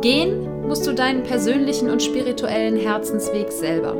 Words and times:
Gehen 0.00 0.68
musst 0.68 0.86
du 0.86 0.94
deinen 0.94 1.24
persönlichen 1.24 1.90
und 1.90 2.02
spirituellen 2.02 2.76
Herzensweg 2.76 3.50
selber. 3.50 3.96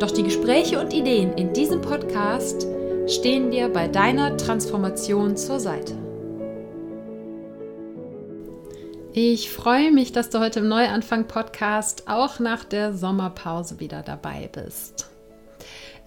Doch 0.00 0.10
die 0.10 0.24
Gespräche 0.24 0.80
und 0.80 0.92
Ideen 0.92 1.34
in 1.34 1.52
diesem 1.52 1.80
Podcast 1.80 2.66
stehen 3.06 3.50
dir 3.50 3.68
bei 3.68 3.86
deiner 3.86 4.36
Transformation 4.36 5.36
zur 5.36 5.60
Seite. 5.60 5.94
Ich 9.12 9.50
freue 9.50 9.92
mich, 9.92 10.12
dass 10.12 10.30
du 10.30 10.40
heute 10.40 10.60
im 10.60 10.68
Neuanfang-Podcast 10.68 12.04
auch 12.06 12.38
nach 12.38 12.64
der 12.64 12.92
Sommerpause 12.92 13.78
wieder 13.78 14.02
dabei 14.02 14.48
bist. 14.52 15.10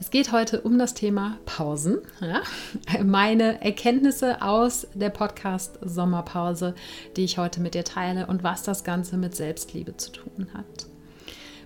Es 0.03 0.11
geht 0.11 0.33
heute 0.33 0.59
um 0.59 0.77
das 0.77 0.95
Thema 0.95 1.37
Pausen. 1.45 1.99
Ja? 2.19 2.41
Meine 3.05 3.63
Erkenntnisse 3.63 4.41
aus 4.41 4.85
der 4.93 5.09
Podcast 5.09 5.79
Sommerpause, 5.81 6.75
die 7.15 7.23
ich 7.23 7.37
heute 7.37 7.61
mit 7.61 7.73
dir 7.73 7.85
teile 7.85 8.27
und 8.27 8.43
was 8.43 8.63
das 8.63 8.83
Ganze 8.83 9.15
mit 9.15 9.33
Selbstliebe 9.33 9.95
zu 9.95 10.11
tun 10.11 10.49
hat. 10.53 10.92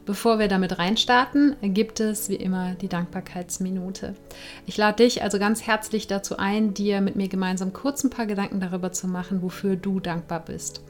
Bevor 0.07 0.39
wir 0.39 0.47
damit 0.47 0.79
reinstarten, 0.79 1.57
gibt 1.61 1.99
es 1.99 2.29
wie 2.29 2.37
immer 2.37 2.75
die 2.75 2.87
Dankbarkeitsminute. 2.87 4.15
Ich 4.65 4.77
lade 4.77 5.03
dich 5.03 5.21
also 5.21 5.37
ganz 5.37 5.67
herzlich 5.67 6.07
dazu 6.07 6.37
ein, 6.37 6.73
dir 6.73 7.01
mit 7.01 7.17
mir 7.17 7.27
gemeinsam 7.27 7.73
kurz 7.73 8.05
ein 8.05 8.09
paar 8.09 8.25
Gedanken 8.25 8.61
darüber 8.61 8.93
zu 8.93 9.09
machen, 9.09 9.41
wofür 9.41 9.75
du 9.75 9.99
dankbar 9.99 10.45
bist. 10.45 10.81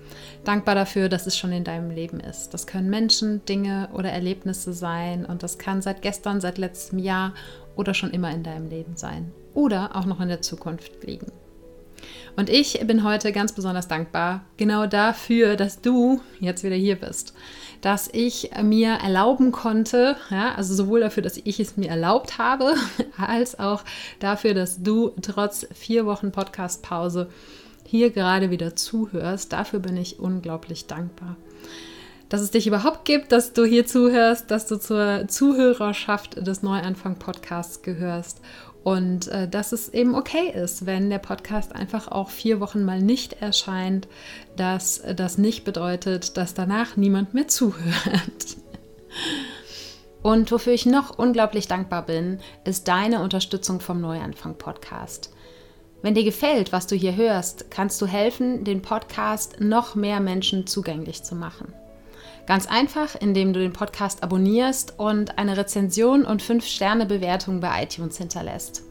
Dankbar 0.44 0.76
dafür, 0.76 1.10
dass 1.10 1.26
es 1.26 1.36
schon 1.36 1.52
in 1.52 1.64
deinem 1.64 1.90
Leben 1.90 2.20
ist. 2.20 2.54
Das 2.54 2.68
können 2.68 2.92
Menschen, 2.92 3.44
Dinge 3.46 3.90
oder 3.92 4.12
Erlebnisse 4.12 4.72
sein 4.72 5.26
und 5.26 5.42
das 5.42 5.58
kann 5.58 5.82
seit 5.82 6.04
gestern, 6.04 6.40
seit 6.40 6.60
letztem 6.60 7.00
Jahr 7.00 7.34
oder 7.76 7.96
schon 7.96 8.12
immer 8.12 8.30
in 8.30 8.44
deinem 8.44 8.70
Leben 8.70 8.98
sein 8.98 9.32
oder 9.56 9.96
auch 9.96 10.06
noch 10.06 10.22
in 10.22 10.28
der 10.28 10.44
Zukunft 10.44 11.04
liegen. 11.04 11.32
Und 12.36 12.50
ich 12.50 12.80
bin 12.86 13.04
heute 13.04 13.32
ganz 13.32 13.52
besonders 13.52 13.88
dankbar 13.88 14.44
genau 14.58 14.86
dafür, 14.86 15.56
dass 15.56 15.82
du 15.82 16.22
jetzt 16.40 16.64
wieder 16.64 16.76
hier 16.76 16.96
bist 16.96 17.34
dass 17.82 18.10
ich 18.12 18.52
mir 18.64 18.94
erlauben 18.94 19.52
konnte, 19.52 20.16
ja, 20.30 20.54
also 20.56 20.74
sowohl 20.74 21.02
dafür, 21.02 21.24
dass 21.24 21.38
ich 21.38 21.60
es 21.60 21.78
mir 21.78 21.90
erlaubt 21.90 22.38
habe, 22.38 22.74
als 23.18 23.60
auch 23.60 23.84
dafür, 24.20 24.54
dass 24.54 24.82
du 24.82 25.12
trotz 25.22 25.68
vier 25.74 26.06
Wochen 26.06 26.32
Podcast-Pause 26.32 27.30
hier 27.86 28.12
gerade 28.12 28.50
wieder 28.50 28.76
zuhörst. 28.76 29.54
Dafür 29.54 29.80
bin 29.80 29.96
ich 29.98 30.20
unglaublich 30.20 30.88
dankbar. 30.88 31.38
Dass 32.30 32.42
es 32.42 32.52
dich 32.52 32.68
überhaupt 32.68 33.06
gibt, 33.06 33.32
dass 33.32 33.54
du 33.54 33.64
hier 33.64 33.86
zuhörst, 33.86 34.52
dass 34.52 34.68
du 34.68 34.78
zur 34.78 35.30
Zuhörerschaft 35.30 36.46
des 36.46 36.62
Neuanfang-Podcasts 36.62 37.84
gehörst 37.84 38.42
und 38.88 39.28
äh, 39.28 39.50
dass 39.50 39.74
es 39.74 39.90
eben 39.90 40.16
okay 40.16 40.50
ist, 40.50 40.86
wenn 40.86 41.10
der 41.10 41.20
Podcast 41.20 41.76
einfach 41.76 42.08
auch 42.08 42.30
vier 42.30 42.62
Wochen 42.62 42.86
mal 42.86 43.02
nicht 43.02 43.42
erscheint, 43.42 44.08
dass 44.56 45.04
das 45.14 45.38
nicht 45.38 45.66
bedeutet, 45.66 46.38
dass 46.38 46.54
danach 46.54 46.96
niemand 46.96 47.34
mehr 47.34 47.50
zuhört. 47.50 47.84
Und 50.24 50.54
wofür 50.54 50.72
ich 50.72 50.86
noch 50.86 51.20
unglaublich 51.20 51.68
dankbar 51.68 52.06
bin, 52.06 52.40
ist 52.64 52.88
deine 52.88 53.22
Unterstützung 53.22 53.82
vom 53.82 54.00
Neuanfang 54.00 54.56
Podcast. 54.56 55.34
Wenn 56.02 56.16
dir 56.16 56.24
gefällt, 56.24 56.72
was 56.72 56.88
du 56.88 56.96
hier 56.96 57.18
hörst, 57.18 57.70
kannst 57.70 58.02
du 58.02 58.06
helfen, 58.06 58.64
den 58.64 58.82
Podcast 58.82 59.60
noch 59.60 59.96
mehr 59.96 60.22
Menschen 60.22 60.66
zugänglich 60.66 61.24
zu 61.24 61.36
machen. 61.36 61.74
Ganz 62.48 62.66
einfach, 62.66 63.16
indem 63.20 63.52
du 63.52 63.60
den 63.60 63.74
Podcast 63.74 64.24
abonnierst 64.24 64.94
und 64.98 65.38
eine 65.38 65.58
Rezension 65.58 66.24
und 66.24 66.42
5-Sterne-Bewertung 66.42 67.60
bei 67.60 67.84
iTunes 67.84 68.18
hinterlässt. 68.18 68.84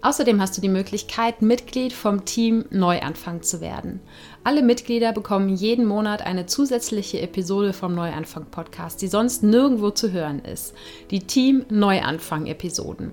Außerdem 0.00 0.40
hast 0.40 0.56
du 0.56 0.62
die 0.62 0.68
Möglichkeit, 0.68 1.42
Mitglied 1.42 1.92
vom 1.92 2.24
Team 2.24 2.64
Neuanfang 2.70 3.42
zu 3.42 3.60
werden. 3.60 4.00
Alle 4.44 4.62
Mitglieder 4.62 5.12
bekommen 5.12 5.50
jeden 5.50 5.86
Monat 5.86 6.22
eine 6.22 6.46
zusätzliche 6.46 7.20
Episode 7.20 7.74
vom 7.74 7.94
Neuanfang 7.94 8.46
Podcast, 8.50 9.00
die 9.02 9.08
sonst 9.08 9.42
nirgendwo 9.42 9.90
zu 9.90 10.12
hören 10.12 10.40
ist. 10.40 10.74
Die 11.10 11.20
Team 11.20 11.66
Neuanfang 11.70 12.46
Episoden. 12.46 13.12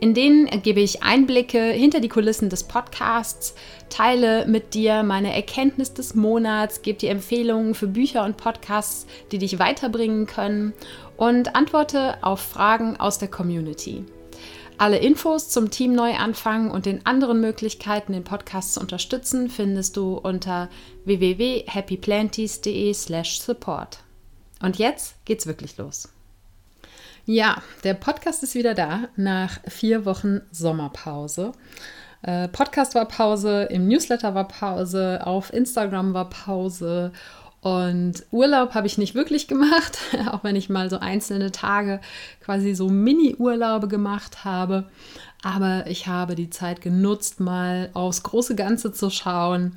In 0.00 0.14
denen 0.14 0.62
gebe 0.62 0.80
ich 0.80 1.02
Einblicke 1.02 1.60
hinter 1.60 2.00
die 2.00 2.08
Kulissen 2.08 2.50
des 2.50 2.64
Podcasts, 2.64 3.54
teile 3.88 4.46
mit 4.46 4.74
dir 4.74 5.02
meine 5.02 5.34
Erkenntnis 5.34 5.94
des 5.94 6.14
Monats, 6.14 6.82
gebe 6.82 6.98
dir 6.98 7.10
Empfehlungen 7.10 7.74
für 7.74 7.86
Bücher 7.86 8.24
und 8.24 8.36
Podcasts, 8.36 9.06
die 9.32 9.38
dich 9.38 9.58
weiterbringen 9.58 10.26
können 10.26 10.74
und 11.16 11.54
antworte 11.54 12.22
auf 12.22 12.40
Fragen 12.40 12.98
aus 12.98 13.18
der 13.18 13.28
Community. 13.28 14.04
Alle 14.80 14.98
Infos 14.98 15.48
zum 15.48 15.70
Team 15.70 15.92
Neuanfang 15.94 16.70
und 16.70 16.86
den 16.86 17.04
anderen 17.04 17.40
Möglichkeiten, 17.40 18.12
den 18.12 18.22
Podcast 18.22 18.74
zu 18.74 18.80
unterstützen, 18.80 19.50
findest 19.50 19.96
du 19.96 20.14
unter 20.14 20.70
www.happyplanties.de/support. 21.04 23.98
Und 24.62 24.78
jetzt 24.78 25.16
geht's 25.24 25.48
wirklich 25.48 25.78
los. 25.78 26.08
Ja, 27.30 27.60
der 27.84 27.92
Podcast 27.92 28.42
ist 28.42 28.54
wieder 28.54 28.72
da 28.72 29.10
nach 29.16 29.60
vier 29.68 30.06
Wochen 30.06 30.40
Sommerpause. 30.50 31.52
Äh, 32.22 32.48
Podcast 32.48 32.94
war 32.94 33.06
Pause, 33.06 33.64
im 33.64 33.86
Newsletter 33.86 34.34
war 34.34 34.48
Pause, 34.48 35.20
auf 35.26 35.52
Instagram 35.52 36.14
war 36.14 36.30
Pause 36.30 37.12
und 37.60 38.24
Urlaub 38.30 38.72
habe 38.72 38.86
ich 38.86 38.96
nicht 38.96 39.14
wirklich 39.14 39.46
gemacht, 39.46 39.98
auch 40.32 40.42
wenn 40.42 40.56
ich 40.56 40.70
mal 40.70 40.88
so 40.88 41.00
einzelne 41.00 41.52
Tage 41.52 42.00
quasi 42.40 42.74
so 42.74 42.88
Mini-Urlaube 42.88 43.88
gemacht 43.88 44.46
habe. 44.46 44.88
Aber 45.42 45.86
ich 45.86 46.06
habe 46.06 46.34
die 46.34 46.48
Zeit 46.48 46.80
genutzt, 46.80 47.40
mal 47.40 47.90
aufs 47.92 48.22
große 48.22 48.56
Ganze 48.56 48.90
zu 48.90 49.10
schauen 49.10 49.76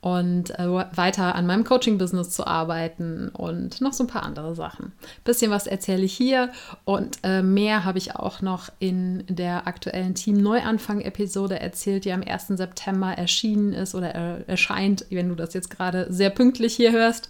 und 0.00 0.56
äh, 0.58 0.68
weiter 0.68 1.34
an 1.34 1.46
meinem 1.46 1.64
Coaching-Business 1.64 2.30
zu 2.30 2.46
arbeiten 2.46 3.30
und 3.30 3.80
noch 3.80 3.92
so 3.92 4.04
ein 4.04 4.08
paar 4.08 4.22
andere 4.22 4.54
Sachen. 4.54 4.92
Bisschen 5.24 5.50
was 5.50 5.66
erzähle 5.66 6.04
ich 6.04 6.14
hier 6.14 6.52
und 6.84 7.18
äh, 7.24 7.42
mehr 7.42 7.84
habe 7.84 7.98
ich 7.98 8.14
auch 8.14 8.40
noch 8.40 8.68
in 8.78 9.24
der 9.28 9.66
aktuellen 9.66 10.14
Team 10.14 10.36
Neuanfang-Episode 10.36 11.58
erzählt, 11.60 12.04
die 12.04 12.12
am 12.12 12.22
1. 12.22 12.48
September 12.48 13.12
erschienen 13.12 13.72
ist 13.72 13.94
oder 13.96 14.14
er 14.14 14.48
erscheint, 14.48 15.04
wenn 15.10 15.28
du 15.28 15.34
das 15.34 15.52
jetzt 15.52 15.70
gerade 15.70 16.06
sehr 16.10 16.30
pünktlich 16.30 16.76
hier 16.76 16.92
hörst. 16.92 17.28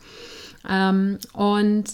Ähm, 0.69 1.19
und 1.33 1.85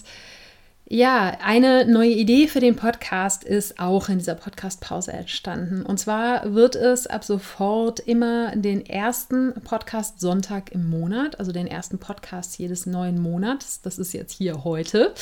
ja, 0.86 1.38
eine 1.42 1.86
neue 1.86 2.10
Idee 2.10 2.46
für 2.46 2.60
den 2.60 2.76
Podcast 2.76 3.42
ist 3.42 3.80
auch 3.80 4.10
in 4.10 4.18
dieser 4.18 4.34
Podcast-Pause 4.34 5.14
entstanden. 5.14 5.82
Und 5.82 5.98
zwar 5.98 6.54
wird 6.54 6.76
es 6.76 7.06
ab 7.06 7.24
sofort 7.24 8.00
immer 8.00 8.54
den 8.54 8.84
ersten 8.84 9.54
Podcast-Sonntag 9.64 10.72
im 10.72 10.90
Monat, 10.90 11.38
also 11.38 11.52
den 11.52 11.66
ersten 11.66 11.98
Podcast 11.98 12.58
jedes 12.58 12.84
neuen 12.84 13.18
Monats, 13.18 13.80
das 13.80 13.98
ist 13.98 14.12
jetzt 14.12 14.32
hier 14.32 14.62
heute, 14.64 15.14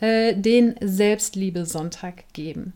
äh, 0.00 0.34
den 0.34 0.74
Selbstliebe-Sonntag 0.80 2.24
geben. 2.32 2.72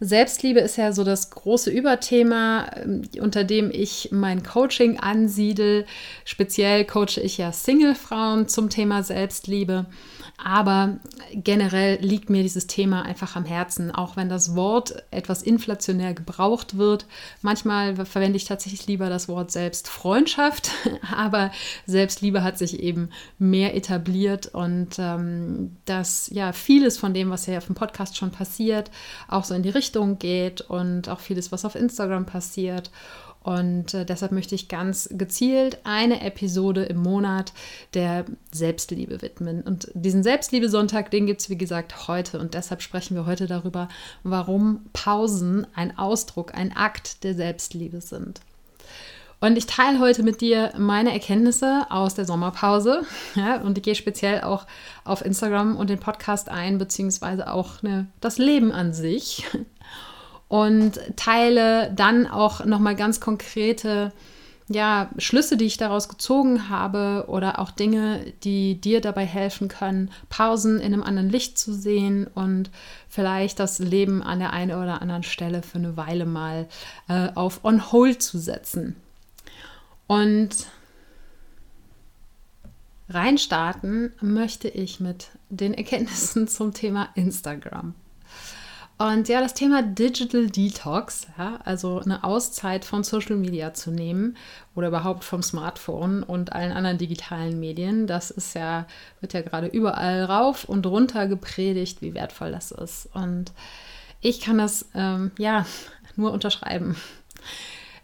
Selbstliebe 0.00 0.60
ist 0.60 0.76
ja 0.76 0.92
so 0.92 1.04
das 1.04 1.30
große 1.30 1.70
Überthema, 1.70 2.68
ähm, 2.82 3.02
unter 3.20 3.44
dem 3.44 3.70
ich 3.70 4.08
mein 4.10 4.42
Coaching 4.42 4.98
ansiedel. 4.98 5.84
Speziell 6.24 6.84
coache 6.84 7.20
ich 7.22 7.38
ja 7.38 7.52
Single-Frauen 7.52 8.48
zum 8.48 8.70
Thema 8.70 9.04
Selbstliebe. 9.04 9.86
Aber 10.42 10.98
generell 11.32 11.98
liegt 12.00 12.30
mir 12.30 12.42
dieses 12.42 12.66
Thema 12.66 13.02
einfach 13.02 13.36
am 13.36 13.44
Herzen, 13.44 13.90
auch 13.90 14.16
wenn 14.16 14.28
das 14.28 14.54
Wort 14.56 15.04
etwas 15.10 15.42
inflationär 15.42 16.14
gebraucht 16.14 16.78
wird. 16.78 17.06
Manchmal 17.42 17.94
verwende 18.06 18.36
ich 18.36 18.46
tatsächlich 18.46 18.86
lieber 18.86 19.10
das 19.10 19.28
Wort 19.28 19.50
Selbstfreundschaft, 19.50 20.70
aber 21.14 21.50
Selbstliebe 21.86 22.42
hat 22.42 22.56
sich 22.56 22.80
eben 22.80 23.10
mehr 23.38 23.74
etabliert 23.76 24.46
und 24.46 24.98
ähm, 24.98 25.76
dass 25.84 26.30
ja 26.32 26.52
vieles 26.52 26.96
von 26.96 27.12
dem, 27.12 27.30
was 27.30 27.46
ja 27.46 27.58
auf 27.58 27.66
dem 27.66 27.74
Podcast 27.74 28.16
schon 28.16 28.30
passiert, 28.30 28.90
auch 29.28 29.44
so 29.44 29.54
in 29.54 29.62
die 29.62 29.68
Richtung 29.68 30.18
geht 30.18 30.62
und 30.62 31.08
auch 31.08 31.20
vieles, 31.20 31.52
was 31.52 31.64
auf 31.64 31.74
Instagram 31.74 32.24
passiert. 32.24 32.90
Und 33.42 33.94
äh, 33.94 34.04
deshalb 34.04 34.32
möchte 34.32 34.54
ich 34.54 34.68
ganz 34.68 35.08
gezielt 35.12 35.78
eine 35.84 36.20
Episode 36.20 36.84
im 36.84 36.98
Monat 36.98 37.52
der 37.94 38.26
Selbstliebe 38.52 39.22
widmen. 39.22 39.62
Und 39.62 39.90
diesen 39.94 40.22
Selbstliebe-Sonntag, 40.22 41.10
den 41.10 41.26
gibt 41.26 41.40
es 41.40 41.48
wie 41.48 41.56
gesagt 41.56 42.06
heute. 42.06 42.38
Und 42.38 42.54
deshalb 42.54 42.82
sprechen 42.82 43.16
wir 43.16 43.24
heute 43.24 43.46
darüber, 43.46 43.88
warum 44.24 44.84
Pausen 44.92 45.66
ein 45.74 45.96
Ausdruck, 45.96 46.54
ein 46.54 46.76
Akt 46.76 47.24
der 47.24 47.34
Selbstliebe 47.34 48.02
sind. 48.02 48.40
Und 49.42 49.56
ich 49.56 49.64
teile 49.64 50.00
heute 50.00 50.22
mit 50.22 50.42
dir 50.42 50.74
meine 50.76 51.14
Erkenntnisse 51.14 51.86
aus 51.88 52.14
der 52.14 52.26
Sommerpause. 52.26 53.02
Ja, 53.34 53.60
und 53.62 53.78
ich 53.78 53.84
gehe 53.84 53.94
speziell 53.94 54.42
auch 54.42 54.66
auf 55.04 55.24
Instagram 55.24 55.76
und 55.76 55.88
den 55.88 56.00
Podcast 56.00 56.50
ein, 56.50 56.76
beziehungsweise 56.76 57.50
auch 57.50 57.80
ne, 57.82 58.06
das 58.20 58.36
Leben 58.36 58.70
an 58.72 58.92
sich. 58.92 59.44
Und 60.50 61.00
teile 61.16 61.92
dann 61.94 62.26
auch 62.26 62.64
nochmal 62.66 62.96
ganz 62.96 63.20
konkrete 63.20 64.12
ja, 64.68 65.10
Schlüsse, 65.18 65.56
die 65.56 65.64
ich 65.64 65.78
daraus 65.78 66.08
gezogen 66.08 66.68
habe 66.68 67.24
oder 67.26 67.58
auch 67.58 67.72
Dinge, 67.72 68.32
die 68.44 68.80
dir 68.80 69.00
dabei 69.00 69.26
helfen 69.26 69.66
können, 69.66 70.10
Pausen 70.28 70.78
in 70.78 70.92
einem 70.92 71.02
anderen 71.02 71.28
Licht 71.28 71.58
zu 71.58 71.72
sehen 71.72 72.28
und 72.34 72.70
vielleicht 73.08 73.58
das 73.58 73.80
Leben 73.80 74.22
an 74.22 74.38
der 74.38 74.52
einen 74.52 74.70
oder 74.70 75.02
anderen 75.02 75.24
Stelle 75.24 75.62
für 75.62 75.78
eine 75.78 75.96
Weile 75.96 76.24
mal 76.24 76.68
äh, 77.08 77.30
auf 77.34 77.64
On 77.64 77.90
Hold 77.90 78.22
zu 78.22 78.38
setzen. 78.38 78.94
Und 80.06 80.50
reinstarten 83.08 84.12
möchte 84.20 84.68
ich 84.68 85.00
mit 85.00 85.30
den 85.48 85.74
Erkenntnissen 85.74 86.46
zum 86.48 86.74
Thema 86.74 87.08
Instagram. 87.16 87.94
Und 89.00 89.30
ja, 89.30 89.40
das 89.40 89.54
Thema 89.54 89.82
Digital 89.82 90.48
Detox, 90.48 91.26
ja, 91.38 91.58
also 91.64 92.00
eine 92.00 92.22
Auszeit 92.22 92.84
von 92.84 93.02
Social 93.02 93.36
Media 93.36 93.72
zu 93.72 93.90
nehmen 93.90 94.36
oder 94.74 94.88
überhaupt 94.88 95.24
vom 95.24 95.42
Smartphone 95.42 96.22
und 96.22 96.52
allen 96.52 96.70
anderen 96.70 96.98
digitalen 96.98 97.58
Medien, 97.58 98.06
das 98.06 98.30
ist 98.30 98.54
ja, 98.54 98.86
wird 99.20 99.32
ja 99.32 99.40
gerade 99.40 99.68
überall 99.68 100.24
rauf 100.24 100.64
und 100.64 100.84
runter 100.84 101.28
gepredigt, 101.28 102.02
wie 102.02 102.12
wertvoll 102.12 102.52
das 102.52 102.72
ist. 102.72 103.08
Und 103.14 103.52
ich 104.20 104.42
kann 104.42 104.58
das 104.58 104.84
ähm, 104.94 105.30
ja 105.38 105.64
nur 106.16 106.32
unterschreiben. 106.32 106.94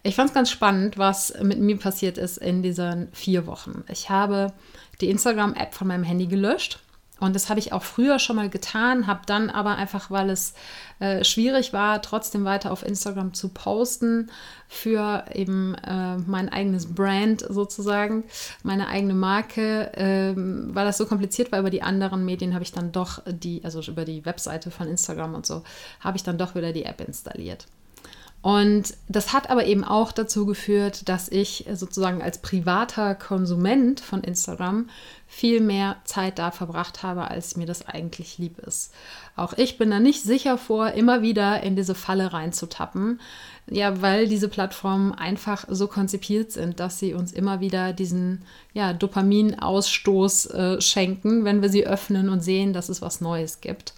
Ich 0.02 0.14
fand 0.14 0.30
es 0.30 0.34
ganz 0.34 0.50
spannend, 0.50 0.96
was 0.96 1.34
mit 1.42 1.58
mir 1.58 1.76
passiert 1.76 2.16
ist 2.16 2.38
in 2.38 2.62
diesen 2.62 3.12
vier 3.12 3.46
Wochen. 3.46 3.84
Ich 3.88 4.08
habe 4.08 4.54
die 5.02 5.10
Instagram-App 5.10 5.74
von 5.74 5.88
meinem 5.88 6.04
Handy 6.04 6.26
gelöscht 6.26 6.78
und 7.18 7.34
das 7.34 7.48
habe 7.48 7.58
ich 7.58 7.72
auch 7.72 7.82
früher 7.82 8.18
schon 8.18 8.36
mal 8.36 8.50
getan, 8.50 9.06
habe 9.06 9.22
dann 9.24 9.48
aber 9.48 9.76
einfach, 9.76 10.10
weil 10.10 10.28
es 10.28 10.52
äh, 10.98 11.24
schwierig 11.24 11.72
war, 11.72 12.02
trotzdem 12.02 12.44
weiter 12.44 12.70
auf 12.70 12.84
Instagram 12.84 13.32
zu 13.32 13.48
posten 13.48 14.30
für 14.68 15.24
eben 15.32 15.74
äh, 15.76 16.18
mein 16.18 16.50
eigenes 16.50 16.94
Brand 16.94 17.46
sozusagen, 17.48 18.24
meine 18.62 18.88
eigene 18.88 19.14
Marke, 19.14 19.92
ähm, 19.94 20.70
weil 20.74 20.84
das 20.84 20.98
so 20.98 21.06
kompliziert 21.06 21.52
war 21.52 21.60
über 21.60 21.70
die 21.70 21.82
anderen 21.82 22.24
Medien, 22.26 22.52
habe 22.52 22.64
ich 22.64 22.72
dann 22.72 22.92
doch 22.92 23.22
die, 23.26 23.64
also 23.64 23.80
über 23.80 24.04
die 24.04 24.26
Webseite 24.26 24.70
von 24.70 24.86
Instagram 24.86 25.34
und 25.34 25.46
so, 25.46 25.62
habe 26.00 26.18
ich 26.18 26.22
dann 26.22 26.36
doch 26.36 26.54
wieder 26.54 26.72
die 26.72 26.84
App 26.84 27.00
installiert. 27.00 27.66
Und 28.46 28.94
das 29.08 29.32
hat 29.32 29.50
aber 29.50 29.66
eben 29.66 29.82
auch 29.82 30.12
dazu 30.12 30.46
geführt, 30.46 31.08
dass 31.08 31.28
ich 31.28 31.66
sozusagen 31.72 32.22
als 32.22 32.38
privater 32.38 33.16
Konsument 33.16 33.98
von 33.98 34.22
Instagram 34.22 34.88
viel 35.26 35.60
mehr 35.60 35.96
Zeit 36.04 36.38
da 36.38 36.50
verbracht 36.50 37.02
habe, 37.02 37.30
als 37.30 37.56
mir 37.56 37.66
das 37.66 37.86
eigentlich 37.86 38.38
lieb 38.38 38.58
ist. 38.60 38.92
Auch 39.34 39.52
ich 39.54 39.76
bin 39.76 39.90
da 39.90 39.98
nicht 39.98 40.22
sicher 40.22 40.56
vor, 40.56 40.92
immer 40.92 41.20
wieder 41.20 41.62
in 41.62 41.76
diese 41.76 41.94
Falle 41.94 42.32
reinzutappen. 42.32 43.20
Ja, 43.68 44.00
weil 44.00 44.28
diese 44.28 44.48
Plattformen 44.48 45.12
einfach 45.12 45.64
so 45.68 45.88
konzipiert 45.88 46.52
sind, 46.52 46.78
dass 46.78 47.00
sie 47.00 47.14
uns 47.14 47.32
immer 47.32 47.60
wieder 47.60 47.92
diesen 47.92 48.42
ja, 48.72 48.92
Dopaminausstoß 48.92 50.46
äh, 50.46 50.80
schenken, 50.80 51.44
wenn 51.44 51.62
wir 51.62 51.68
sie 51.68 51.84
öffnen 51.84 52.28
und 52.28 52.40
sehen, 52.40 52.72
dass 52.72 52.88
es 52.88 53.02
was 53.02 53.20
Neues 53.20 53.60
gibt. 53.60 53.94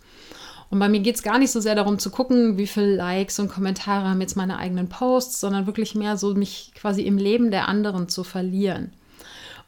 Und 0.71 0.79
bei 0.79 0.89
mir 0.89 1.01
geht 1.01 1.17
es 1.17 1.23
gar 1.23 1.39
nicht 1.39 1.51
so 1.51 1.61
sehr 1.61 1.75
darum 1.75 1.99
zu 1.99 2.11
gucken, 2.11 2.59
wie 2.59 2.67
viele 2.67 2.95
Likes 2.97 3.39
und 3.39 3.51
Kommentare 3.51 4.09
haben 4.09 4.21
jetzt 4.21 4.37
meine 4.37 4.59
eigenen 4.59 4.89
Posts, 4.89 5.41
sondern 5.41 5.67
wirklich 5.67 5.95
mehr 5.95 6.17
so 6.17 6.35
mich 6.35 6.73
quasi 6.75 7.03
im 7.03 7.17
Leben 7.19 7.51
der 7.51 7.69
anderen 7.69 8.09
zu 8.09 8.25
verlieren. 8.25 8.93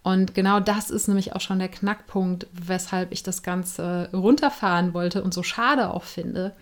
Und 0.02 0.34
genau 0.34 0.60
das 0.60 0.90
ist 0.90 1.08
nämlich 1.08 1.34
auch 1.34 1.40
schon 1.40 1.58
der 1.58 1.68
Knackpunkt, 1.68 2.46
weshalb 2.52 3.12
ich 3.12 3.22
das 3.22 3.42
Ganze 3.42 4.08
runterfahren 4.12 4.94
wollte 4.94 5.22
und 5.22 5.34
so 5.34 5.42
schade 5.42 5.92
auch 5.92 6.04
finde. 6.04 6.52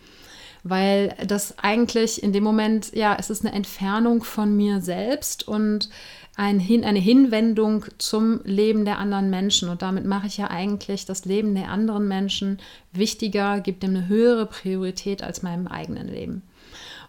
Weil 0.64 1.14
das 1.26 1.58
eigentlich 1.58 2.23
in 2.23 2.32
dem 2.32 2.43
Moment, 2.43 2.94
ja, 2.94 3.17
es 3.19 3.31
ist 3.31 3.44
eine 3.44 3.55
Entfernung 3.55 4.25
von 4.25 4.56
mir 4.56 4.81
selbst 4.81 5.46
und 5.46 5.88
ein 6.35 6.61
Hin 6.61 6.85
eine 6.85 6.99
Hinwendung 6.99 7.85
zum 7.99 8.40
Leben 8.44 8.85
der 8.85 8.99
anderen 8.99 9.31
Menschen. 9.31 9.69
Und 9.69 9.82
damit 9.82 10.05
mache 10.05 10.26
ich 10.26 10.37
ja 10.37 10.50
eigentlich 10.50 11.05
das 11.05 11.25
Leben 11.25 11.55
der 11.55 11.69
anderen 11.69 12.06
Menschen 12.06 12.58
wichtiger, 12.93 13.61
gibt 13.61 13.82
dem 13.82 13.90
eine 13.90 14.08
höhere 14.08 14.46
Priorität 14.46 15.23
als 15.23 15.43
meinem 15.43 15.67
eigenen 15.67 16.08
Leben. 16.08 16.43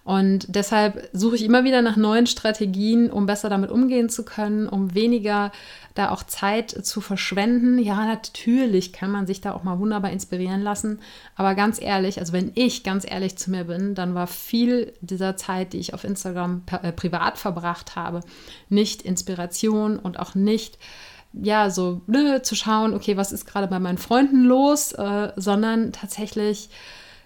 Und 0.10 0.48
deshalb 0.56 1.08
suche 1.14 1.36
ich 1.36 1.44
immer 1.44 1.64
wieder 1.66 1.84
nach 1.84 1.96
neuen 1.96 2.26
Strategien, 2.26 3.12
um 3.12 3.28
besser 3.28 3.48
damit 3.48 3.70
umgehen 3.70 4.10
zu 4.10 4.26
können, 4.26 4.68
um 4.68 4.96
weniger 4.96 5.52
da 5.94 6.10
auch 6.10 6.24
Zeit 6.24 6.72
zu 6.72 7.00
verschwenden. 7.00 7.78
Ja, 7.78 8.08
natürlich 8.08 8.92
kann 8.92 9.12
man 9.12 9.28
sich 9.28 9.40
da 9.40 9.54
auch 9.54 9.62
mal 9.62 9.78
wunderbar 9.78 10.10
inspirieren 10.10 10.64
lassen. 10.64 11.00
Aber 11.36 11.54
ganz 11.54 11.80
ehrlich, 11.80 12.20
also 12.20 12.34
wenn 12.34 12.52
ich 12.56 12.84
ganz 12.84 13.06
ehrlich 13.08 13.38
zu 13.38 13.52
mir 13.52 13.66
bin, 13.66 13.94
dann 13.94 14.16
war 14.16 14.26
viel 14.26 14.94
dieser 15.02 15.38
Zeit, 15.38 15.74
die 15.74 15.80
ich 15.80 15.94
auf 15.94 16.04
Instagram 16.04 16.64
äh, 16.82 16.92
privat 16.92 17.38
verbracht 17.38 17.96
habe, 17.96 18.22
nicht 18.68 19.04
Inspiration 19.04 20.00
und 20.00 20.18
auch 20.18 20.34
nicht 20.34 20.80
ja, 21.34 21.70
so 21.70 22.02
ne, 22.08 22.42
zu 22.42 22.56
schauen, 22.56 22.96
okay, 22.96 23.16
was 23.16 23.32
ist 23.32 23.46
gerade 23.46 23.68
bei 23.68 23.80
meinen 23.80 24.00
Freunden 24.00 24.44
los, 24.44 24.92
äh, 24.94 25.34
sondern 25.36 25.92
tatsächlich 25.92 26.72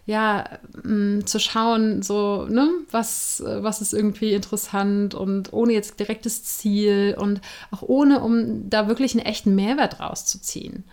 ja, 0.06 0.46
mh, 0.84 1.18
mm, 1.18 1.26
zu 1.26 1.40
schauen, 1.40 2.02
so, 2.02 2.46
ne, 2.50 2.70
was, 2.92 3.42
was 3.46 3.82
ist 3.82 3.94
irgendwie 3.94 4.34
interessant 4.34 5.16
und 5.16 5.54
ohne 5.54 5.74
jetzt 5.74 6.00
direktes 6.00 6.44
Ziel 6.44 7.16
und 7.18 7.42
auch 7.72 7.82
ohne, 7.82 8.22
um 8.22 8.70
da 8.70 8.88
wirklich 8.88 9.14
einen 9.14 9.26
echten 9.26 9.56
Mehrwert 9.56 10.00
rauszuziehen. 10.00 10.84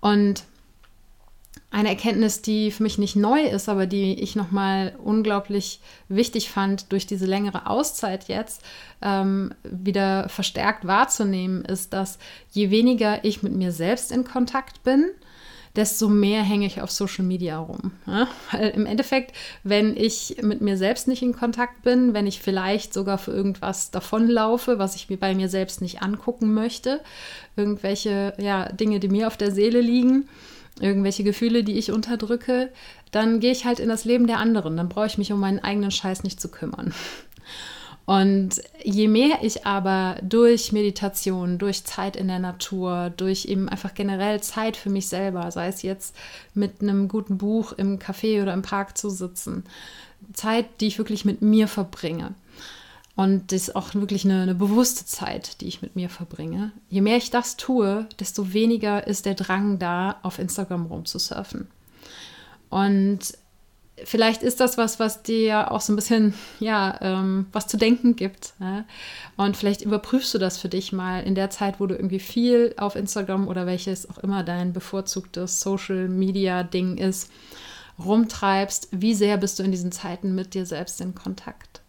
Und 0.00 0.44
eine 1.72 1.88
Erkenntnis, 1.88 2.42
die 2.42 2.70
für 2.70 2.82
mich 2.82 2.98
nicht 2.98 3.16
neu 3.16 3.42
ist, 3.42 3.68
aber 3.68 3.86
die 3.86 4.20
ich 4.20 4.36
nochmal 4.36 4.94
unglaublich 5.02 5.80
wichtig 6.08 6.50
fand, 6.50 6.92
durch 6.92 7.06
diese 7.06 7.24
längere 7.24 7.66
Auszeit 7.66 8.28
jetzt 8.28 8.62
ähm, 9.00 9.54
wieder 9.64 10.28
verstärkt 10.28 10.86
wahrzunehmen, 10.86 11.64
ist, 11.64 11.94
dass 11.94 12.18
je 12.50 12.70
weniger 12.70 13.24
ich 13.24 13.42
mit 13.42 13.54
mir 13.54 13.72
selbst 13.72 14.12
in 14.12 14.24
Kontakt 14.24 14.82
bin, 14.82 15.06
desto 15.76 16.08
mehr 16.08 16.42
hänge 16.42 16.66
ich 16.66 16.82
auf 16.82 16.90
Social 16.90 17.24
Media 17.24 17.58
rum. 17.58 17.92
Ja? 18.06 18.28
Weil 18.50 18.70
im 18.70 18.86
Endeffekt, 18.86 19.34
wenn 19.64 19.96
ich 19.96 20.36
mit 20.42 20.60
mir 20.60 20.76
selbst 20.76 21.08
nicht 21.08 21.22
in 21.22 21.32
Kontakt 21.32 21.82
bin, 21.82 22.14
wenn 22.14 22.26
ich 22.26 22.40
vielleicht 22.40 22.92
sogar 22.92 23.18
für 23.18 23.32
irgendwas 23.32 23.90
davonlaufe, 23.90 24.78
was 24.78 24.96
ich 24.96 25.08
mir 25.08 25.16
bei 25.16 25.34
mir 25.34 25.48
selbst 25.48 25.80
nicht 25.80 26.02
angucken 26.02 26.52
möchte, 26.54 27.00
irgendwelche 27.56 28.34
ja, 28.38 28.70
Dinge, 28.70 29.00
die 29.00 29.08
mir 29.08 29.26
auf 29.26 29.36
der 29.36 29.50
Seele 29.50 29.80
liegen, 29.80 30.28
irgendwelche 30.80 31.24
Gefühle, 31.24 31.64
die 31.64 31.78
ich 31.78 31.90
unterdrücke, 31.90 32.70
dann 33.10 33.40
gehe 33.40 33.52
ich 33.52 33.64
halt 33.64 33.78
in 33.78 33.88
das 33.88 34.04
Leben 34.04 34.26
der 34.26 34.38
anderen. 34.38 34.76
Dann 34.76 34.88
brauche 34.88 35.06
ich 35.06 35.18
mich 35.18 35.32
um 35.32 35.40
meinen 35.40 35.60
eigenen 35.60 35.90
Scheiß 35.90 36.22
nicht 36.22 36.40
zu 36.40 36.50
kümmern. 36.50 36.94
Und 38.04 38.60
je 38.82 39.06
mehr 39.06 39.38
ich 39.42 39.64
aber 39.64 40.16
durch 40.22 40.72
Meditation, 40.72 41.58
durch 41.58 41.84
Zeit 41.84 42.16
in 42.16 42.28
der 42.28 42.40
Natur, 42.40 43.10
durch 43.16 43.44
eben 43.44 43.68
einfach 43.68 43.94
generell 43.94 44.40
Zeit 44.42 44.76
für 44.76 44.90
mich 44.90 45.08
selber, 45.08 45.50
sei 45.52 45.68
es 45.68 45.82
jetzt 45.82 46.16
mit 46.52 46.80
einem 46.80 47.06
guten 47.06 47.38
Buch 47.38 47.72
im 47.72 47.98
Café 47.98 48.42
oder 48.42 48.54
im 48.54 48.62
Park 48.62 48.98
zu 48.98 49.08
sitzen, 49.08 49.64
Zeit, 50.32 50.66
die 50.80 50.88
ich 50.88 50.98
wirklich 50.98 51.24
mit 51.24 51.42
mir 51.42 51.68
verbringe. 51.68 52.34
Und 53.14 53.52
das 53.52 53.62
ist 53.62 53.76
auch 53.76 53.94
wirklich 53.94 54.24
eine, 54.24 54.42
eine 54.42 54.54
bewusste 54.54 55.04
Zeit, 55.04 55.60
die 55.60 55.66
ich 55.66 55.82
mit 55.82 55.96
mir 55.96 56.08
verbringe. 56.08 56.72
Je 56.88 57.02
mehr 57.02 57.18
ich 57.18 57.30
das 57.30 57.56
tue, 57.56 58.06
desto 58.18 58.52
weniger 58.52 59.06
ist 59.06 59.26
der 59.26 59.34
Drang 59.34 59.78
da, 59.78 60.16
auf 60.22 60.38
Instagram 60.38 60.86
rumzusurfen. 60.86 61.68
Und 62.70 63.34
vielleicht 64.04 64.42
ist 64.42 64.60
das 64.60 64.78
was, 64.78 64.98
was 64.98 65.22
dir 65.22 65.70
auch 65.70 65.80
so 65.80 65.92
ein 65.92 65.96
bisschen, 65.96 66.34
ja, 66.60 66.98
ähm, 67.00 67.46
was 67.52 67.66
zu 67.66 67.76
denken 67.76 68.16
gibt. 68.16 68.54
Ja? 68.60 68.84
Und 69.36 69.56
vielleicht 69.56 69.82
überprüfst 69.82 70.32
du 70.34 70.38
das 70.38 70.58
für 70.58 70.68
dich 70.68 70.92
mal 70.92 71.22
in 71.22 71.34
der 71.34 71.50
Zeit, 71.50 71.80
wo 71.80 71.86
du 71.86 71.94
irgendwie 71.94 72.20
viel 72.20 72.74
auf 72.78 72.96
Instagram 72.96 73.48
oder 73.48 73.66
welches 73.66 74.08
auch 74.08 74.18
immer 74.18 74.42
dein 74.42 74.72
bevorzugtes 74.72 75.60
Social 75.60 76.08
Media 76.08 76.62
Ding 76.62 76.96
ist, 76.96 77.30
rumtreibst. 78.02 78.88
Wie 78.90 79.14
sehr 79.14 79.36
bist 79.36 79.58
du 79.58 79.62
in 79.62 79.70
diesen 79.70 79.92
Zeiten 79.92 80.34
mit 80.34 80.54
dir 80.54 80.66
selbst 80.66 81.00
in 81.00 81.14
Kontakt? 81.14 81.81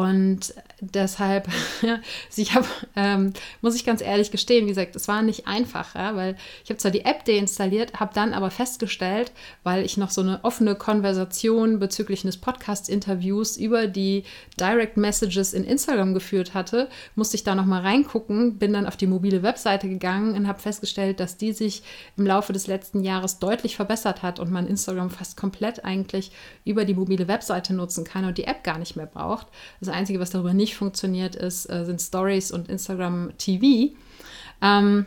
Und 0.00 0.54
deshalb, 0.80 1.46
ich 2.36 2.54
habe, 2.54 2.66
ähm, 2.96 3.34
muss 3.60 3.74
ich 3.74 3.84
ganz 3.84 4.00
ehrlich 4.00 4.30
gestehen, 4.30 4.64
wie 4.64 4.70
gesagt, 4.70 4.96
es 4.96 5.08
war 5.08 5.20
nicht 5.20 5.46
einfach, 5.46 5.94
ja, 5.94 6.16
weil 6.16 6.36
ich 6.64 6.70
habe 6.70 6.78
zwar 6.78 6.90
die 6.90 7.04
App 7.04 7.26
deinstalliert, 7.26 8.00
habe 8.00 8.14
dann 8.14 8.32
aber 8.32 8.50
festgestellt, 8.50 9.30
weil 9.62 9.84
ich 9.84 9.98
noch 9.98 10.08
so 10.08 10.22
eine 10.22 10.42
offene 10.42 10.74
Konversation 10.74 11.80
bezüglich 11.80 12.24
eines 12.24 12.38
Podcast-Interviews 12.38 13.58
über 13.58 13.88
die 13.88 14.24
Direct 14.58 14.96
Messages 14.96 15.52
in 15.52 15.64
Instagram 15.64 16.14
geführt 16.14 16.54
hatte, 16.54 16.88
musste 17.14 17.36
ich 17.36 17.44
da 17.44 17.54
nochmal 17.54 17.82
reingucken, 17.82 18.56
bin 18.56 18.72
dann 18.72 18.86
auf 18.86 18.96
die 18.96 19.06
mobile 19.06 19.42
Webseite 19.42 19.86
gegangen 19.86 20.34
und 20.34 20.48
habe 20.48 20.60
festgestellt, 20.60 21.20
dass 21.20 21.36
die 21.36 21.52
sich 21.52 21.82
im 22.16 22.26
Laufe 22.26 22.54
des 22.54 22.68
letzten 22.68 23.04
Jahres 23.04 23.38
deutlich 23.38 23.76
verbessert 23.76 24.22
hat 24.22 24.40
und 24.40 24.50
man 24.50 24.66
Instagram 24.66 25.10
fast 25.10 25.36
komplett 25.36 25.84
eigentlich 25.84 26.32
über 26.64 26.86
die 26.86 26.94
mobile 26.94 27.28
Webseite 27.28 27.74
nutzen 27.74 28.04
kann 28.04 28.24
und 28.24 28.38
die 28.38 28.44
App 28.44 28.64
gar 28.64 28.78
nicht 28.78 28.96
mehr 28.96 29.04
braucht. 29.04 29.48
Das 29.80 29.89
Einzige, 29.90 30.20
was 30.20 30.30
darüber 30.30 30.54
nicht 30.54 30.76
funktioniert, 30.76 31.36
ist, 31.36 31.70
äh, 31.70 31.84
sind 31.84 32.00
Stories 32.00 32.52
und 32.52 32.68
Instagram 32.68 33.32
TV. 33.38 33.92
Ähm, 34.62 35.06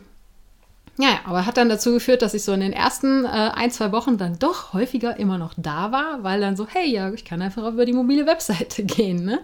ja, 0.96 1.18
aber 1.24 1.44
hat 1.44 1.56
dann 1.56 1.68
dazu 1.68 1.92
geführt, 1.92 2.22
dass 2.22 2.34
ich 2.34 2.44
so 2.44 2.52
in 2.52 2.60
den 2.60 2.72
ersten 2.72 3.24
äh, 3.24 3.28
ein, 3.28 3.72
zwei 3.72 3.90
Wochen 3.90 4.16
dann 4.16 4.38
doch 4.38 4.72
häufiger 4.72 5.16
immer 5.16 5.38
noch 5.38 5.52
da 5.56 5.90
war, 5.90 6.22
weil 6.22 6.40
dann 6.40 6.56
so, 6.56 6.68
hey, 6.68 6.88
ja, 6.88 7.12
ich 7.12 7.24
kann 7.24 7.42
einfach 7.42 7.66
über 7.66 7.84
die 7.84 7.92
mobile 7.92 8.26
Webseite 8.26 8.84
gehen. 8.84 9.24
Ne? 9.24 9.40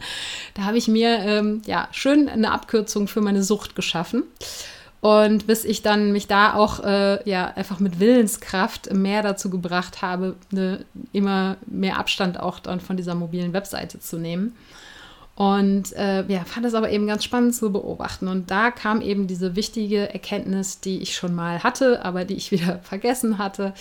Da 0.55 0.63
habe 0.63 0.79
ich 0.79 0.87
mir 0.87 1.19
ähm, 1.19 1.63
ja 1.67 1.89
schön 1.91 2.29
eine 2.29 2.53
Abkürzung 2.53 3.09
für 3.09 3.21
meine 3.21 3.43
Sucht 3.43 3.75
geschaffen. 3.75 4.23
Und 5.01 5.47
bis 5.47 5.65
ich 5.65 5.83
dann 5.83 6.13
mich 6.13 6.27
da 6.27 6.55
auch 6.55 6.85
äh, 6.85 7.29
ja 7.29 7.47
einfach 7.57 7.81
mit 7.81 7.99
Willenskraft 7.99 8.93
mehr 8.93 9.23
dazu 9.23 9.49
gebracht 9.49 10.03
habe, 10.03 10.37
ne, 10.51 10.85
immer 11.13 11.57
mehr 11.67 11.99
Abstand 11.99 12.39
auch 12.39 12.59
dann 12.59 12.81
von 12.81 12.99
dieser 12.99 13.15
mobilen 13.15 13.55
Webseite 13.55 13.99
zu 13.99 14.19
nehmen. 14.19 14.55
Und 15.41 15.95
äh, 15.95 16.23
ja, 16.31 16.45
fand 16.45 16.67
es 16.67 16.75
aber 16.75 16.91
eben 16.91 17.07
ganz 17.07 17.25
spannend 17.25 17.55
zu 17.55 17.73
beobachten. 17.73 18.29
Und 18.29 18.51
da 18.51 18.71
kam 18.71 19.01
eben 19.01 19.27
diese 19.27 19.57
wichtige 19.57 20.13
Erkenntnis, 20.13 20.81
die 20.81 20.99
ich 20.99 21.15
schon 21.15 21.35
mal 21.35 21.63
hatte, 21.63 22.05
aber 22.05 22.27
die 22.27 22.35
ich 22.35 22.51
wieder 22.51 22.81
vergessen 22.81 23.39
hatte, 23.39 23.73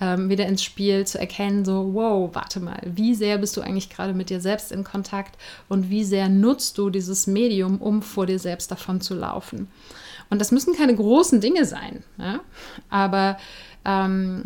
ähm, 0.00 0.30
wieder 0.30 0.46
ins 0.46 0.64
Spiel 0.64 1.06
zu 1.06 1.18
erkennen, 1.20 1.66
so, 1.66 1.92
wow, 1.92 2.30
warte 2.32 2.60
mal, 2.60 2.80
wie 2.86 3.14
sehr 3.14 3.36
bist 3.36 3.54
du 3.58 3.60
eigentlich 3.60 3.90
gerade 3.90 4.14
mit 4.14 4.30
dir 4.30 4.40
selbst 4.40 4.72
in 4.72 4.84
Kontakt 4.84 5.36
und 5.68 5.90
wie 5.90 6.04
sehr 6.04 6.30
nutzt 6.30 6.78
du 6.78 6.88
dieses 6.88 7.26
Medium, 7.26 7.76
um 7.82 8.00
vor 8.00 8.24
dir 8.24 8.38
selbst 8.38 8.70
davon 8.70 9.02
zu 9.02 9.14
laufen. 9.14 9.68
Und 10.30 10.38
das 10.38 10.50
müssen 10.50 10.74
keine 10.74 10.96
großen 10.96 11.42
Dinge 11.42 11.66
sein, 11.66 12.04
ja? 12.16 12.40
aber 12.88 13.36
ähm, 13.84 14.44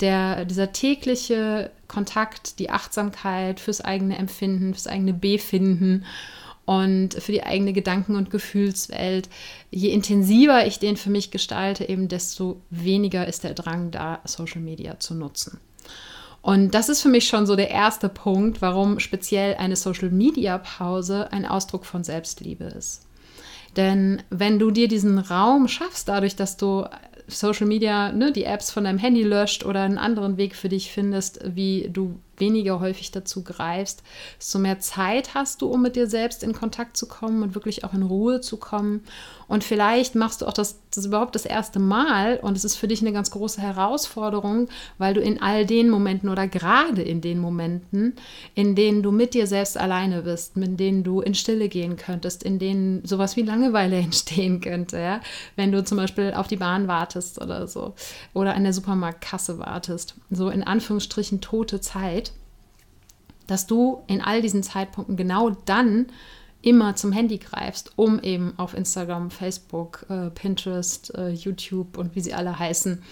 der, 0.00 0.44
dieser 0.44 0.72
tägliche 0.72 1.70
Kontakt, 1.88 2.58
die 2.58 2.70
Achtsamkeit 2.70 3.60
fürs 3.60 3.80
eigene 3.80 4.18
Empfinden, 4.18 4.74
fürs 4.74 4.86
eigene 4.86 5.14
Befinden 5.14 6.04
und 6.66 7.14
für 7.14 7.32
die 7.32 7.44
eigene 7.44 7.72
Gedanken- 7.72 8.16
und 8.16 8.30
Gefühlswelt. 8.30 9.28
Je 9.70 9.90
intensiver 9.90 10.66
ich 10.66 10.78
den 10.78 10.96
für 10.96 11.10
mich 11.10 11.30
gestalte, 11.30 11.88
eben 11.88 12.08
desto 12.08 12.60
weniger 12.70 13.26
ist 13.26 13.44
der 13.44 13.54
Drang 13.54 13.90
da, 13.92 14.20
Social 14.24 14.60
Media 14.60 14.98
zu 14.98 15.14
nutzen. 15.14 15.60
Und 16.42 16.74
das 16.74 16.88
ist 16.88 17.02
für 17.02 17.08
mich 17.08 17.26
schon 17.26 17.46
so 17.46 17.56
der 17.56 17.70
erste 17.70 18.08
Punkt, 18.08 18.62
warum 18.62 19.00
speziell 19.00 19.54
eine 19.56 19.74
Social 19.74 20.10
Media 20.10 20.58
Pause 20.58 21.32
ein 21.32 21.46
Ausdruck 21.46 21.84
von 21.84 22.04
Selbstliebe 22.04 22.64
ist. 22.64 23.06
Denn 23.76 24.22
wenn 24.30 24.58
du 24.58 24.70
dir 24.70 24.88
diesen 24.88 25.18
Raum 25.18 25.68
schaffst, 25.68 26.08
dadurch, 26.08 26.36
dass 26.36 26.56
du 26.56 26.86
Social 27.28 27.66
Media, 27.66 28.12
ne, 28.12 28.32
die 28.32 28.44
Apps 28.44 28.70
von 28.70 28.84
deinem 28.84 28.98
Handy 28.98 29.22
löscht 29.22 29.64
oder 29.64 29.82
einen 29.82 29.98
anderen 29.98 30.36
Weg 30.36 30.54
für 30.54 30.68
dich 30.68 30.92
findest, 30.92 31.40
wie 31.44 31.88
du 31.92 32.18
weniger 32.38 32.80
häufig 32.80 33.10
dazu 33.10 33.42
greifst, 33.42 34.02
desto 34.38 34.58
mehr 34.58 34.78
Zeit 34.80 35.34
hast 35.34 35.62
du, 35.62 35.68
um 35.68 35.82
mit 35.82 35.96
dir 35.96 36.06
selbst 36.06 36.42
in 36.42 36.52
Kontakt 36.52 36.96
zu 36.96 37.06
kommen 37.06 37.42
und 37.42 37.54
wirklich 37.54 37.84
auch 37.84 37.94
in 37.94 38.02
Ruhe 38.02 38.40
zu 38.40 38.56
kommen. 38.56 39.02
Und 39.48 39.62
vielleicht 39.62 40.14
machst 40.16 40.42
du 40.42 40.46
auch 40.46 40.52
das, 40.52 40.80
das 40.92 41.06
überhaupt 41.06 41.34
das 41.34 41.46
erste 41.46 41.78
Mal 41.78 42.38
und 42.38 42.56
es 42.56 42.64
ist 42.64 42.76
für 42.76 42.88
dich 42.88 43.00
eine 43.00 43.12
ganz 43.12 43.30
große 43.30 43.60
Herausforderung, 43.60 44.68
weil 44.98 45.14
du 45.14 45.20
in 45.20 45.40
all 45.40 45.64
den 45.64 45.88
Momenten 45.88 46.28
oder 46.28 46.48
gerade 46.48 47.02
in 47.02 47.20
den 47.20 47.38
Momenten, 47.38 48.14
in 48.54 48.74
denen 48.74 49.02
du 49.02 49.12
mit 49.12 49.34
dir 49.34 49.46
selbst 49.46 49.78
alleine 49.78 50.22
bist, 50.22 50.56
mit 50.56 50.80
denen 50.80 51.04
du 51.04 51.20
in 51.20 51.34
Stille 51.34 51.68
gehen 51.68 51.96
könntest, 51.96 52.42
in 52.42 52.58
denen 52.58 53.04
sowas 53.04 53.36
wie 53.36 53.42
Langeweile 53.42 53.96
entstehen 54.06 54.60
könnte, 54.60 54.98
ja? 54.98 55.20
wenn 55.54 55.70
du 55.70 55.84
zum 55.84 55.96
Beispiel 55.96 56.34
auf 56.34 56.48
die 56.48 56.56
Bahn 56.56 56.88
wartest 56.88 57.40
oder 57.40 57.68
so 57.68 57.94
oder 58.34 58.54
an 58.54 58.64
der 58.64 58.72
Supermarktkasse 58.72 59.58
wartest, 59.58 60.16
so 60.30 60.48
in 60.48 60.64
Anführungsstrichen 60.64 61.40
tote 61.40 61.80
Zeit 61.80 62.25
dass 63.46 63.66
du 63.66 64.02
in 64.06 64.20
all 64.20 64.42
diesen 64.42 64.62
Zeitpunkten 64.62 65.16
genau 65.16 65.50
dann 65.50 66.06
immer 66.62 66.96
zum 66.96 67.12
Handy 67.12 67.38
greifst, 67.38 67.92
um 67.94 68.18
eben 68.20 68.54
auf 68.56 68.74
Instagram, 68.74 69.30
Facebook, 69.30 70.04
äh, 70.08 70.30
Pinterest, 70.30 71.14
äh, 71.14 71.30
YouTube 71.30 71.96
und 71.96 72.16
wie 72.16 72.20
sie 72.20 72.34
alle 72.34 72.58
heißen, 72.58 73.02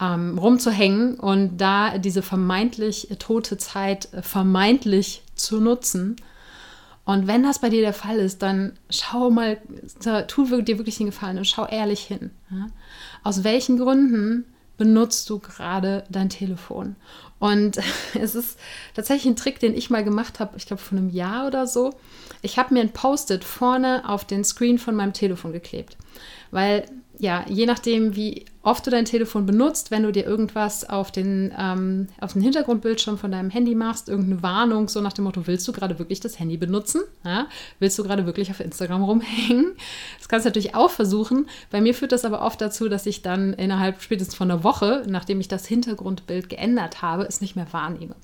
ähm, 0.00 0.38
rumzuhängen 0.38 1.16
und 1.20 1.58
da 1.58 1.98
diese 1.98 2.22
vermeintlich 2.22 3.08
tote 3.18 3.58
Zeit 3.58 4.12
äh, 4.14 4.22
vermeintlich 4.22 5.22
zu 5.34 5.60
nutzen. 5.60 6.16
Und 7.04 7.26
wenn 7.26 7.42
das 7.42 7.58
bei 7.58 7.68
dir 7.68 7.82
der 7.82 7.92
Fall 7.92 8.16
ist, 8.16 8.40
dann 8.40 8.72
schau 8.88 9.28
mal, 9.28 9.58
tu 10.26 10.62
dir 10.62 10.78
wirklich 10.78 10.96
den 10.96 11.06
Gefallen 11.06 11.36
und 11.36 11.46
schau 11.46 11.66
ehrlich 11.66 12.00
hin. 12.00 12.30
Ja? 12.50 12.68
Aus 13.22 13.44
welchen 13.44 13.76
Gründen 13.76 14.46
benutzt 14.76 15.28
du 15.30 15.38
gerade 15.38 16.04
dein 16.08 16.28
Telefon? 16.28 16.96
Und 17.38 17.78
es 18.14 18.34
ist 18.34 18.58
tatsächlich 18.94 19.26
ein 19.26 19.36
Trick, 19.36 19.58
den 19.58 19.76
ich 19.76 19.90
mal 19.90 20.04
gemacht 20.04 20.40
habe, 20.40 20.56
ich 20.56 20.66
glaube 20.66 20.82
vor 20.82 20.98
einem 20.98 21.10
Jahr 21.10 21.46
oder 21.46 21.66
so. 21.66 21.92
Ich 22.42 22.58
habe 22.58 22.74
mir 22.74 22.80
ein 22.80 22.92
Post-it 22.92 23.44
vorne 23.44 24.08
auf 24.08 24.24
den 24.24 24.44
Screen 24.44 24.78
von 24.78 24.94
meinem 24.94 25.12
Telefon 25.12 25.52
geklebt. 25.52 25.96
Weil 26.50 26.86
ja, 27.18 27.44
je 27.48 27.64
nachdem, 27.66 28.16
wie 28.16 28.44
oft 28.62 28.86
du 28.86 28.90
dein 28.90 29.04
Telefon 29.04 29.46
benutzt, 29.46 29.90
wenn 29.90 30.02
du 30.02 30.10
dir 30.10 30.24
irgendwas 30.24 30.88
auf 30.88 31.12
den, 31.12 31.52
ähm, 31.56 32.08
auf 32.20 32.32
den 32.32 32.42
Hintergrundbildschirm 32.42 33.18
von 33.18 33.30
deinem 33.30 33.50
Handy 33.50 33.74
machst, 33.74 34.08
irgendeine 34.08 34.42
Warnung, 34.42 34.88
so 34.88 35.00
nach 35.00 35.12
dem 35.12 35.24
Motto, 35.24 35.46
willst 35.46 35.66
du 35.68 35.72
gerade 35.72 35.98
wirklich 35.98 36.20
das 36.20 36.40
Handy 36.40 36.56
benutzen? 36.56 37.02
Ja? 37.24 37.46
Willst 37.78 37.98
du 37.98 38.02
gerade 38.02 38.26
wirklich 38.26 38.50
auf 38.50 38.60
Instagram 38.60 39.04
rumhängen? 39.04 39.74
Das 40.18 40.28
kannst 40.28 40.44
du 40.44 40.48
natürlich 40.48 40.74
auch 40.74 40.90
versuchen. 40.90 41.46
Bei 41.70 41.80
mir 41.80 41.94
führt 41.94 42.12
das 42.12 42.24
aber 42.24 42.42
oft 42.42 42.60
dazu, 42.60 42.88
dass 42.88 43.06
ich 43.06 43.22
dann 43.22 43.52
innerhalb 43.52 44.02
spätestens 44.02 44.34
von 44.34 44.50
einer 44.50 44.64
Woche, 44.64 45.04
nachdem 45.06 45.40
ich 45.40 45.48
das 45.48 45.66
Hintergrundbild 45.66 46.48
geändert 46.48 47.02
habe, 47.02 47.24
es 47.24 47.40
nicht 47.40 47.54
mehr 47.54 47.72
wahrnehme. 47.72 48.16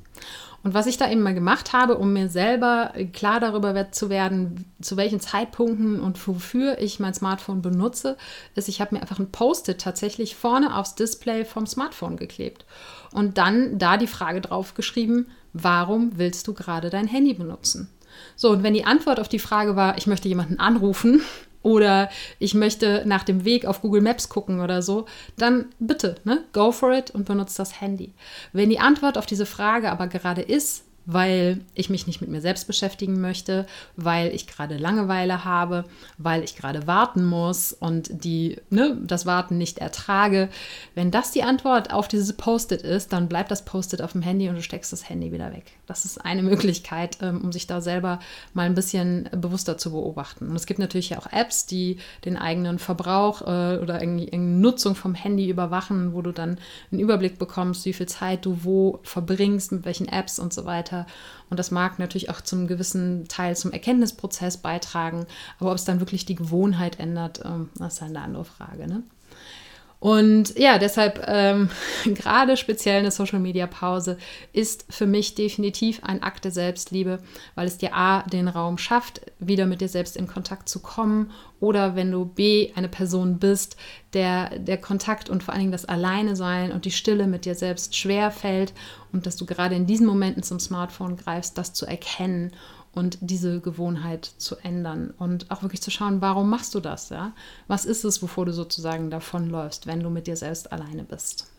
Und 0.62 0.74
was 0.74 0.86
ich 0.86 0.98
da 0.98 1.10
eben 1.10 1.22
mal 1.22 1.34
gemacht 1.34 1.72
habe, 1.72 1.96
um 1.96 2.12
mir 2.12 2.28
selber 2.28 2.92
klar 3.12 3.40
darüber 3.40 3.92
zu 3.92 4.10
werden, 4.10 4.66
zu 4.80 4.96
welchen 4.96 5.20
Zeitpunkten 5.20 6.00
und 6.00 6.26
wofür 6.28 6.78
ich 6.78 7.00
mein 7.00 7.14
Smartphone 7.14 7.62
benutze, 7.62 8.16
ist, 8.54 8.68
ich 8.68 8.80
habe 8.80 8.94
mir 8.94 9.00
einfach 9.00 9.18
ein 9.18 9.32
Post-it 9.32 9.80
tatsächlich 9.80 10.36
vorne 10.36 10.76
aufs 10.76 10.94
Display 10.94 11.44
vom 11.44 11.66
Smartphone 11.66 12.16
geklebt 12.16 12.66
und 13.12 13.38
dann 13.38 13.78
da 13.78 13.96
die 13.96 14.06
Frage 14.06 14.42
drauf 14.42 14.74
geschrieben, 14.74 15.28
warum 15.54 16.18
willst 16.18 16.46
du 16.46 16.52
gerade 16.52 16.90
dein 16.90 17.06
Handy 17.08 17.34
benutzen? 17.34 17.88
So, 18.36 18.50
und 18.50 18.62
wenn 18.62 18.74
die 18.74 18.84
Antwort 18.84 19.18
auf 19.18 19.28
die 19.28 19.38
Frage 19.38 19.76
war, 19.76 19.96
ich 19.96 20.06
möchte 20.06 20.28
jemanden 20.28 20.58
anrufen, 20.58 21.22
oder 21.62 22.08
ich 22.38 22.54
möchte 22.54 23.02
nach 23.06 23.24
dem 23.24 23.44
Weg 23.44 23.66
auf 23.66 23.82
Google 23.82 24.00
Maps 24.00 24.28
gucken 24.28 24.60
oder 24.60 24.82
so, 24.82 25.06
dann 25.36 25.66
bitte, 25.78 26.16
ne, 26.24 26.44
go 26.52 26.72
for 26.72 26.92
it 26.92 27.10
und 27.10 27.26
benutzt 27.26 27.58
das 27.58 27.80
Handy. 27.80 28.12
Wenn 28.52 28.70
die 28.70 28.80
Antwort 28.80 29.18
auf 29.18 29.26
diese 29.26 29.46
Frage 29.46 29.90
aber 29.90 30.06
gerade 30.06 30.42
ist, 30.42 30.84
weil 31.12 31.60
ich 31.74 31.90
mich 31.90 32.06
nicht 32.06 32.20
mit 32.20 32.30
mir 32.30 32.40
selbst 32.40 32.66
beschäftigen 32.66 33.20
möchte, 33.20 33.66
weil 33.96 34.34
ich 34.34 34.46
gerade 34.46 34.76
Langeweile 34.76 35.44
habe, 35.44 35.84
weil 36.18 36.44
ich 36.44 36.56
gerade 36.56 36.86
warten 36.86 37.24
muss 37.24 37.72
und 37.72 38.24
die, 38.24 38.58
ne, 38.70 38.96
das 39.02 39.26
Warten 39.26 39.58
nicht 39.58 39.78
ertrage. 39.78 40.48
Wenn 40.94 41.10
das 41.10 41.32
die 41.32 41.42
Antwort 41.42 41.92
auf 41.92 42.08
dieses 42.08 42.32
Post-it 42.34 42.82
ist, 42.82 43.12
dann 43.12 43.28
bleibt 43.28 43.50
das 43.50 43.64
Post-it 43.64 44.02
auf 44.02 44.12
dem 44.12 44.22
Handy 44.22 44.48
und 44.48 44.54
du 44.54 44.62
steckst 44.62 44.92
das 44.92 45.08
Handy 45.08 45.32
wieder 45.32 45.52
weg. 45.52 45.72
Das 45.86 46.04
ist 46.04 46.18
eine 46.24 46.42
Möglichkeit, 46.50 47.18
ähm, 47.22 47.40
um 47.42 47.52
sich 47.52 47.66
da 47.66 47.80
selber 47.80 48.20
mal 48.54 48.66
ein 48.66 48.74
bisschen 48.74 49.28
bewusster 49.32 49.78
zu 49.78 49.90
beobachten. 49.90 50.48
Und 50.48 50.56
es 50.56 50.66
gibt 50.66 50.78
natürlich 50.78 51.16
auch 51.16 51.26
Apps, 51.32 51.66
die 51.66 51.98
den 52.24 52.36
eigenen 52.36 52.78
Verbrauch 52.78 53.42
äh, 53.42 53.78
oder 53.78 54.00
irgendwie 54.00 54.30
Nutzung 54.36 54.94
vom 54.94 55.14
Handy 55.14 55.48
überwachen, 55.48 56.12
wo 56.12 56.22
du 56.22 56.32
dann 56.32 56.58
einen 56.90 57.00
Überblick 57.00 57.38
bekommst, 57.38 57.84
wie 57.84 57.92
viel 57.92 58.06
Zeit 58.06 58.44
du 58.44 58.58
wo 58.62 59.00
verbringst, 59.02 59.72
mit 59.72 59.84
welchen 59.84 60.08
Apps 60.08 60.38
und 60.38 60.52
so 60.52 60.64
weiter. 60.64 60.99
Und 61.48 61.58
das 61.58 61.70
mag 61.70 61.98
natürlich 61.98 62.30
auch 62.30 62.40
zum 62.40 62.66
gewissen 62.66 63.28
Teil 63.28 63.56
zum 63.56 63.72
Erkenntnisprozess 63.72 64.58
beitragen. 64.58 65.26
Aber 65.58 65.70
ob 65.70 65.76
es 65.76 65.84
dann 65.84 66.00
wirklich 66.00 66.24
die 66.24 66.34
Gewohnheit 66.34 66.98
ändert, 66.98 67.42
ähm, 67.44 67.70
das 67.76 67.94
ist 67.94 68.02
eine 68.02 68.20
andere 68.20 68.44
Frage. 68.44 68.86
Ne? 68.86 69.02
Und 70.00 70.58
ja, 70.58 70.78
deshalb 70.78 71.22
ähm, 71.28 71.68
gerade 72.06 72.56
speziell 72.56 73.00
eine 73.00 73.10
Social-Media-Pause 73.10 74.16
ist 74.54 74.86
für 74.88 75.06
mich 75.06 75.34
definitiv 75.34 76.00
ein 76.02 76.22
Akt 76.22 76.46
der 76.46 76.52
Selbstliebe, 76.52 77.18
weil 77.54 77.66
es 77.66 77.76
dir 77.76 77.94
A, 77.94 78.22
den 78.22 78.48
Raum 78.48 78.78
schafft, 78.78 79.20
wieder 79.38 79.66
mit 79.66 79.82
dir 79.82 79.88
selbst 79.88 80.16
in 80.16 80.26
Kontakt 80.26 80.70
zu 80.70 80.80
kommen 80.80 81.30
oder 81.60 81.96
wenn 81.96 82.10
du 82.10 82.24
B, 82.24 82.72
eine 82.74 82.88
Person 82.88 83.38
bist, 83.38 83.76
der 84.14 84.58
der 84.58 84.78
Kontakt 84.78 85.28
und 85.28 85.42
vor 85.42 85.52
allen 85.52 85.60
Dingen 85.60 85.72
das 85.72 85.84
Alleine 85.84 86.34
sein 86.34 86.72
und 86.72 86.86
die 86.86 86.90
Stille 86.90 87.26
mit 87.26 87.44
dir 87.44 87.54
selbst 87.54 87.94
schwer 87.94 88.30
fällt 88.30 88.72
und 89.12 89.26
dass 89.26 89.36
du 89.36 89.44
gerade 89.44 89.74
in 89.74 89.84
diesen 89.84 90.06
Momenten 90.06 90.42
zum 90.42 90.58
Smartphone 90.58 91.18
greifst, 91.18 91.58
das 91.58 91.74
zu 91.74 91.84
erkennen 91.84 92.52
und 92.92 93.18
diese 93.20 93.60
Gewohnheit 93.60 94.24
zu 94.24 94.56
ändern 94.56 95.14
und 95.18 95.50
auch 95.50 95.62
wirklich 95.62 95.80
zu 95.80 95.90
schauen, 95.90 96.20
warum 96.20 96.50
machst 96.50 96.74
du 96.74 96.80
das? 96.80 97.08
Ja? 97.10 97.32
Was 97.68 97.84
ist 97.84 98.04
es, 98.04 98.22
wovor 98.22 98.46
du 98.46 98.52
sozusagen 98.52 99.10
davonläufst, 99.10 99.86
wenn 99.86 100.00
du 100.00 100.10
mit 100.10 100.26
dir 100.26 100.36
selbst 100.36 100.72
alleine 100.72 101.04
bist? 101.04 101.50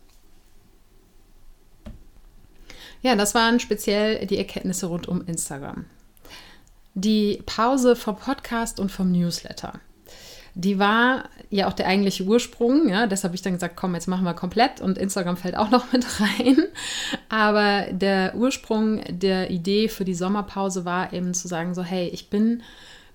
Ja, 3.01 3.15
das 3.15 3.33
waren 3.33 3.59
speziell 3.59 4.27
die 4.27 4.38
Erkenntnisse 4.38 4.88
rund 4.88 5.07
um 5.07 5.25
Instagram. 5.25 5.85
Die 6.93 7.41
Pause 7.45 7.95
vom 7.95 8.17
Podcast 8.17 8.79
und 8.79 8.91
vom 8.91 9.11
Newsletter. 9.11 9.79
Die 10.53 10.79
war 10.79 11.29
ja 11.50 11.67
auch 11.67 11.74
der 11.74 11.88
eigentliche 11.88 12.24
Ursprung. 12.24 12.89
Ja? 12.89 13.08
Deshalb 13.08 13.31
habe 13.31 13.36
ich 13.36 13.41
dann 13.41 13.53
gesagt, 13.53 13.75
komm, 13.75 13.96
jetzt 13.96 14.08
machen 14.08 14.24
wir 14.24 14.34
komplett 14.34 14.81
und 14.81 14.98
Instagram 14.98 15.38
fällt 15.38 15.58
auch 15.58 15.70
noch 15.72 15.91
mit 15.91 16.05
rein. 16.20 16.58
Aber 17.29 17.86
der 17.91 18.36
Ursprung 18.36 19.01
der 19.10 19.50
Idee 19.50 19.88
für 19.88 20.05
die 20.05 20.13
Sommerpause 20.13 20.86
war 20.86 21.13
eben 21.13 21.34
zu 21.34 21.48
sagen, 21.48 21.74
so 21.74 21.84
hey, 21.84 22.08
ich 22.10 22.29
bin 22.29 22.63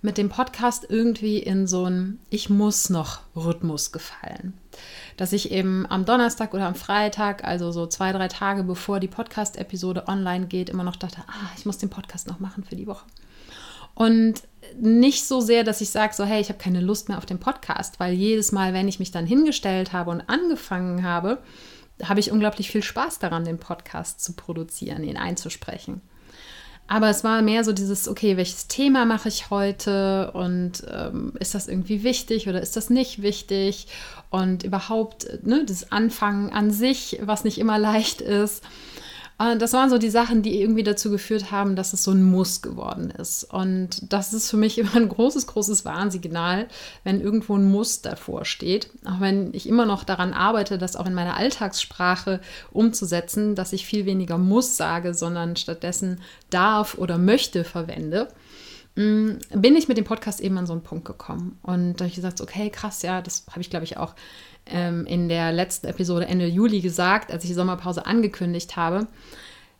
mit 0.02 0.18
dem 0.18 0.28
Podcast 0.28 0.86
irgendwie 0.88 1.38
in 1.38 1.66
so 1.66 1.84
einen 1.84 2.20
Ich 2.30 2.48
muss 2.48 2.90
noch 2.90 3.20
Rhythmus 3.34 3.92
gefallen. 3.92 4.54
Dass 5.16 5.32
ich 5.32 5.50
eben 5.50 5.86
am 5.88 6.04
Donnerstag 6.04 6.52
oder 6.54 6.66
am 6.66 6.74
Freitag, 6.74 7.44
also 7.44 7.72
so 7.72 7.86
zwei, 7.86 8.12
drei 8.12 8.28
Tage 8.28 8.62
bevor 8.62 9.00
die 9.00 9.08
Podcast-Episode 9.08 10.06
online 10.06 10.46
geht, 10.46 10.68
immer 10.68 10.84
noch 10.84 10.96
dachte, 10.96 11.22
ah, 11.26 11.50
ich 11.56 11.64
muss 11.64 11.78
den 11.78 11.90
Podcast 11.90 12.28
noch 12.28 12.38
machen 12.38 12.62
für 12.62 12.76
die 12.76 12.86
Woche. 12.86 13.06
Und 13.94 14.42
nicht 14.80 15.24
so 15.24 15.40
sehr, 15.40 15.64
dass 15.64 15.80
ich 15.80 15.90
sage, 15.90 16.14
so, 16.14 16.24
hey, 16.24 16.40
ich 16.40 16.48
habe 16.48 16.58
keine 16.58 16.80
Lust 16.80 17.08
mehr 17.08 17.18
auf 17.18 17.26
den 17.26 17.38
Podcast, 17.38 18.00
weil 18.00 18.14
jedes 18.14 18.52
Mal, 18.52 18.72
wenn 18.74 18.88
ich 18.88 18.98
mich 18.98 19.10
dann 19.10 19.26
hingestellt 19.26 19.92
habe 19.92 20.10
und 20.10 20.22
angefangen 20.28 21.02
habe, 21.02 21.38
habe 22.02 22.20
ich 22.20 22.30
unglaublich 22.30 22.70
viel 22.70 22.82
Spaß 22.82 23.18
daran, 23.18 23.44
den 23.44 23.58
Podcast 23.58 24.22
zu 24.22 24.34
produzieren, 24.34 25.02
ihn 25.02 25.16
einzusprechen. 25.16 26.02
Aber 26.88 27.10
es 27.10 27.24
war 27.24 27.42
mehr 27.42 27.64
so 27.64 27.72
dieses, 27.72 28.06
okay, 28.06 28.36
welches 28.36 28.68
Thema 28.68 29.06
mache 29.06 29.28
ich 29.28 29.50
heute 29.50 30.30
und 30.32 30.84
ähm, 30.88 31.32
ist 31.40 31.54
das 31.54 31.66
irgendwie 31.66 32.04
wichtig 32.04 32.48
oder 32.48 32.60
ist 32.62 32.76
das 32.76 32.90
nicht 32.90 33.22
wichtig? 33.22 33.88
Und 34.30 34.62
überhaupt, 34.62 35.26
ne, 35.42 35.64
das 35.64 35.90
Anfangen 35.90 36.50
an 36.52 36.70
sich, 36.70 37.18
was 37.22 37.42
nicht 37.42 37.58
immer 37.58 37.78
leicht 37.80 38.20
ist. 38.20 38.62
Äh, 39.38 39.56
das 39.56 39.72
waren 39.72 39.90
so 39.90 39.98
die 39.98 40.10
Sachen, 40.10 40.42
die 40.42 40.60
irgendwie 40.60 40.82
dazu 40.82 41.10
geführt 41.10 41.50
haben, 41.50 41.76
dass 41.76 41.92
es 41.92 42.04
so 42.04 42.12
ein 42.12 42.22
Muss 42.22 42.62
geworden 42.62 43.10
ist. 43.10 43.44
Und 43.44 44.12
das 44.12 44.32
ist 44.32 44.50
für 44.50 44.56
mich 44.56 44.78
immer 44.78 44.94
ein 44.96 45.08
großes, 45.08 45.46
großes 45.46 45.84
Warnsignal, 45.84 46.68
wenn 47.04 47.20
irgendwo 47.20 47.56
ein 47.56 47.70
Muss 47.70 48.02
davor 48.02 48.44
steht. 48.44 48.90
Auch 49.04 49.20
wenn 49.20 49.52
ich 49.54 49.68
immer 49.68 49.86
noch 49.86 50.04
daran 50.04 50.32
arbeite, 50.32 50.78
das 50.78 50.96
auch 50.96 51.06
in 51.06 51.14
meiner 51.14 51.36
Alltagssprache 51.36 52.40
umzusetzen, 52.72 53.54
dass 53.54 53.72
ich 53.72 53.86
viel 53.86 54.06
weniger 54.06 54.38
muss 54.38 54.76
sage, 54.76 55.14
sondern 55.14 55.56
stattdessen 55.56 56.20
darf 56.50 56.96
oder 56.98 57.18
möchte 57.18 57.64
verwende 57.64 58.28
mm, 58.96 59.30
bin 59.54 59.76
ich 59.76 59.88
mit 59.88 59.98
dem 59.98 60.04
Podcast 60.04 60.40
eben 60.40 60.58
an 60.58 60.66
so 60.66 60.72
einen 60.72 60.82
Punkt 60.82 61.04
gekommen. 61.04 61.58
Und 61.62 61.94
da 61.94 62.04
habe 62.04 62.08
ich 62.08 62.16
gesagt, 62.16 62.40
okay, 62.40 62.70
krass, 62.70 63.02
ja, 63.02 63.20
das 63.22 63.44
habe 63.50 63.60
ich, 63.60 63.70
glaube 63.70 63.84
ich, 63.84 63.96
auch 63.96 64.14
ähm, 64.66 65.06
in 65.06 65.28
der 65.28 65.52
letzten 65.52 65.86
Episode 65.86 66.26
Ende 66.26 66.46
Juli 66.46 66.80
gesagt, 66.80 67.32
als 67.32 67.44
ich 67.44 67.50
die 67.50 67.54
Sommerpause 67.54 68.06
angekündigt 68.06 68.76
habe. 68.76 69.06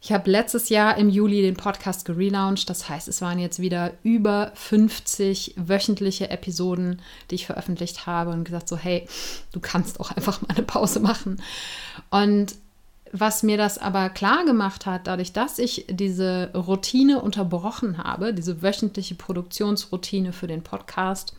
Ich 0.00 0.12
habe 0.12 0.30
letztes 0.30 0.68
Jahr 0.68 0.98
im 0.98 1.08
Juli 1.08 1.42
den 1.42 1.56
Podcast 1.56 2.04
gelauncht. 2.04 2.70
Das 2.70 2.88
heißt, 2.88 3.08
es 3.08 3.22
waren 3.22 3.38
jetzt 3.38 3.58
wieder 3.58 3.94
über 4.02 4.52
50 4.54 5.54
wöchentliche 5.56 6.30
Episoden, 6.30 7.02
die 7.30 7.36
ich 7.36 7.46
veröffentlicht 7.46 8.06
habe 8.06 8.30
und 8.30 8.44
gesagt 8.44 8.68
so, 8.68 8.76
hey, 8.76 9.08
du 9.52 9.60
kannst 9.60 9.98
auch 9.98 10.12
einfach 10.12 10.42
mal 10.42 10.54
eine 10.54 10.62
Pause 10.62 11.00
machen. 11.00 11.42
Und 12.10 12.54
was 13.12 13.42
mir 13.42 13.56
das 13.56 13.78
aber 13.78 14.10
klar 14.10 14.44
gemacht 14.44 14.86
hat, 14.86 15.06
dadurch, 15.06 15.32
dass 15.32 15.58
ich 15.58 15.86
diese 15.88 16.50
Routine 16.54 17.20
unterbrochen 17.20 17.98
habe, 17.98 18.34
diese 18.34 18.62
wöchentliche 18.62 19.14
Produktionsroutine 19.14 20.32
für 20.32 20.46
den 20.46 20.62
Podcast, 20.62 21.34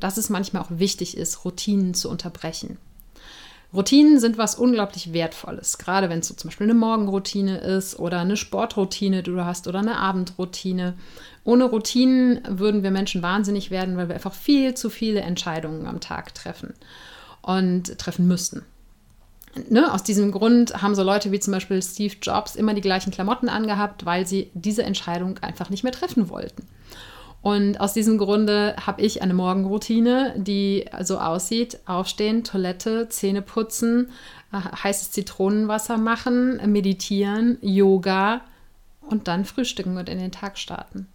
dass 0.00 0.16
es 0.16 0.30
manchmal 0.30 0.62
auch 0.62 0.70
wichtig 0.70 1.16
ist, 1.16 1.44
Routinen 1.44 1.94
zu 1.94 2.10
unterbrechen. 2.10 2.78
Routinen 3.72 4.18
sind 4.18 4.36
was 4.36 4.56
unglaublich 4.56 5.12
Wertvolles, 5.12 5.78
gerade 5.78 6.08
wenn 6.08 6.18
es 6.18 6.28
so 6.28 6.34
zum 6.34 6.48
Beispiel 6.48 6.66
eine 6.66 6.74
Morgenroutine 6.74 7.58
ist 7.58 7.98
oder 8.00 8.18
eine 8.18 8.36
Sportroutine, 8.36 9.22
die 9.22 9.30
du 9.30 9.44
hast 9.44 9.68
oder 9.68 9.78
eine 9.78 9.96
Abendroutine. 9.98 10.94
Ohne 11.44 11.64
Routinen 11.64 12.40
würden 12.48 12.82
wir 12.82 12.90
Menschen 12.90 13.22
wahnsinnig 13.22 13.70
werden, 13.70 13.96
weil 13.96 14.08
wir 14.08 14.16
einfach 14.16 14.34
viel 14.34 14.74
zu 14.74 14.90
viele 14.90 15.20
Entscheidungen 15.20 15.86
am 15.86 16.00
Tag 16.00 16.34
treffen 16.34 16.74
und 17.42 17.96
treffen 17.96 18.26
müssten. 18.26 18.64
Ne, 19.68 19.92
aus 19.92 20.02
diesem 20.02 20.30
Grund 20.30 20.80
haben 20.80 20.94
so 20.94 21.02
Leute 21.02 21.32
wie 21.32 21.40
zum 21.40 21.52
Beispiel 21.52 21.82
Steve 21.82 22.14
Jobs 22.22 22.54
immer 22.54 22.74
die 22.74 22.80
gleichen 22.80 23.10
Klamotten 23.10 23.48
angehabt, 23.48 24.04
weil 24.04 24.26
sie 24.26 24.50
diese 24.54 24.84
Entscheidung 24.84 25.38
einfach 25.38 25.70
nicht 25.70 25.82
mehr 25.82 25.92
treffen 25.92 26.28
wollten. 26.28 26.66
Und 27.42 27.80
aus 27.80 27.94
diesem 27.94 28.18
Grunde 28.18 28.76
habe 28.86 29.00
ich 29.00 29.22
eine 29.22 29.32
Morgenroutine, 29.32 30.34
die 30.36 30.84
so 31.02 31.18
aussieht: 31.18 31.78
Aufstehen, 31.86 32.44
Toilette, 32.44 33.08
Zähne 33.08 33.42
putzen, 33.42 34.10
äh, 34.52 34.56
heißes 34.56 35.10
Zitronenwasser 35.12 35.96
machen, 35.96 36.60
meditieren, 36.70 37.58
Yoga 37.62 38.42
und 39.00 39.26
dann 39.26 39.44
frühstücken 39.44 39.96
und 39.96 40.08
in 40.08 40.18
den 40.18 40.32
Tag 40.32 40.58
starten. 40.58 41.08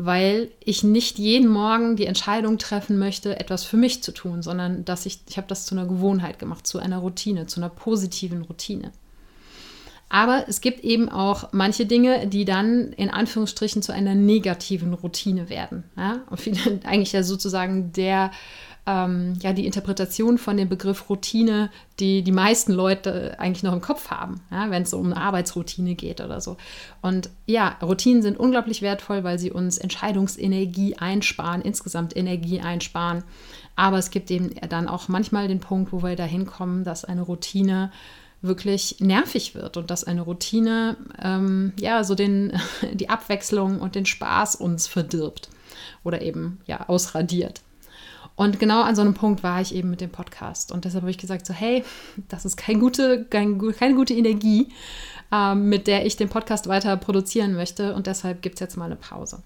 Weil 0.00 0.52
ich 0.60 0.84
nicht 0.84 1.18
jeden 1.18 1.48
Morgen 1.48 1.96
die 1.96 2.06
Entscheidung 2.06 2.58
treffen 2.58 3.00
möchte, 3.00 3.40
etwas 3.40 3.64
für 3.64 3.76
mich 3.76 4.00
zu 4.00 4.12
tun, 4.12 4.42
sondern 4.42 4.84
dass 4.84 5.06
ich, 5.06 5.18
ich 5.28 5.36
habe 5.38 5.48
das 5.48 5.66
zu 5.66 5.74
einer 5.74 5.86
Gewohnheit 5.86 6.38
gemacht, 6.38 6.68
zu 6.68 6.78
einer 6.78 6.98
Routine, 6.98 7.48
zu 7.48 7.58
einer 7.58 7.68
positiven 7.68 8.42
Routine. 8.42 8.92
Aber 10.08 10.44
es 10.48 10.60
gibt 10.60 10.80
eben 10.84 11.08
auch 11.08 11.52
manche 11.52 11.84
Dinge, 11.84 12.26
die 12.26 12.44
dann 12.44 12.92
in 12.92 13.10
Anführungsstrichen 13.10 13.82
zu 13.82 13.92
einer 13.92 14.14
negativen 14.14 14.94
Routine 14.94 15.50
werden. 15.50 15.84
Ja? 15.96 16.22
Und 16.30 16.40
viele, 16.40 16.80
eigentlich 16.84 17.12
ja 17.12 17.22
sozusagen 17.22 17.92
der, 17.92 18.30
ähm, 18.86 19.34
ja, 19.42 19.52
die 19.52 19.66
Interpretation 19.66 20.38
von 20.38 20.56
dem 20.56 20.70
Begriff 20.70 21.10
Routine, 21.10 21.70
die 22.00 22.22
die 22.22 22.32
meisten 22.32 22.72
Leute 22.72 23.38
eigentlich 23.38 23.62
noch 23.62 23.74
im 23.74 23.82
Kopf 23.82 24.10
haben, 24.10 24.40
ja? 24.50 24.70
wenn 24.70 24.82
es 24.82 24.94
um 24.94 25.12
eine 25.12 25.20
Arbeitsroutine 25.20 25.94
geht 25.94 26.22
oder 26.22 26.40
so. 26.40 26.56
Und 27.02 27.28
ja, 27.44 27.76
Routinen 27.82 28.22
sind 28.22 28.38
unglaublich 28.38 28.80
wertvoll, 28.80 29.24
weil 29.24 29.38
sie 29.38 29.50
uns 29.50 29.76
Entscheidungsenergie 29.76 30.96
einsparen, 30.96 31.60
insgesamt 31.60 32.16
Energie 32.16 32.60
einsparen. 32.60 33.24
Aber 33.76 33.98
es 33.98 34.10
gibt 34.10 34.30
eben 34.30 34.50
dann 34.70 34.88
auch 34.88 35.08
manchmal 35.08 35.48
den 35.48 35.60
Punkt, 35.60 35.92
wo 35.92 36.02
wir 36.02 36.16
dahin 36.16 36.46
kommen, 36.46 36.82
dass 36.82 37.04
eine 37.04 37.22
Routine 37.22 37.92
wirklich 38.40 38.96
nervig 39.00 39.54
wird 39.54 39.76
und 39.76 39.90
dass 39.90 40.04
eine 40.04 40.22
Routine 40.22 40.96
ähm, 41.20 41.72
ja 41.78 42.04
so 42.04 42.14
den, 42.14 42.52
die 42.92 43.08
Abwechslung 43.08 43.80
und 43.80 43.94
den 43.94 44.06
Spaß 44.06 44.56
uns 44.56 44.86
verdirbt 44.86 45.48
oder 46.04 46.22
eben 46.22 46.60
ja 46.66 46.88
ausradiert. 46.88 47.62
Und 48.36 48.60
genau 48.60 48.82
an 48.82 48.94
so 48.94 49.02
einem 49.02 49.14
Punkt 49.14 49.42
war 49.42 49.60
ich 49.60 49.74
eben 49.74 49.90
mit 49.90 50.00
dem 50.00 50.10
Podcast. 50.10 50.70
Und 50.70 50.84
deshalb 50.84 51.02
habe 51.02 51.10
ich 51.10 51.18
gesagt, 51.18 51.44
so, 51.44 51.52
hey, 51.52 51.82
das 52.28 52.44
ist 52.44 52.56
kein 52.56 52.78
gute, 52.78 53.24
kein, 53.24 53.58
keine 53.72 53.96
gute 53.96 54.14
Energie, 54.14 54.68
ähm, 55.32 55.68
mit 55.68 55.88
der 55.88 56.06
ich 56.06 56.16
den 56.16 56.28
Podcast 56.28 56.68
weiter 56.68 56.96
produzieren 56.96 57.54
möchte. 57.54 57.96
Und 57.96 58.06
deshalb 58.06 58.40
gibt 58.40 58.54
es 58.54 58.60
jetzt 58.60 58.76
mal 58.76 58.84
eine 58.84 58.94
Pause. 58.94 59.42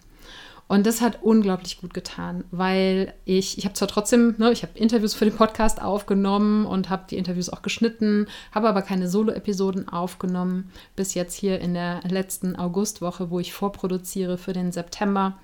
Und 0.68 0.86
das 0.86 1.02
hat 1.02 1.18
unglaublich 1.22 1.80
gut 1.80 1.92
getan, 1.92 2.44
weil 2.50 3.12
ich, 3.26 3.58
ich 3.58 3.64
habe 3.64 3.74
zwar 3.74 3.88
trotzdem, 3.88 4.34
ne, 4.38 4.52
ich 4.52 4.62
habe 4.62 4.78
Interviews 4.78 5.12
für 5.12 5.26
den 5.26 5.36
Podcast 5.36 5.82
aufgenommen 5.82 6.64
und 6.64 6.88
habe 6.88 7.04
die 7.10 7.18
Interviews 7.18 7.50
auch 7.50 7.60
geschnitten, 7.60 8.26
habe 8.52 8.68
aber 8.68 8.80
keine 8.80 9.08
Solo-Episoden 9.08 9.88
aufgenommen, 9.88 10.70
bis 10.96 11.12
jetzt 11.12 11.34
hier 11.34 11.60
in 11.60 11.74
der 11.74 12.00
letzten 12.08 12.56
Augustwoche, 12.56 13.30
wo 13.30 13.38
ich 13.38 13.52
vorproduziere 13.52 14.38
für 14.38 14.54
den 14.54 14.72
September. 14.72 15.36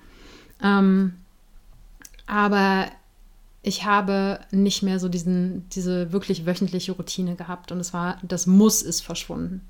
Ähm, 0.63 1.15
aber 2.27 2.87
ich 3.63 3.85
habe 3.85 4.41
nicht 4.51 4.83
mehr 4.83 4.99
so 4.99 5.09
diesen, 5.09 5.69
diese 5.71 6.13
wirklich 6.13 6.47
wöchentliche 6.47 6.93
Routine 6.93 7.35
gehabt 7.35 7.71
und 7.71 7.81
es 7.81 7.93
war, 7.93 8.19
das 8.23 8.47
Muss 8.47 8.83
ist 8.83 9.01
verschwunden. 9.01 9.61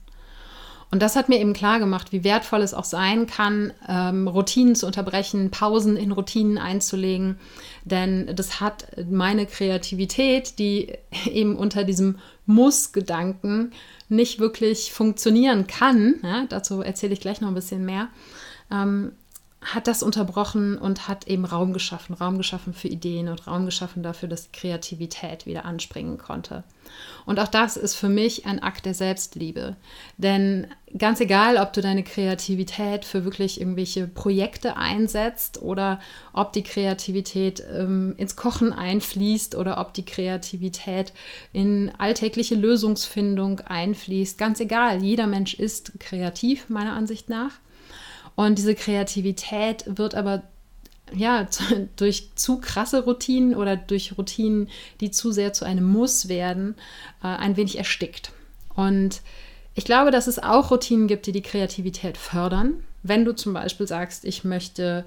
Und 0.91 1.03
das 1.03 1.17
hat 1.17 1.29
mir 1.29 1.39
eben 1.39 1.53
klar 1.53 1.79
gemacht, 1.79 2.13
wie 2.13 2.25
wertvoll 2.25 2.63
es 2.63 2.73
auch 2.73 2.85
sein 2.85 3.27
kann, 3.27 3.73
ähm, 3.87 4.27
Routinen 4.27 4.75
zu 4.75 4.87
unterbrechen, 4.87 5.51
Pausen 5.51 5.97
in 5.97 6.13
Routinen 6.13 6.57
einzulegen. 6.57 7.39
Denn 7.85 8.35
das 8.35 8.61
hat 8.61 8.87
meine 9.11 9.47
Kreativität, 9.47 10.59
die 10.59 10.93
eben 11.27 11.57
unter 11.57 11.85
diesem 11.85 12.19
Muss-Gedanken 12.47 13.73
nicht 14.09 14.39
wirklich 14.39 14.93
funktionieren 14.93 15.67
kann, 15.67 16.15
ja, 16.23 16.47
dazu 16.49 16.81
erzähle 16.81 17.13
ich 17.13 17.21
gleich 17.21 17.43
noch 17.43 17.49
ein 17.49 17.55
bisschen 17.55 17.85
mehr, 17.85 18.09
ähm, 18.71 19.13
hat 19.61 19.89
das 19.89 20.05
unterbrochen 20.05 20.79
und 20.79 21.09
hat 21.09 21.27
eben 21.27 21.45
Raum 21.45 21.73
geschaffen, 21.73 22.15
Raum 22.15 22.39
geschaffen 22.39 22.73
für 22.73 22.87
Ideen 22.87 23.29
und 23.29 23.47
Raum 23.49 23.67
geschaffen 23.67 24.05
dafür, 24.05 24.29
dass 24.29 24.53
Kreativität 24.53 25.47
wieder 25.47 25.65
anspringen 25.65 26.17
konnte. 26.17 26.63
Und 27.27 27.41
auch 27.41 27.49
das 27.49 27.77
ist 27.77 27.97
für 27.97 28.09
mich 28.09 28.47
ein 28.47 28.63
Akt 28.63 28.87
der 28.87 28.95
Selbstliebe. 28.95 29.77
Denn 30.17 30.69
ganz 30.97 31.21
egal, 31.21 31.57
ob 31.57 31.73
du 31.73 31.81
deine 31.81 32.05
Kreativität 32.05 33.05
für 33.05 33.25
wirklich 33.25 33.61
irgendwelche 33.61 34.07
Projekte 34.07 34.77
einsetzt 34.77 35.61
oder 35.61 36.01
ob 36.33 36.53
die 36.53 36.63
Kreativität 36.63 37.63
ähm, 37.71 38.15
ins 38.17 38.37
Kochen 38.37 38.73
einfließt 38.73 39.57
oder 39.57 39.81
ob 39.81 39.93
die 39.93 40.05
Kreativität 40.05 41.13
in 41.53 41.91
alltägliche 41.99 42.55
Lösungsfindung 42.55 43.61
einfließt, 43.61 44.39
ganz 44.39 44.61
egal, 44.61 45.03
jeder 45.03 45.27
Mensch 45.27 45.55
ist 45.55 45.99
kreativ, 45.99 46.69
meiner 46.69 46.93
Ansicht 46.93 47.29
nach. 47.29 47.59
Und 48.39 48.57
diese 48.57 48.77
Kreativität 48.77 49.83
wird 49.89 50.15
aber 50.15 50.45
ja, 51.13 51.49
durch 51.97 52.31
zu 52.37 52.61
krasse 52.61 53.03
Routinen 53.03 53.57
oder 53.57 53.77
durch 53.77 54.17
Routinen, 54.17 54.69
die 55.01 55.11
zu 55.11 55.33
sehr 55.33 55.53
zu 55.53 55.65
einem 55.65 55.85
Muss 55.85 56.29
werden, 56.29 56.77
äh, 57.21 57.27
ein 57.27 57.57
wenig 57.57 57.79
erstickt. 57.79 58.31
Und 58.77 59.23
ich 59.75 59.85
glaube, 59.85 60.13
dass 60.13 60.29
es 60.29 60.39
auch 60.39 60.71
Routinen 60.71 61.09
gibt, 61.09 61.27
die 61.27 61.33
die 61.33 61.43
Kreativität 61.43 62.17
fördern. 62.17 62.85
Wenn 63.03 63.25
du 63.25 63.35
zum 63.35 63.55
Beispiel 63.55 63.89
sagst, 63.89 64.25
ich 64.25 64.45
möchte 64.45 65.05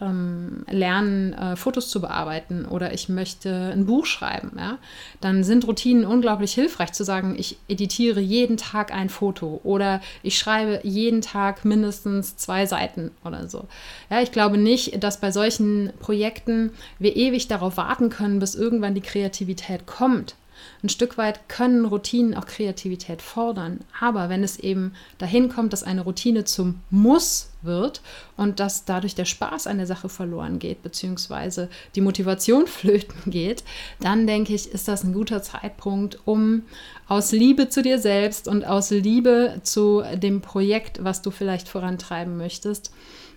ähm, 0.00 0.64
lernen, 0.70 1.32
äh, 1.32 1.56
Fotos 1.56 1.90
zu 1.90 2.00
bearbeiten 2.00 2.64
oder 2.64 2.92
ich 2.92 3.08
möchte 3.08 3.72
ein 3.72 3.86
Buch 3.86 4.06
schreiben, 4.06 4.52
ja, 4.56 4.78
dann 5.20 5.44
sind 5.44 5.66
Routinen 5.66 6.04
unglaublich 6.04 6.52
hilfreich 6.52 6.92
zu 6.92 7.04
sagen, 7.04 7.36
ich 7.38 7.58
editiere 7.68 8.20
jeden 8.20 8.56
Tag 8.56 8.92
ein 8.92 9.08
Foto 9.08 9.60
oder 9.64 10.00
ich 10.22 10.38
schreibe 10.38 10.80
jeden 10.82 11.20
Tag 11.20 11.64
mindestens 11.64 12.36
zwei 12.36 12.66
Seiten 12.66 13.10
oder 13.24 13.48
so. 13.48 13.66
Ja, 14.10 14.20
ich 14.20 14.32
glaube 14.32 14.58
nicht, 14.58 15.02
dass 15.02 15.20
bei 15.20 15.30
solchen 15.30 15.92
Projekten 16.00 16.70
wir 16.98 17.16
ewig 17.16 17.48
darauf 17.48 17.76
warten 17.76 18.10
können, 18.10 18.38
bis 18.38 18.54
irgendwann 18.54 18.94
die 18.94 19.00
Kreativität 19.00 19.86
kommt, 19.86 20.36
ein 20.82 20.88
Stück 20.88 21.18
weit 21.18 21.48
können 21.48 21.84
Routinen 21.84 22.34
auch 22.34 22.46
Kreativität 22.46 23.22
fordern. 23.22 23.80
Aber 24.00 24.28
wenn 24.28 24.44
es 24.44 24.58
eben 24.58 24.92
dahin 25.18 25.48
kommt, 25.48 25.72
dass 25.72 25.82
eine 25.82 26.02
Routine 26.02 26.44
zum 26.44 26.80
Muss 26.90 27.47
wird 27.62 28.00
und 28.36 28.60
dass 28.60 28.84
dadurch 28.84 29.14
der 29.14 29.24
Spaß 29.24 29.66
an 29.66 29.78
der 29.78 29.86
Sache 29.86 30.08
verloren 30.08 30.58
geht, 30.58 30.82
beziehungsweise 30.82 31.68
die 31.94 32.00
Motivation 32.00 32.66
flöten 32.68 33.30
geht, 33.30 33.64
dann 34.00 34.26
denke 34.26 34.54
ich, 34.54 34.70
ist 34.70 34.88
das 34.88 35.04
ein 35.04 35.12
guter 35.12 35.42
Zeitpunkt, 35.42 36.18
um 36.24 36.62
aus 37.08 37.32
Liebe 37.32 37.68
zu 37.68 37.82
dir 37.82 37.98
selbst 37.98 38.48
und 38.48 38.64
aus 38.64 38.90
Liebe 38.90 39.60
zu 39.62 40.02
dem 40.14 40.40
Projekt, 40.40 41.02
was 41.02 41.22
du 41.22 41.30
vielleicht 41.30 41.68
vorantreiben 41.68 42.36
möchtest, 42.36 42.92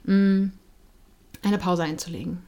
mm, 0.06 0.48
eine 1.44 1.58
Pause 1.58 1.84
einzulegen. 1.84 2.40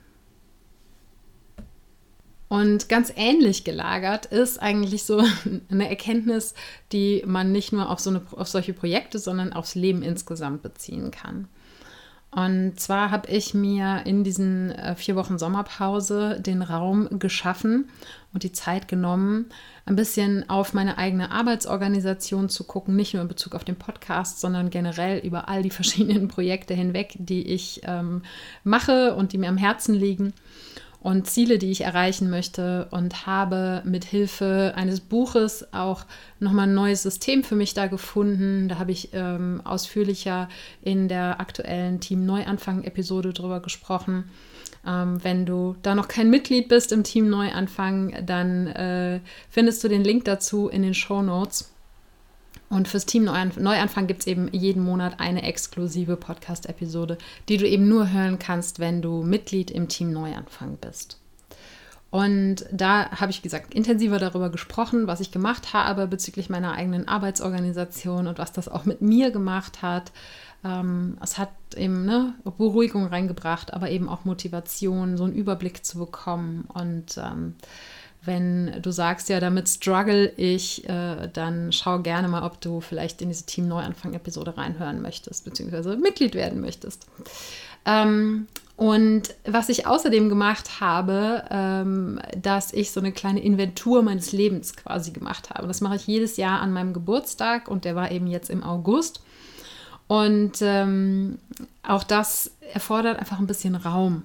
Und 2.53 2.87
ganz 2.87 3.11
ähnlich 3.15 3.63
gelagert 3.63 4.27
ist 4.27 4.61
eigentlich 4.61 5.05
so 5.05 5.23
eine 5.71 5.89
Erkenntnis, 5.89 6.53
die 6.91 7.23
man 7.25 7.51
nicht 7.51 7.73
nur 7.73 7.89
auf, 7.89 7.99
so 7.99 8.11
eine, 8.11 8.21
auf 8.29 8.47
solche 8.47 8.73
Projekte, 8.73 9.17
sondern 9.17 9.53
aufs 9.53 9.73
Leben 9.73 10.03
insgesamt 10.03 10.61
beziehen 10.61 11.09
kann. 11.09 11.47
Und 12.35 12.79
zwar 12.79 13.11
habe 13.11 13.29
ich 13.29 13.53
mir 13.53 14.01
in 14.05 14.23
diesen 14.23 14.71
äh, 14.71 14.95
vier 14.95 15.15
Wochen 15.15 15.37
Sommerpause 15.37 16.39
den 16.39 16.63
Raum 16.63 17.19
geschaffen 17.19 17.89
und 18.33 18.41
die 18.41 18.51
Zeit 18.51 18.87
genommen, 18.87 19.47
ein 19.85 19.95
bisschen 19.95 20.49
auf 20.49 20.73
meine 20.73 20.97
eigene 20.97 21.31
Arbeitsorganisation 21.31 22.49
zu 22.49 22.63
gucken, 22.63 22.95
nicht 22.95 23.13
nur 23.13 23.21
in 23.21 23.27
Bezug 23.27 23.53
auf 23.53 23.63
den 23.63 23.75
Podcast, 23.75 24.39
sondern 24.39 24.71
generell 24.71 25.19
über 25.19 25.47
all 25.47 25.61
die 25.61 25.69
verschiedenen 25.71 26.27
Projekte 26.27 26.73
hinweg, 26.73 27.15
die 27.19 27.47
ich 27.47 27.81
ähm, 27.83 28.23
mache 28.63 29.13
und 29.15 29.33
die 29.33 29.37
mir 29.37 29.49
am 29.49 29.57
Herzen 29.57 29.93
liegen 29.93 30.33
und 31.03 31.27
Ziele, 31.27 31.57
die 31.57 31.69
ich 31.69 31.81
erreichen 31.81 32.29
möchte 32.29 32.87
und 32.91 33.27
habe 33.27 33.81
mit 33.85 34.05
Hilfe 34.05 34.71
eines 34.75 35.01
Buches 35.01 35.67
auch 35.73 36.05
nochmal 36.39 36.67
ein 36.67 36.73
neues 36.73 37.03
System 37.03 37.43
für 37.43 37.55
mich 37.55 37.73
da 37.73 37.87
gefunden. 37.87 38.69
Da 38.69 38.79
habe 38.79 38.93
ich 38.93 39.09
ähm, 39.13 39.61
ausführlicher 39.65 40.47
in 40.81 41.09
der 41.09 41.41
aktuellen 41.41 41.99
Team 41.99 42.25
Neuanfang-Episode 42.25 43.33
drüber 43.33 43.59
gesprochen. 43.59 44.29
Ähm, 44.87 45.21
wenn 45.23 45.45
du 45.45 45.75
da 45.81 45.93
noch 45.93 46.07
kein 46.07 46.29
Mitglied 46.29 46.69
bist 46.69 46.93
im 46.93 47.03
Team 47.03 47.29
Neuanfang, 47.29 48.25
dann 48.25 48.67
äh, 48.67 49.19
findest 49.49 49.83
du 49.83 49.89
den 49.89 50.05
Link 50.05 50.23
dazu 50.23 50.69
in 50.69 50.83
den 50.83 50.93
Show 50.93 51.21
Notes. 51.21 51.72
Und 52.69 52.87
fürs 52.87 53.05
Team 53.05 53.25
Neuanfang 53.25 54.07
gibt 54.07 54.21
es 54.21 54.27
eben 54.27 54.47
jeden 54.51 54.83
Monat 54.83 55.19
eine 55.19 55.43
exklusive 55.43 56.17
Podcast-Episode, 56.17 57.17
die 57.47 57.57
du 57.57 57.67
eben 57.67 57.87
nur 57.87 58.11
hören 58.11 58.39
kannst, 58.39 58.79
wenn 58.79 59.01
du 59.01 59.21
Mitglied 59.21 59.69
im 59.69 59.87
Team 59.87 60.11
Neuanfang 60.11 60.77
bist. 60.77 61.19
Und 62.13 62.65
da 62.71 63.09
habe 63.09 63.31
ich, 63.31 63.41
gesagt, 63.41 63.73
intensiver 63.73 64.19
darüber 64.19 64.51
gesprochen, 64.51 65.07
was 65.07 65.19
ich 65.19 65.31
gemacht 65.31 65.73
habe 65.73 66.05
bezüglich 66.05 66.47
meiner 66.47 66.73
eigenen 66.73 67.07
Arbeitsorganisation 67.07 68.27
und 68.27 68.37
was 68.37 68.51
das 68.51 68.69
auch 68.69 68.85
mit 68.85 69.01
mir 69.01 69.31
gemacht 69.31 69.81
hat. 69.81 70.11
Ähm, 70.63 71.17
es 71.23 71.39
hat 71.39 71.49
eben 71.75 72.05
ne, 72.05 72.35
Beruhigung 72.43 73.07
reingebracht, 73.07 73.73
aber 73.73 73.89
eben 73.89 74.09
auch 74.09 74.25
Motivation, 74.25 75.17
so 75.17 75.23
einen 75.23 75.33
Überblick 75.33 75.83
zu 75.83 75.97
bekommen 75.97 76.65
und 76.71 77.17
ähm, 77.17 77.55
wenn 78.25 78.81
du 78.81 78.91
sagst, 78.91 79.29
ja, 79.29 79.39
damit 79.39 79.67
struggle 79.67 80.31
ich, 80.37 80.87
äh, 80.87 81.29
dann 81.31 81.71
schau 81.71 81.99
gerne 81.99 82.27
mal, 82.27 82.43
ob 82.43 82.61
du 82.61 82.81
vielleicht 82.81 83.21
in 83.21 83.29
diese 83.29 83.45
Team 83.45 83.67
Neuanfang-Episode 83.67 84.57
reinhören 84.57 85.01
möchtest, 85.01 85.45
beziehungsweise 85.45 85.97
Mitglied 85.97 86.35
werden 86.35 86.61
möchtest. 86.61 87.05
Ähm, 87.85 88.47
und 88.75 89.35
was 89.45 89.69
ich 89.69 89.85
außerdem 89.85 90.29
gemacht 90.29 90.79
habe, 90.79 91.43
ähm, 91.51 92.19
dass 92.41 92.73
ich 92.73 92.91
so 92.91 92.99
eine 92.99 93.11
kleine 93.11 93.43
Inventur 93.43 94.01
meines 94.01 94.31
Lebens 94.31 94.75
quasi 94.75 95.11
gemacht 95.11 95.51
habe. 95.51 95.67
Das 95.67 95.81
mache 95.81 95.95
ich 95.95 96.07
jedes 96.07 96.37
Jahr 96.37 96.59
an 96.61 96.73
meinem 96.73 96.93
Geburtstag 96.93 97.67
und 97.67 97.85
der 97.85 97.95
war 97.95 98.11
eben 98.11 98.27
jetzt 98.27 98.49
im 98.49 98.63
August. 98.63 99.21
Und 100.07 100.61
ähm, 100.61 101.39
auch 101.83 102.03
das 102.03 102.51
erfordert 102.73 103.19
einfach 103.19 103.39
ein 103.39 103.47
bisschen 103.47 103.75
Raum. 103.75 104.23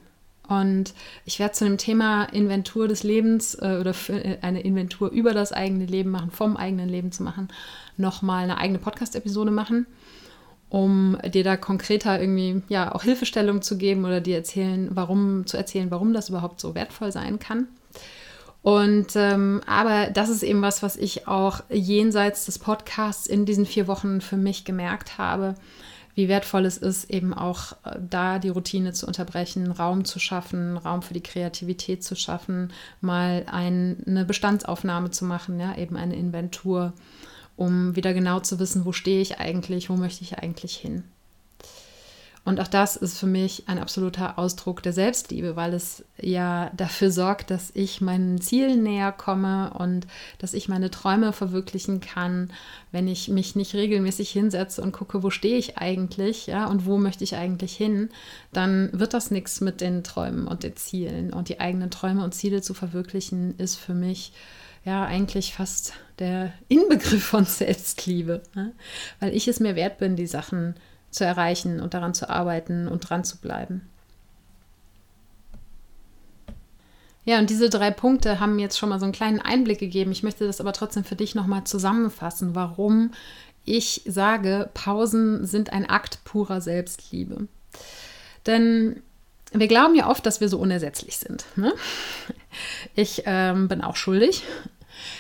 Und 0.49 0.95
ich 1.27 1.39
werde 1.39 1.53
zu 1.53 1.65
dem 1.65 1.77
Thema 1.77 2.25
Inventur 2.25 2.89
des 2.89 3.03
Lebens 3.03 3.55
äh, 3.55 3.77
oder 3.79 3.95
äh, 4.09 4.39
eine 4.41 4.63
Inventur 4.63 5.11
über 5.11 5.35
das 5.35 5.53
eigene 5.53 5.85
Leben 5.85 6.11
machen, 6.11 6.31
vom 6.31 6.57
eigenen 6.57 6.89
Leben 6.89 7.13
zu 7.13 7.23
machen, 7.23 7.49
nochmal 7.99 8.45
eine 8.45 8.57
eigene 8.57 8.79
Podcast-Episode 8.79 9.51
machen, 9.51 9.87
um 10.71 11.19
dir 11.23 11.45
da 11.45 11.59
konkreter 11.59 12.19
irgendwie 12.19 12.63
ja 12.69 12.95
auch 12.95 13.03
Hilfestellung 13.03 13.61
zu 13.61 13.77
geben 13.77 14.07
oder 14.07 14.23
dir 14.23 14.37
erzählen, 14.37 14.89
warum, 14.93 15.47
zu 15.47 15.59
erzählen, 15.59 15.91
warum 15.91 16.15
das 16.15 16.31
überhaupt 16.31 16.61
so 16.61 16.75
wertvoll 16.75 17.13
sein 17.13 17.39
kann. 17.39 17.69
Und 18.63 19.17
ähm, 19.17 19.61
aber 19.67 20.07
das 20.07 20.31
ist 20.31 20.43
eben 20.43 20.63
was, 20.63 20.83
was 20.83 20.97
ich 20.97 21.29
auch 21.29 21.61
jenseits 21.71 22.47
des 22.47 22.59
Podcasts 22.59 23.27
in 23.27 23.45
diesen 23.45 23.67
vier 23.67 23.87
Wochen 23.87 24.21
für 24.21 24.37
mich 24.37 24.65
gemerkt 24.65 25.19
habe 25.19 25.55
wie 26.19 26.29
wertvoll 26.29 26.67
es 26.67 26.77
ist, 26.77 27.11
eben 27.11 27.33
auch 27.33 27.75
äh, 27.85 27.97
da 28.01 28.41
die 28.41 28.49
Routine 28.49 28.93
zu 28.93 29.07
unterbrechen, 29.07 29.71
Raum 29.71 30.05
zu 30.05 30.19
schaffen, 30.19 30.77
Raum 30.77 31.03
für 31.03 31.15
die 31.15 31.23
Kreativität 31.23 32.03
zu 32.03 32.17
schaffen, 32.17 32.73
mal 33.01 33.47
ein, 33.47 34.03
eine 34.05 34.25
Bestandsaufnahme 34.25 35.13
zu 35.13 35.25
machen, 35.25 35.61
ja, 35.61 35.77
eben 35.77 35.97
eine 35.97 36.17
Inventur, 36.17 36.93
um 37.55 37.95
wieder 37.95 38.15
genau 38.15 38.41
zu 38.41 38.59
wissen, 38.59 38.85
wo 38.85 38.91
stehe 38.91 39.21
ich 39.21 39.39
eigentlich, 39.39 39.91
wo 39.91 39.95
möchte 39.95 40.25
ich 40.25 40.41
eigentlich 40.41 40.75
hin. 40.75 41.05
Und 42.49 42.61
auch 42.61 42.69
das 42.69 42.97
ist 42.97 43.19
für 43.19 43.27
mich 43.27 43.65
ein 43.67 43.79
absoluter 43.79 44.39
Ausdruck 44.39 44.83
der 44.83 44.95
Selbstliebe, 44.95 45.55
weil 45.55 45.75
es 45.75 46.07
ja 46.19 46.71
dafür 46.75 47.11
sorgt, 47.11 47.51
dass 47.51 47.71
ich 47.75 48.01
meinen 48.01 48.41
Zielen 48.41 48.83
näher 48.83 49.13
komme 49.13 49.75
und 49.75 50.07
dass 50.39 50.55
ich 50.55 50.67
meine 50.67 50.91
Träume 50.91 51.35
verwirklichen 51.35 52.01
kann, 52.01 52.51
wenn 52.91 53.07
ich 53.07 53.29
mich 53.29 53.55
nicht 53.55 53.75
regelmäßig 53.75 54.31
hinsetze 54.31 54.81
und 54.81 54.93
gucke, 54.93 55.23
wo 55.23 55.29
stehe 55.29 55.59
ich 55.59 55.77
eigentlich, 55.77 56.47
ja, 56.47 56.65
und 56.69 56.87
wo 56.87 56.97
möchte 56.97 57.23
ich 57.23 57.37
eigentlich 57.37 57.77
hin, 57.77 58.09
dann 58.55 58.89
wird 58.95 59.13
das 59.13 59.31
nichts 59.31 59.61
mit 59.61 59.83
den 59.83 60.03
Träumen 60.03 60.49
und 60.49 60.63
den 60.63 60.75
Zielen. 60.75 61.35
Und 61.35 61.51
die 61.51 61.61
eigenen 61.61 61.91
Träume 61.91 62.25
und 62.25 62.35
Ziele 62.35 62.63
zu 62.63 62.73
verwirklichen, 62.73 63.59
ist 63.59 63.77
für 63.77 63.93
mich 63.93 64.33
ja 64.87 65.05
eigentlich 65.05 65.53
fast 65.53 65.93
der 66.19 66.55
Inbegriff 66.69 67.27
von 67.27 67.45
Selbstliebe, 67.45 68.43
ne? 68.55 68.73
weil 69.21 69.37
ich 69.37 69.49
es 69.49 69.61
mir 69.61 69.77
wert 69.77 69.99
bin, 69.99 70.17
die 70.17 70.27
Sachen 70.27 70.77
zu 70.77 70.88
erreichen 71.25 71.81
und 71.81 71.95
daran 71.95 72.15
zu 72.15 72.29
arbeiten 72.29 72.89
und 72.89 73.09
dran 73.09 73.25
zu 73.25 73.39
bleiben. 73.39 73.89
Ja, 77.25 77.39
und 77.39 77.51
diese 77.51 77.69
drei 77.69 77.91
Punkte 77.91 78.41
haben 78.41 78.59
jetzt 78.59 78.79
schon 78.79 78.89
mal 78.89 78.99
so 78.99 79.05
einen 79.05 79.13
kleinen 79.13 79.41
Einblick 79.41 79.79
gegeben. 79.79 80.13
Ich 80.13 80.23
möchte 80.23 80.47
das 80.47 80.63
aber 80.63 80.73
trotzdem 80.73 81.05
für 81.05 81.17
dich 81.17 81.35
nochmal 81.35 81.65
zusammenfassen, 81.65 82.55
warum 82.55 83.13
ich 83.67 84.01
sage, 84.07 84.71
Pausen 84.73 85.47
sind 85.47 85.71
ein 85.73 85.89
Akt 85.89 86.25
purer 86.25 86.63
Selbstliebe. 86.63 87.47
Denn 88.47 89.03
wir 89.53 89.69
glauben 89.69 89.95
ja 89.95 90.09
oft, 90.09 90.25
dass 90.25 90.41
wir 90.41 90.49
so 90.49 90.59
unersetzlich 90.59 91.19
sind. 91.19 91.45
Ne? 91.57 91.73
Ich 92.95 93.23
ähm, 93.27 93.69
bin 93.69 93.83
auch 93.83 93.95
schuldig. 93.95 94.43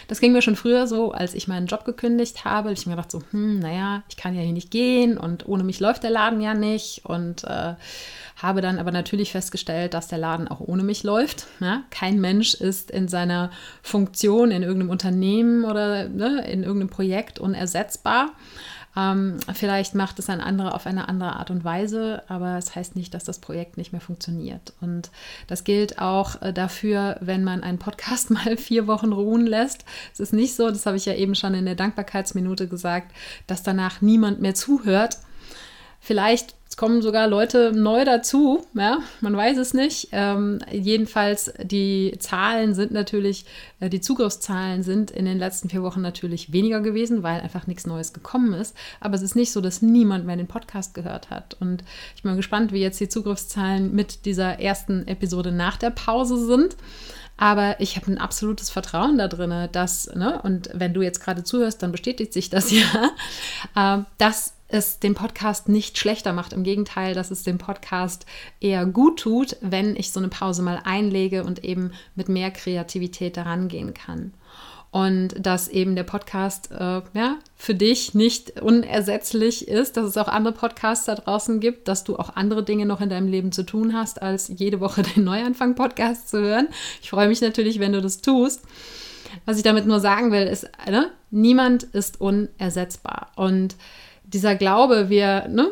Das 0.06 0.20
ging 0.20 0.32
mir 0.32 0.42
schon 0.42 0.56
früher 0.56 0.86
so, 0.86 1.12
als 1.12 1.34
ich 1.34 1.48
meinen 1.48 1.66
Job 1.66 1.84
gekündigt 1.84 2.44
habe. 2.44 2.72
Ich 2.72 2.86
mir 2.86 2.92
gedacht 2.92 3.10
so, 3.10 3.22
hm, 3.30 3.58
naja, 3.58 4.02
ich 4.08 4.16
kann 4.16 4.34
ja 4.34 4.42
hier 4.42 4.52
nicht 4.52 4.70
gehen 4.70 5.18
und 5.18 5.46
ohne 5.48 5.64
mich 5.64 5.80
läuft 5.80 6.02
der 6.02 6.10
Laden 6.10 6.40
ja 6.40 6.54
nicht. 6.54 7.04
Und 7.04 7.44
äh, 7.44 7.74
habe 8.40 8.60
dann 8.60 8.78
aber 8.78 8.92
natürlich 8.92 9.32
festgestellt, 9.32 9.94
dass 9.94 10.08
der 10.08 10.18
Laden 10.18 10.48
auch 10.48 10.60
ohne 10.60 10.84
mich 10.84 11.02
läuft. 11.02 11.46
Ja? 11.60 11.82
Kein 11.90 12.20
Mensch 12.20 12.54
ist 12.54 12.90
in 12.90 13.08
seiner 13.08 13.50
Funktion 13.82 14.50
in 14.50 14.62
irgendeinem 14.62 14.90
Unternehmen 14.90 15.64
oder 15.64 16.08
ne, 16.08 16.46
in 16.48 16.62
irgendeinem 16.62 16.90
Projekt 16.90 17.40
unersetzbar. 17.40 18.32
Ähm, 18.96 19.36
vielleicht 19.54 19.94
macht 19.94 20.18
es 20.18 20.28
ein 20.28 20.40
anderer 20.40 20.74
auf 20.74 20.86
eine 20.86 21.08
andere 21.08 21.34
Art 21.34 21.50
und 21.50 21.64
Weise, 21.64 22.22
aber 22.28 22.56
es 22.56 22.66
das 22.66 22.76
heißt 22.76 22.96
nicht, 22.96 23.14
dass 23.14 23.24
das 23.24 23.38
Projekt 23.38 23.76
nicht 23.76 23.92
mehr 23.92 24.00
funktioniert. 24.00 24.72
Und 24.80 25.10
das 25.46 25.64
gilt 25.64 25.98
auch 25.98 26.42
äh, 26.42 26.52
dafür, 26.52 27.16
wenn 27.20 27.44
man 27.44 27.62
einen 27.62 27.78
Podcast 27.78 28.30
mal 28.30 28.56
vier 28.56 28.86
Wochen 28.86 29.12
ruhen 29.12 29.46
lässt. 29.46 29.84
Es 30.12 30.20
ist 30.20 30.32
nicht 30.32 30.54
so, 30.54 30.68
das 30.68 30.86
habe 30.86 30.96
ich 30.96 31.06
ja 31.06 31.14
eben 31.14 31.34
schon 31.34 31.54
in 31.54 31.66
der 31.66 31.74
Dankbarkeitsminute 31.74 32.68
gesagt, 32.68 33.12
dass 33.46 33.62
danach 33.62 34.00
niemand 34.00 34.40
mehr 34.40 34.54
zuhört. 34.54 35.18
Vielleicht 36.00 36.54
kommen 36.78 37.02
sogar 37.02 37.26
Leute 37.26 37.72
neu 37.74 38.04
dazu, 38.04 38.64
ja, 38.72 39.00
man 39.20 39.36
weiß 39.36 39.58
es 39.58 39.74
nicht. 39.74 40.10
Ähm, 40.12 40.60
jedenfalls, 40.70 41.52
die 41.60 42.14
Zahlen 42.20 42.72
sind 42.72 42.92
natürlich, 42.92 43.46
äh, 43.80 43.90
die 43.90 44.00
Zugriffszahlen 44.00 44.84
sind 44.84 45.10
in 45.10 45.24
den 45.24 45.40
letzten 45.40 45.68
vier 45.68 45.82
Wochen 45.82 46.00
natürlich 46.00 46.52
weniger 46.52 46.80
gewesen, 46.80 47.24
weil 47.24 47.40
einfach 47.40 47.66
nichts 47.66 47.84
Neues 47.84 48.12
gekommen 48.12 48.54
ist. 48.54 48.76
Aber 49.00 49.16
es 49.16 49.22
ist 49.22 49.34
nicht 49.34 49.50
so, 49.50 49.60
dass 49.60 49.82
niemand 49.82 50.24
mehr 50.24 50.36
den 50.36 50.46
Podcast 50.46 50.94
gehört 50.94 51.30
hat. 51.30 51.56
Und 51.58 51.82
ich 52.14 52.22
bin 52.22 52.36
gespannt, 52.36 52.70
wie 52.72 52.80
jetzt 52.80 53.00
die 53.00 53.08
Zugriffszahlen 53.08 53.92
mit 53.92 54.24
dieser 54.24 54.60
ersten 54.60 55.04
Episode 55.08 55.50
nach 55.50 55.78
der 55.78 55.90
Pause 55.90 56.46
sind. 56.46 56.76
Aber 57.36 57.80
ich 57.80 57.96
habe 57.96 58.06
ein 58.06 58.18
absolutes 58.18 58.70
Vertrauen 58.70 59.18
da 59.18 59.26
drin, 59.26 59.68
dass, 59.72 60.14
ne, 60.14 60.40
und 60.42 60.70
wenn 60.74 60.94
du 60.94 61.02
jetzt 61.02 61.20
gerade 61.20 61.42
zuhörst, 61.42 61.82
dann 61.82 61.90
bestätigt 61.90 62.32
sich 62.32 62.50
das 62.50 62.70
ja, 62.70 63.10
äh, 63.74 64.04
dass 64.18 64.54
es 64.68 64.98
den 64.98 65.14
Podcast 65.14 65.68
nicht 65.68 65.98
schlechter 65.98 66.32
macht. 66.32 66.52
Im 66.52 66.62
Gegenteil, 66.62 67.14
dass 67.14 67.30
es 67.30 67.42
dem 67.42 67.58
Podcast 67.58 68.26
eher 68.60 68.86
gut 68.86 69.20
tut, 69.20 69.56
wenn 69.60 69.96
ich 69.96 70.12
so 70.12 70.20
eine 70.20 70.28
Pause 70.28 70.62
mal 70.62 70.80
einlege 70.84 71.44
und 71.44 71.64
eben 71.64 71.92
mit 72.14 72.28
mehr 72.28 72.50
Kreativität 72.50 73.36
daran 73.36 73.68
gehen 73.68 73.94
kann 73.94 74.32
und 74.90 75.34
dass 75.38 75.68
eben 75.68 75.96
der 75.96 76.02
Podcast 76.02 76.70
äh, 76.70 77.02
ja, 77.12 77.36
für 77.56 77.74
dich 77.74 78.14
nicht 78.14 78.60
unersetzlich 78.62 79.68
ist, 79.68 79.96
dass 79.96 80.06
es 80.06 80.16
auch 80.16 80.28
andere 80.28 80.54
Podcasts 80.54 81.04
da 81.04 81.14
draußen 81.14 81.60
gibt, 81.60 81.88
dass 81.88 82.04
du 82.04 82.16
auch 82.16 82.36
andere 82.36 82.64
Dinge 82.64 82.86
noch 82.86 83.00
in 83.00 83.10
deinem 83.10 83.28
Leben 83.28 83.52
zu 83.52 83.64
tun 83.64 83.92
hast, 83.94 84.22
als 84.22 84.48
jede 84.48 84.80
Woche 84.80 85.02
den 85.16 85.24
Neuanfang-Podcast 85.24 86.30
zu 86.30 86.40
hören. 86.40 86.68
Ich 87.02 87.10
freue 87.10 87.28
mich 87.28 87.40
natürlich, 87.40 87.80
wenn 87.80 87.92
du 87.92 88.00
das 88.00 88.22
tust. 88.22 88.62
Was 89.44 89.58
ich 89.58 89.62
damit 89.62 89.86
nur 89.86 90.00
sagen 90.00 90.32
will, 90.32 90.46
ist, 90.46 90.66
ne, 90.88 91.10
niemand 91.30 91.82
ist 91.82 92.18
unersetzbar. 92.18 93.32
Und 93.36 93.76
dieser 94.32 94.54
Glaube, 94.54 95.08
wir, 95.08 95.48
ne, 95.48 95.68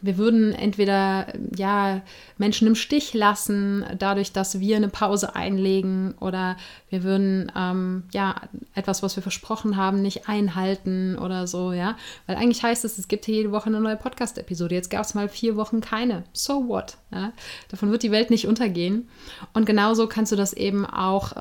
wir 0.00 0.18
würden 0.18 0.52
entweder 0.52 1.26
ja, 1.56 2.00
Menschen 2.38 2.66
im 2.66 2.74
Stich 2.74 3.14
lassen, 3.14 3.84
dadurch, 3.98 4.32
dass 4.32 4.60
wir 4.60 4.76
eine 4.76 4.88
Pause 4.88 5.34
einlegen, 5.34 6.14
oder 6.20 6.56
wir 6.88 7.02
würden 7.02 7.50
ähm, 7.56 8.04
ja, 8.12 8.36
etwas, 8.74 9.02
was 9.02 9.16
wir 9.16 9.22
versprochen 9.22 9.76
haben, 9.76 10.02
nicht 10.02 10.28
einhalten 10.28 11.16
oder 11.18 11.46
so, 11.46 11.72
ja. 11.72 11.96
Weil 12.26 12.36
eigentlich 12.36 12.62
heißt 12.62 12.84
es, 12.84 12.98
es 12.98 13.08
gibt 13.08 13.26
hier 13.26 13.36
jede 13.36 13.52
Woche 13.52 13.66
eine 13.66 13.80
neue 13.80 13.96
Podcast-Episode. 13.96 14.74
Jetzt 14.74 14.90
gab 14.90 15.04
es 15.04 15.14
mal 15.14 15.28
vier 15.28 15.56
Wochen 15.56 15.80
keine. 15.80 16.24
So 16.32 16.68
what? 16.68 16.96
Ja? 17.12 17.32
Davon 17.68 17.90
wird 17.90 18.02
die 18.02 18.10
Welt 18.10 18.30
nicht 18.30 18.46
untergehen. 18.46 19.08
Und 19.52 19.66
genauso 19.66 20.06
kannst 20.06 20.32
du 20.32 20.36
das 20.36 20.52
eben 20.52 20.86
auch 20.86 21.32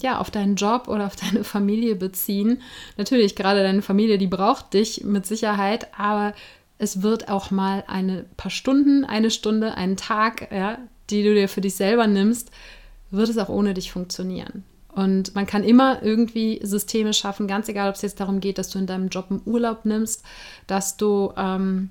ja, 0.00 0.18
auf 0.18 0.30
deinen 0.30 0.56
Job 0.56 0.88
oder 0.88 1.06
auf 1.06 1.16
deine 1.16 1.44
Familie 1.44 1.94
beziehen. 1.96 2.62
Natürlich, 2.96 3.36
gerade 3.36 3.62
deine 3.62 3.82
Familie, 3.82 4.18
die 4.18 4.26
braucht 4.26 4.74
dich 4.74 5.04
mit 5.04 5.26
Sicherheit, 5.26 5.88
aber 5.96 6.34
es 6.78 7.02
wird 7.02 7.28
auch 7.28 7.50
mal 7.50 7.84
ein 7.86 8.24
paar 8.36 8.50
Stunden, 8.50 9.04
eine 9.04 9.30
Stunde, 9.30 9.74
einen 9.74 9.96
Tag, 9.96 10.50
ja, 10.52 10.78
die 11.10 11.22
du 11.22 11.34
dir 11.34 11.48
für 11.48 11.60
dich 11.60 11.74
selber 11.74 12.06
nimmst, 12.06 12.50
wird 13.10 13.28
es 13.28 13.38
auch 13.38 13.48
ohne 13.48 13.74
dich 13.74 13.90
funktionieren. 13.90 14.64
Und 14.94 15.34
man 15.34 15.46
kann 15.46 15.64
immer 15.64 16.02
irgendwie 16.02 16.60
Systeme 16.62 17.12
schaffen, 17.12 17.46
ganz 17.46 17.68
egal, 17.68 17.88
ob 17.88 17.94
es 17.94 18.02
jetzt 18.02 18.20
darum 18.20 18.40
geht, 18.40 18.58
dass 18.58 18.70
du 18.70 18.78
in 18.78 18.86
deinem 18.86 19.08
Job 19.08 19.26
einen 19.30 19.42
Urlaub 19.44 19.84
nimmst, 19.84 20.24
dass 20.66 20.96
du 20.96 21.32
ähm, 21.36 21.90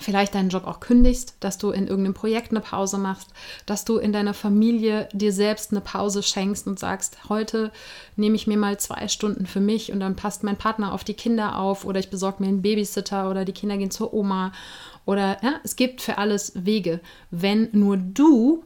vielleicht 0.00 0.34
deinen 0.34 0.50
Job 0.50 0.66
auch 0.66 0.80
kündigst, 0.80 1.34
dass 1.40 1.58
du 1.58 1.70
in 1.70 1.88
irgendeinem 1.88 2.14
Projekt 2.14 2.50
eine 2.50 2.60
Pause 2.60 2.98
machst, 2.98 3.28
dass 3.66 3.84
du 3.84 3.96
in 3.98 4.12
deiner 4.12 4.34
Familie 4.34 5.08
dir 5.12 5.32
selbst 5.32 5.72
eine 5.72 5.80
Pause 5.80 6.22
schenkst 6.22 6.66
und 6.66 6.78
sagst, 6.78 7.28
heute 7.28 7.72
nehme 8.16 8.36
ich 8.36 8.46
mir 8.46 8.56
mal 8.56 8.78
zwei 8.78 9.08
Stunden 9.08 9.46
für 9.46 9.60
mich 9.60 9.92
und 9.92 10.00
dann 10.00 10.16
passt 10.16 10.44
mein 10.44 10.56
Partner 10.56 10.92
auf 10.92 11.02
die 11.02 11.14
Kinder 11.14 11.58
auf 11.58 11.84
oder 11.84 11.98
ich 11.98 12.10
besorge 12.10 12.42
mir 12.42 12.48
einen 12.48 12.62
Babysitter 12.62 13.28
oder 13.30 13.44
die 13.44 13.52
Kinder 13.52 13.76
gehen 13.76 13.90
zur 13.90 14.14
Oma. 14.14 14.52
Oder 15.06 15.42
ja, 15.42 15.54
es 15.64 15.76
gibt 15.76 16.02
für 16.02 16.18
alles 16.18 16.52
Wege, 16.54 17.00
wenn 17.30 17.68
nur 17.72 17.96
du 17.96 18.62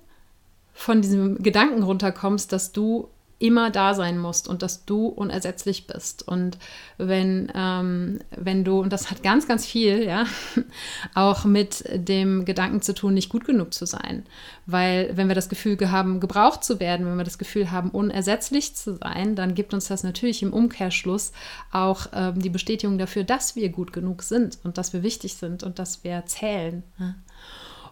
von 0.74 1.00
diesem 1.00 1.42
Gedanken 1.42 1.84
runterkommst, 1.84 2.52
dass 2.52 2.72
du 2.72 3.08
immer 3.38 3.70
da 3.70 3.94
sein 3.94 4.18
musst 4.18 4.48
und 4.48 4.62
dass 4.62 4.84
du 4.84 5.06
unersetzlich 5.06 5.86
bist. 5.86 6.26
Und 6.26 6.56
wenn, 6.98 7.50
ähm, 7.54 8.20
wenn 8.36 8.64
du, 8.64 8.80
und 8.80 8.92
das 8.92 9.10
hat 9.10 9.22
ganz, 9.22 9.48
ganz 9.48 9.66
viel, 9.66 10.04
ja, 10.04 10.24
auch 11.14 11.44
mit 11.44 11.84
dem 11.92 12.44
Gedanken 12.44 12.80
zu 12.80 12.94
tun, 12.94 13.14
nicht 13.14 13.28
gut 13.28 13.44
genug 13.44 13.74
zu 13.74 13.86
sein. 13.86 14.24
Weil 14.66 15.10
wenn 15.14 15.28
wir 15.28 15.34
das 15.34 15.48
Gefühl 15.48 15.78
haben, 15.90 16.20
gebraucht 16.20 16.64
zu 16.64 16.80
werden, 16.80 17.06
wenn 17.06 17.16
wir 17.16 17.24
das 17.24 17.38
Gefühl 17.38 17.70
haben, 17.70 17.90
unersetzlich 17.90 18.76
zu 18.76 18.96
sein, 18.96 19.34
dann 19.34 19.54
gibt 19.54 19.74
uns 19.74 19.88
das 19.88 20.04
natürlich 20.04 20.42
im 20.42 20.52
Umkehrschluss 20.52 21.32
auch 21.72 22.06
ähm, 22.12 22.40
die 22.40 22.50
Bestätigung 22.50 22.98
dafür, 22.98 23.24
dass 23.24 23.56
wir 23.56 23.68
gut 23.68 23.92
genug 23.92 24.22
sind 24.22 24.58
und 24.62 24.78
dass 24.78 24.92
wir 24.92 25.02
wichtig 25.02 25.34
sind 25.34 25.62
und 25.62 25.78
dass 25.78 26.04
wir 26.04 26.24
zählen. 26.26 26.82
Ja. 26.98 27.14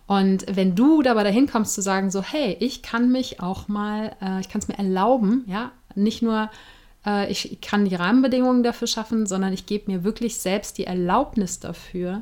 Und 0.07 0.45
wenn 0.49 0.75
du 0.75 1.03
dabei 1.03 1.25
dahin 1.25 1.47
kommst 1.47 1.75
zu 1.75 1.83
sagen, 1.83 2.11
so, 2.11 2.23
hey, 2.23 2.57
ich 2.61 2.83
kann 2.83 3.11
mich 3.11 3.41
auch 3.41 3.69
mal, 3.69 4.17
äh, 4.21 4.41
ich 4.41 4.49
kann 4.49 4.61
es 4.61 4.69
mir 4.69 4.79
erlauben, 4.79 5.45
ja, 5.47 5.73
nicht 5.95 6.23
nur, 6.23 6.51
äh, 7.07 7.31
ich 7.31 7.61
kann 7.61 7.85
die 7.85 7.95
Rahmenbedingungen 7.95 8.63
dafür 8.63 8.89
schaffen, 8.89 9.27
sondern 9.27 9.53
ich 9.53 9.67
gebe 9.67 9.91
mir 9.91 10.05
wirklich 10.05 10.39
selbst 10.39 10.79
die 10.79 10.85
Erlaubnis 10.85 11.61
dafür, 11.61 12.21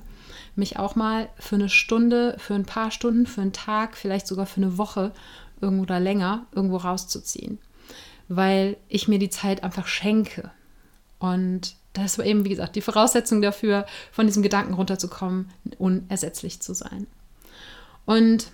mich 0.57 0.79
auch 0.79 0.95
mal 0.95 1.29
für 1.39 1.57
eine 1.57 1.69
Stunde, 1.69 2.37
für 2.39 2.55
ein 2.55 2.67
paar 2.67 2.91
Stunden, 2.91 3.27
für 3.27 3.41
einen 3.41 3.53
Tag, 3.53 3.97
vielleicht 3.97 4.27
sogar 4.27 4.47
für 4.47 4.61
eine 4.61 4.79
Woche 4.79 5.13
irgendwo 5.61 5.83
oder 5.83 6.01
länger 6.01 6.47
irgendwo 6.53 6.77
rauszuziehen. 6.77 7.59
Weil 8.29 8.77
ich 8.89 9.09
mir 9.09 9.19
die 9.19 9.31
Zeit 9.31 9.65
einfach 9.65 9.87
schenke. 9.87 10.51
Und 11.19 11.75
das 11.93 12.19
war 12.19 12.25
eben, 12.25 12.45
wie 12.45 12.51
gesagt, 12.51 12.77
die 12.77 12.83
Voraussetzung 12.83 13.43
dafür, 13.43 13.85
von 14.13 14.27
diesem 14.27 14.43
Gedanken 14.43 14.75
runterzukommen, 14.75 15.51
unersetzlich 15.79 16.61
zu 16.61 16.75
sein. 16.75 17.07
Und 18.11 18.49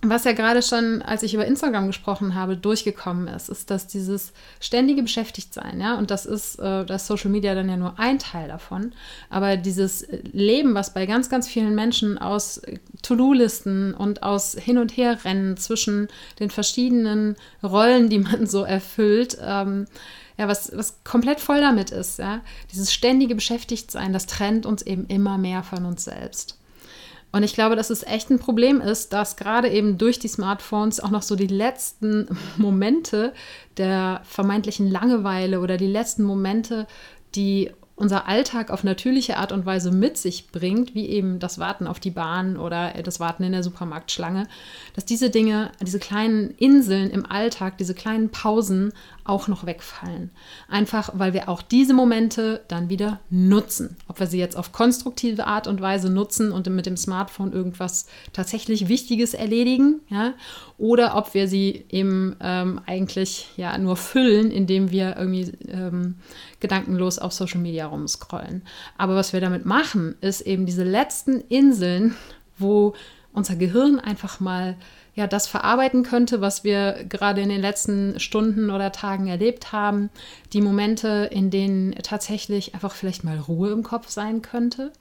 was 0.00 0.22
ja 0.22 0.30
gerade 0.30 0.62
schon, 0.62 1.02
als 1.02 1.24
ich 1.24 1.34
über 1.34 1.44
Instagram 1.44 1.88
gesprochen 1.88 2.36
habe, 2.36 2.56
durchgekommen 2.56 3.26
ist, 3.26 3.48
ist, 3.48 3.68
dass 3.68 3.88
dieses 3.88 4.32
ständige 4.60 5.02
Beschäftigtsein, 5.02 5.80
ja, 5.80 5.98
und 5.98 6.12
das 6.12 6.24
ist, 6.24 6.54
äh, 6.60 6.84
das 6.86 7.08
Social 7.08 7.30
Media 7.32 7.56
dann 7.56 7.68
ja 7.68 7.76
nur 7.76 7.98
ein 7.98 8.20
Teil 8.20 8.46
davon, 8.46 8.92
aber 9.28 9.56
dieses 9.56 10.06
Leben, 10.32 10.76
was 10.76 10.94
bei 10.94 11.04
ganz, 11.06 11.28
ganz 11.28 11.48
vielen 11.48 11.74
Menschen 11.74 12.16
aus 12.16 12.62
To-Do-Listen 13.02 13.92
und 13.92 14.22
aus 14.22 14.54
Hin- 14.54 14.78
und 14.78 14.96
Herrennen 14.96 15.56
zwischen 15.56 16.06
den 16.38 16.50
verschiedenen 16.50 17.34
Rollen, 17.64 18.08
die 18.08 18.20
man 18.20 18.46
so 18.46 18.62
erfüllt, 18.62 19.36
ähm, 19.42 19.86
ja, 20.38 20.46
was, 20.46 20.70
was 20.76 21.02
komplett 21.02 21.40
voll 21.40 21.60
damit 21.60 21.90
ist, 21.90 22.20
ja, 22.20 22.40
dieses 22.70 22.94
ständige 22.94 23.34
Beschäftigtsein, 23.34 24.12
das 24.12 24.26
trennt 24.26 24.64
uns 24.64 24.82
eben 24.82 25.06
immer 25.06 25.38
mehr 25.38 25.64
von 25.64 25.84
uns 25.86 26.04
selbst. 26.04 26.59
Und 27.32 27.42
ich 27.44 27.54
glaube, 27.54 27.76
dass 27.76 27.90
es 27.90 28.02
echt 28.02 28.30
ein 28.30 28.38
Problem 28.38 28.80
ist, 28.80 29.12
dass 29.12 29.36
gerade 29.36 29.68
eben 29.68 29.98
durch 29.98 30.18
die 30.18 30.28
Smartphones 30.28 31.00
auch 31.00 31.10
noch 31.10 31.22
so 31.22 31.36
die 31.36 31.46
letzten 31.46 32.28
Momente 32.56 33.32
der 33.76 34.22
vermeintlichen 34.24 34.90
Langeweile 34.90 35.60
oder 35.60 35.76
die 35.76 35.86
letzten 35.86 36.24
Momente, 36.24 36.86
die 37.34 37.70
unser 38.00 38.26
Alltag 38.26 38.70
auf 38.70 38.82
natürliche 38.82 39.36
Art 39.36 39.52
und 39.52 39.66
Weise 39.66 39.90
mit 39.90 40.16
sich 40.16 40.48
bringt, 40.50 40.94
wie 40.94 41.06
eben 41.06 41.38
das 41.38 41.58
Warten 41.58 41.86
auf 41.86 42.00
die 42.00 42.10
Bahn 42.10 42.56
oder 42.56 42.94
das 43.04 43.20
Warten 43.20 43.42
in 43.42 43.52
der 43.52 43.62
Supermarktschlange, 43.62 44.46
dass 44.94 45.04
diese 45.04 45.28
Dinge, 45.28 45.70
diese 45.82 45.98
kleinen 45.98 46.50
Inseln 46.52 47.10
im 47.10 47.26
Alltag, 47.26 47.76
diese 47.76 47.94
kleinen 47.94 48.30
Pausen 48.30 48.94
auch 49.24 49.48
noch 49.48 49.66
wegfallen. 49.66 50.30
Einfach, 50.68 51.10
weil 51.14 51.32
wir 51.32 51.48
auch 51.48 51.62
diese 51.62 51.94
Momente 51.94 52.62
dann 52.68 52.88
wieder 52.88 53.20
nutzen. 53.30 53.96
Ob 54.08 54.20
wir 54.20 54.26
sie 54.26 54.38
jetzt 54.38 54.56
auf 54.56 54.72
konstruktive 54.72 55.46
Art 55.46 55.66
und 55.66 55.80
Weise 55.80 56.10
nutzen 56.10 56.52
und 56.52 56.68
mit 56.68 56.86
dem 56.86 56.96
Smartphone 56.96 57.52
irgendwas 57.52 58.06
tatsächlich 58.32 58.88
Wichtiges 58.88 59.34
erledigen, 59.34 60.00
ja, 60.08 60.34
oder 60.78 61.16
ob 61.16 61.34
wir 61.34 61.48
sie 61.48 61.84
eben 61.90 62.36
ähm, 62.40 62.80
eigentlich 62.86 63.48
ja 63.56 63.76
nur 63.78 63.96
füllen, 63.96 64.50
indem 64.50 64.90
wir 64.90 65.16
irgendwie 65.16 65.52
ähm, 65.68 66.16
gedankenlos 66.60 67.18
auf 67.18 67.32
Social 67.32 67.60
Media 67.60 67.86
rumscrollen. 67.86 68.62
Aber 68.96 69.14
was 69.14 69.32
wir 69.32 69.40
damit 69.40 69.66
machen, 69.66 70.14
ist 70.20 70.40
eben 70.42 70.66
diese 70.66 70.84
letzten 70.84 71.40
Inseln, 71.48 72.14
wo 72.58 72.94
unser 73.32 73.56
Gehirn 73.56 74.00
einfach 74.00 74.40
mal 74.40 74.76
ja 75.14 75.26
das 75.26 75.46
verarbeiten 75.46 76.02
könnte, 76.02 76.40
was 76.40 76.64
wir 76.64 77.04
gerade 77.08 77.40
in 77.40 77.48
den 77.48 77.60
letzten 77.60 78.18
Stunden 78.20 78.70
oder 78.70 78.92
Tagen 78.92 79.26
erlebt 79.26 79.72
haben. 79.72 80.10
Die 80.52 80.60
Momente, 80.60 81.28
in 81.32 81.50
denen 81.50 81.92
tatsächlich 82.02 82.74
einfach 82.74 82.94
vielleicht 82.94 83.24
mal 83.24 83.38
Ruhe 83.38 83.70
im 83.70 83.82
Kopf 83.82 84.08
sein 84.08 84.42
könnte. 84.42 84.92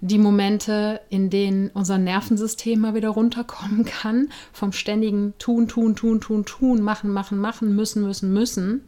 Die 0.00 0.18
Momente, 0.18 1.00
in 1.10 1.28
denen 1.28 1.70
unser 1.74 1.98
Nervensystem 1.98 2.80
mal 2.80 2.94
wieder 2.94 3.08
runterkommen 3.08 3.84
kann, 3.84 4.28
vom 4.52 4.72
ständigen 4.72 5.34
Tun, 5.38 5.66
Tun, 5.66 5.96
Tun, 5.96 6.20
Tun, 6.20 6.44
Tun, 6.44 6.82
machen, 6.82 7.10
machen, 7.10 7.38
machen, 7.38 7.74
müssen, 7.74 8.02
müssen, 8.02 8.32
müssen. 8.32 8.82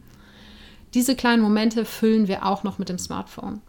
Diese 0.93 1.15
kleinen 1.15 1.41
Momente 1.41 1.83
füllen 1.85 2.27
wir 2.27 2.45
auch 2.45 2.63
noch 2.63 2.77
mit 2.77 2.87
dem 2.87 2.97
Smartphone. 2.97 3.61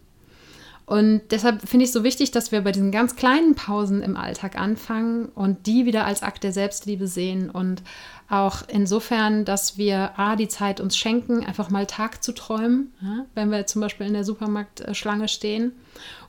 Und 0.85 1.23
deshalb 1.31 1.66
finde 1.66 1.85
ich 1.85 1.90
es 1.90 1.95
so 1.95 2.05
wichtig, 2.05 2.33
dass 2.33 2.53
wir 2.53 2.62
bei 2.62 2.73
diesen 2.73 2.90
ganz 2.90 3.16
kleinen 3.16 3.55
Pausen 3.55 4.03
im 4.03 4.16
Alltag 4.16 4.59
anfangen 4.59 5.27
und 5.27 5.66
die 5.66 5.87
wieder 5.87 6.05
als 6.05 6.23
Akt 6.23 6.42
der 6.45 6.53
Selbstliebe 6.53 7.07
sehen 7.07 7.51
und 7.51 7.83
auch 8.29 8.62
insofern, 8.68 9.45
dass 9.45 9.79
wir 9.79 10.18
A, 10.18 10.37
die 10.37 10.49
Zeit 10.49 10.81
uns 10.81 10.97
schenken, 10.97 11.45
einfach 11.45 11.71
mal 11.71 11.87
Tag 11.87 12.23
zu 12.23 12.33
träumen, 12.33 12.92
ja, 13.01 13.27
wenn 13.35 13.51
wir 13.51 13.66
zum 13.66 13.81
Beispiel 13.81 14.07
in 14.07 14.14
der 14.14 14.25
Supermarktschlange 14.25 15.29
stehen 15.29 15.73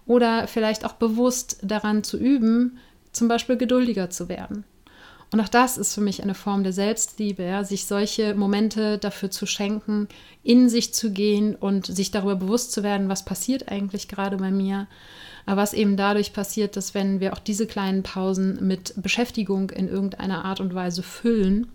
oder 0.06 0.48
vielleicht 0.48 0.86
auch 0.86 0.94
bewusst 0.94 1.60
daran 1.64 2.04
zu 2.04 2.18
üben, 2.18 2.78
zum 3.12 3.28
Beispiel 3.28 3.58
geduldiger 3.58 4.10
zu 4.10 4.30
werden. 4.30 4.66
Und 5.34 5.40
auch 5.42 5.50
das 5.50 5.80
ist 5.80 5.96
für 5.96 6.02
mich 6.02 6.22
eine 6.22 6.36
Form 6.36 6.64
der 6.64 6.74
Selbstliebe, 6.74 7.42
ja, 7.42 7.64
sich 7.64 7.88
solche 7.88 8.36
Momente 8.36 9.00
dafür 9.00 9.32
zu 9.32 9.48
schenken, 9.48 10.08
in 10.44 10.70
sich 10.70 10.94
zu 10.94 11.12
gehen 11.12 11.56
und 11.56 11.88
sich 11.88 12.12
darüber 12.12 12.36
bewusst 12.36 12.72
zu 12.72 12.84
werden, 12.84 13.10
was 13.10 13.26
passiert 13.26 13.72
eigentlich 13.72 14.08
gerade 14.08 14.38
bei 14.38 14.52
mir. 14.52 14.86
Aber 15.48 15.64
was 15.64 15.74
eben 15.74 15.98
dadurch 15.98 16.34
passiert, 16.34 16.78
dass 16.78 16.94
wenn 16.94 17.20
wir 17.20 17.34
auch 17.34 17.40
diese 17.40 17.66
kleinen 17.66 18.04
Pausen 18.04 18.60
mit 18.68 18.94
Beschäftigung 18.96 19.72
in 19.72 19.88
irgendeiner 19.88 20.46
Art 20.46 20.60
und 20.60 20.76
Weise 20.76 21.02
füllen, 21.02 21.66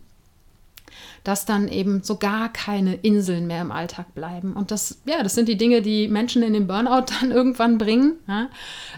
dass 1.24 1.44
dann 1.44 1.68
eben 1.68 2.02
so 2.02 2.16
gar 2.16 2.52
keine 2.52 2.94
Inseln 2.94 3.46
mehr 3.46 3.62
im 3.62 3.72
Alltag 3.72 4.14
bleiben. 4.14 4.54
Und 4.54 4.70
das, 4.70 5.00
ja, 5.04 5.22
das 5.22 5.34
sind 5.34 5.48
die 5.48 5.56
Dinge, 5.56 5.82
die 5.82 6.08
Menschen 6.08 6.42
in 6.42 6.52
den 6.52 6.66
Burnout 6.66 7.06
dann 7.20 7.30
irgendwann 7.30 7.78
bringen. 7.78 8.14
Ja? 8.26 8.48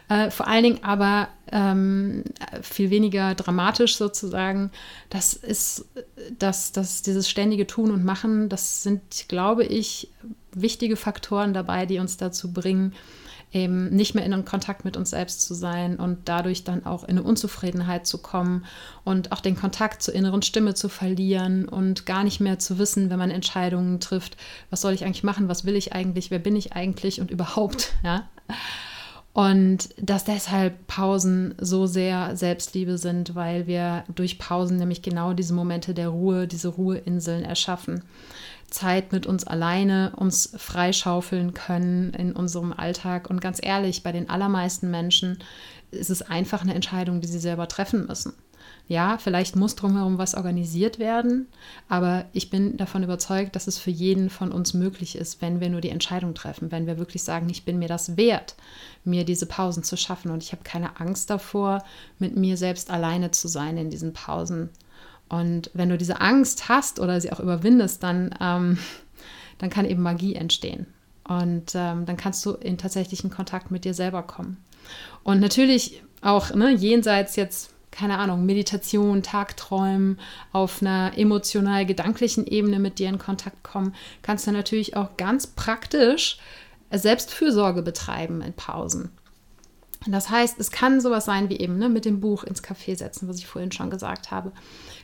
Äh, 0.08 0.30
vor 0.30 0.46
allen 0.46 0.64
Dingen 0.64 0.84
aber 0.84 1.28
ähm, 1.52 2.24
viel 2.62 2.90
weniger 2.90 3.34
dramatisch 3.34 3.96
sozusagen. 3.96 4.70
Das 5.08 5.34
ist 5.34 5.86
das, 6.38 6.72
das, 6.72 7.02
dieses 7.02 7.28
ständige 7.28 7.66
Tun 7.66 7.90
und 7.90 8.04
Machen, 8.04 8.48
das 8.48 8.82
sind, 8.82 9.28
glaube 9.28 9.64
ich, 9.64 10.08
wichtige 10.52 10.96
Faktoren 10.96 11.54
dabei, 11.54 11.86
die 11.86 11.98
uns 11.98 12.16
dazu 12.16 12.52
bringen, 12.52 12.92
eben 13.52 13.90
nicht 13.90 14.14
mehr 14.14 14.24
in 14.24 14.44
Kontakt 14.44 14.84
mit 14.84 14.96
uns 14.96 15.10
selbst 15.10 15.42
zu 15.42 15.54
sein 15.54 15.96
und 15.96 16.28
dadurch 16.28 16.64
dann 16.64 16.86
auch 16.86 17.02
in 17.04 17.10
eine 17.10 17.22
Unzufriedenheit 17.22 18.06
zu 18.06 18.18
kommen 18.18 18.64
und 19.04 19.32
auch 19.32 19.40
den 19.40 19.56
Kontakt 19.56 20.02
zur 20.02 20.14
inneren 20.14 20.42
Stimme 20.42 20.74
zu 20.74 20.88
verlieren 20.88 21.68
und 21.68 22.06
gar 22.06 22.22
nicht 22.22 22.40
mehr 22.40 22.58
zu 22.58 22.78
wissen, 22.78 23.10
wenn 23.10 23.18
man 23.18 23.30
Entscheidungen 23.30 23.98
trifft, 24.00 24.36
was 24.70 24.80
soll 24.80 24.92
ich 24.92 25.04
eigentlich 25.04 25.24
machen, 25.24 25.48
was 25.48 25.64
will 25.64 25.76
ich 25.76 25.92
eigentlich, 25.92 26.30
wer 26.30 26.38
bin 26.38 26.54
ich 26.54 26.74
eigentlich 26.74 27.20
und 27.20 27.30
überhaupt, 27.30 27.92
ja. 28.04 28.28
Und 29.32 29.90
dass 29.96 30.24
deshalb 30.24 30.88
Pausen 30.88 31.54
so 31.58 31.86
sehr 31.86 32.36
Selbstliebe 32.36 32.98
sind, 32.98 33.36
weil 33.36 33.68
wir 33.68 34.04
durch 34.12 34.38
Pausen 34.38 34.76
nämlich 34.76 35.02
genau 35.02 35.34
diese 35.34 35.54
Momente 35.54 35.94
der 35.94 36.08
Ruhe, 36.08 36.48
diese 36.48 36.68
Ruheinseln 36.68 37.44
erschaffen. 37.44 38.02
Zeit 38.70 39.12
mit 39.12 39.26
uns 39.26 39.44
alleine 39.44 40.12
uns 40.16 40.52
freischaufeln 40.56 41.54
können 41.54 42.14
in 42.14 42.32
unserem 42.32 42.72
Alltag. 42.72 43.28
Und 43.28 43.40
ganz 43.40 43.60
ehrlich, 43.62 44.02
bei 44.02 44.12
den 44.12 44.30
allermeisten 44.30 44.90
Menschen 44.90 45.38
ist 45.90 46.10
es 46.10 46.22
einfach 46.22 46.62
eine 46.62 46.74
Entscheidung, 46.74 47.20
die 47.20 47.28
sie 47.28 47.40
selber 47.40 47.68
treffen 47.68 48.06
müssen. 48.06 48.32
Ja, 48.88 49.18
vielleicht 49.18 49.54
muss 49.54 49.76
drumherum 49.76 50.18
was 50.18 50.34
organisiert 50.34 50.98
werden, 50.98 51.46
aber 51.88 52.24
ich 52.32 52.50
bin 52.50 52.76
davon 52.76 53.04
überzeugt, 53.04 53.54
dass 53.54 53.68
es 53.68 53.78
für 53.78 53.92
jeden 53.92 54.30
von 54.30 54.50
uns 54.50 54.74
möglich 54.74 55.14
ist, 55.14 55.40
wenn 55.40 55.60
wir 55.60 55.70
nur 55.70 55.80
die 55.80 55.90
Entscheidung 55.90 56.34
treffen, 56.34 56.72
wenn 56.72 56.88
wir 56.88 56.98
wirklich 56.98 57.22
sagen, 57.22 57.48
ich 57.48 57.64
bin 57.64 57.78
mir 57.78 57.86
das 57.86 58.16
wert, 58.16 58.56
mir 59.04 59.24
diese 59.24 59.46
Pausen 59.46 59.84
zu 59.84 59.96
schaffen 59.96 60.32
und 60.32 60.42
ich 60.42 60.50
habe 60.50 60.64
keine 60.64 60.98
Angst 60.98 61.30
davor, 61.30 61.84
mit 62.18 62.36
mir 62.36 62.56
selbst 62.56 62.90
alleine 62.90 63.30
zu 63.30 63.46
sein 63.46 63.76
in 63.76 63.90
diesen 63.90 64.12
Pausen 64.12 64.70
und 65.30 65.70
wenn 65.74 65.88
du 65.88 65.96
diese 65.96 66.20
Angst 66.20 66.68
hast 66.68 67.00
oder 67.00 67.20
sie 67.20 67.32
auch 67.32 67.40
überwindest, 67.40 68.02
dann, 68.02 68.34
ähm, 68.40 68.78
dann 69.58 69.70
kann 69.70 69.86
eben 69.86 70.02
Magie 70.02 70.34
entstehen. 70.34 70.86
Und 71.26 71.72
ähm, 71.74 72.04
dann 72.04 72.16
kannst 72.16 72.44
du 72.44 72.52
in 72.52 72.76
tatsächlichen 72.76 73.30
Kontakt 73.30 73.70
mit 73.70 73.84
dir 73.84 73.94
selber 73.94 74.24
kommen. 74.24 74.56
Und 75.22 75.38
natürlich 75.38 76.02
auch 76.20 76.52
ne, 76.52 76.72
jenseits 76.72 77.36
jetzt, 77.36 77.72
keine 77.92 78.18
Ahnung, 78.18 78.44
Meditation, 78.44 79.22
Tagträumen, 79.22 80.18
auf 80.52 80.82
einer 80.82 81.12
emotional-gedanklichen 81.16 82.46
Ebene 82.46 82.80
mit 82.80 82.98
dir 82.98 83.08
in 83.08 83.18
Kontakt 83.18 83.62
kommen, 83.62 83.94
kannst 84.22 84.48
du 84.48 84.50
natürlich 84.50 84.96
auch 84.96 85.16
ganz 85.16 85.46
praktisch 85.46 86.38
Selbstfürsorge 86.90 87.82
betreiben 87.82 88.42
in 88.42 88.52
Pausen. 88.52 89.12
Das 90.06 90.30
heißt, 90.30 90.58
es 90.58 90.70
kann 90.70 91.00
sowas 91.00 91.26
sein 91.26 91.50
wie 91.50 91.58
eben 91.58 91.76
ne, 91.76 91.90
mit 91.90 92.06
dem 92.06 92.20
Buch 92.20 92.42
ins 92.44 92.64
Café 92.64 92.96
setzen, 92.96 93.28
was 93.28 93.36
ich 93.36 93.46
vorhin 93.46 93.70
schon 93.70 93.90
gesagt 93.90 94.30
habe. 94.30 94.50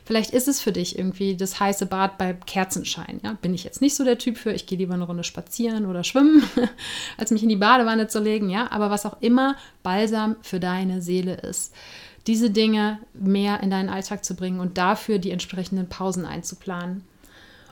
Vielleicht 0.05 0.31
ist 0.31 0.47
es 0.47 0.59
für 0.59 0.71
dich 0.71 0.97
irgendwie 0.97 1.37
das 1.37 1.59
heiße 1.59 1.85
Bad 1.85 2.17
bei 2.17 2.33
Kerzenschein. 2.33 3.19
Ja? 3.23 3.37
Bin 3.41 3.53
ich 3.53 3.63
jetzt 3.63 3.81
nicht 3.81 3.95
so 3.95 4.03
der 4.03 4.17
Typ 4.17 4.37
für. 4.37 4.51
Ich 4.53 4.65
gehe 4.65 4.77
lieber 4.77 4.95
eine 4.95 5.03
Runde 5.03 5.23
spazieren 5.23 5.85
oder 5.85 6.03
schwimmen, 6.03 6.43
als 7.17 7.29
mich 7.29 7.43
in 7.43 7.49
die 7.49 7.57
Badewanne 7.57 8.07
zu 8.07 8.19
legen. 8.19 8.49
Ja? 8.49 8.71
Aber 8.71 8.89
was 8.89 9.05
auch 9.05 9.21
immer 9.21 9.55
Balsam 9.83 10.35
für 10.41 10.59
deine 10.59 11.03
Seele 11.03 11.35
ist, 11.35 11.75
diese 12.25 12.49
Dinge 12.49 12.99
mehr 13.13 13.61
in 13.61 13.69
deinen 13.69 13.89
Alltag 13.89 14.25
zu 14.25 14.35
bringen 14.35 14.59
und 14.59 14.79
dafür 14.79 15.19
die 15.19 15.31
entsprechenden 15.31 15.89
Pausen 15.89 16.25
einzuplanen. 16.25 17.03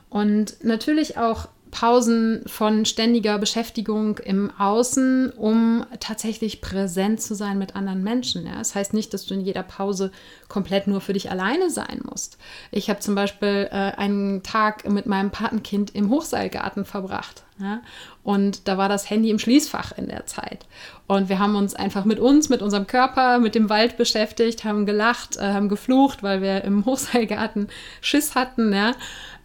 Und 0.08 0.62
natürlich 0.62 1.18
auch 1.18 1.48
Pausen 1.70 2.42
von 2.46 2.84
ständiger 2.84 3.38
Beschäftigung 3.38 4.18
im 4.18 4.50
Außen, 4.58 5.30
um 5.30 5.84
tatsächlich 6.00 6.60
präsent 6.60 7.20
zu 7.20 7.34
sein 7.34 7.58
mit 7.58 7.76
anderen 7.76 8.02
Menschen. 8.02 8.46
Ja? 8.46 8.56
Das 8.58 8.74
heißt 8.74 8.94
nicht, 8.94 9.12
dass 9.12 9.26
du 9.26 9.34
in 9.34 9.40
jeder 9.40 9.62
Pause 9.62 10.10
komplett 10.48 10.86
nur 10.86 11.00
für 11.00 11.12
dich 11.12 11.30
alleine 11.30 11.70
sein 11.70 12.00
musst. 12.04 12.38
Ich 12.70 12.88
habe 12.88 13.00
zum 13.00 13.14
Beispiel 13.14 13.68
äh, 13.70 13.92
einen 13.96 14.42
Tag 14.42 14.88
mit 14.88 15.06
meinem 15.06 15.30
Patenkind 15.30 15.94
im 15.94 16.10
Hochseilgarten 16.10 16.84
verbracht. 16.84 17.44
Ja? 17.58 17.80
Und 18.22 18.68
da 18.68 18.78
war 18.78 18.88
das 18.88 19.08
Handy 19.08 19.30
im 19.30 19.38
Schließfach 19.38 19.92
in 19.96 20.08
der 20.08 20.26
Zeit. 20.26 20.66
Und 21.06 21.28
wir 21.28 21.38
haben 21.38 21.56
uns 21.56 21.74
einfach 21.74 22.04
mit 22.04 22.18
uns, 22.18 22.48
mit 22.48 22.62
unserem 22.62 22.86
Körper, 22.86 23.38
mit 23.38 23.54
dem 23.54 23.70
Wald 23.70 23.96
beschäftigt, 23.96 24.64
haben 24.64 24.86
gelacht, 24.86 25.36
äh, 25.36 25.52
haben 25.52 25.68
geflucht, 25.68 26.22
weil 26.22 26.42
wir 26.42 26.64
im 26.64 26.84
Hochseilgarten 26.84 27.68
Schiss 28.00 28.34
hatten. 28.34 28.72
Ja? 28.72 28.92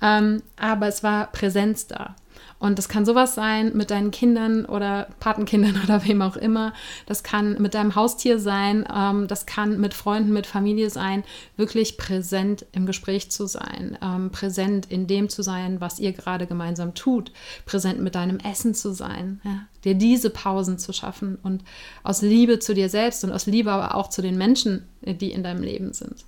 Ähm, 0.02 0.42
aber 0.58 0.88
es 0.88 1.04
war 1.04 1.32
Präsenz 1.32 1.88
da. 1.88 2.16
Und 2.62 2.78
das 2.78 2.90
kann 2.90 3.06
sowas 3.06 3.34
sein 3.34 3.76
mit 3.76 3.90
deinen 3.90 4.12
Kindern 4.12 4.66
oder 4.66 5.08
Patenkindern 5.20 5.82
oder 5.84 6.06
wem 6.06 6.22
auch 6.22 6.36
immer. 6.36 6.74
Das 7.08 7.24
kann 7.24 7.60
mit 7.60 7.74
deinem 7.74 7.96
Haustier 7.96 8.38
sein. 8.38 8.86
Ähm, 8.96 9.28
das 9.28 9.48
kann 9.48 9.82
mit 9.82 9.96
Freunden, 9.96 10.32
mit 10.32 10.46
Familie 10.46 10.92
sein. 10.92 11.24
Wirklich 11.58 11.98
präsent 11.98 12.68
im 12.72 12.86
Gespräch 12.86 13.32
zu 13.32 13.48
sein. 13.48 13.98
Ähm, 14.04 14.30
präsent 14.30 14.86
in 14.92 15.08
dem 15.08 15.28
zu 15.28 15.42
sein, 15.42 15.82
was 15.82 15.98
ihr 15.98 16.14
gerade 16.14 16.46
gemeinsam 16.46 16.94
tut. 16.94 17.32
Präsent 17.66 18.00
mit 18.00 18.14
deinem 18.14 18.38
Essen 18.38 18.76
zu 18.76 18.94
sein. 18.94 19.42
Ja? 19.44 19.66
Dir 19.84 19.96
diese 19.96 20.30
Pausen 20.30 20.78
zu 20.78 20.94
schaffen 20.94 21.40
und 21.42 21.64
aus 22.04 22.22
Liebe 22.22 22.60
zu 22.60 22.76
dir 22.76 22.90
selbst 22.90 23.24
und 23.24 23.32
aus 23.32 23.48
Liebe 23.48 23.72
aber 23.72 23.96
auch 23.96 24.10
zu 24.10 24.22
den 24.22 24.38
Menschen, 24.38 24.88
die 25.02 25.32
in 25.32 25.42
deinem 25.42 25.64
Leben 25.64 25.94
sind. 25.94 26.26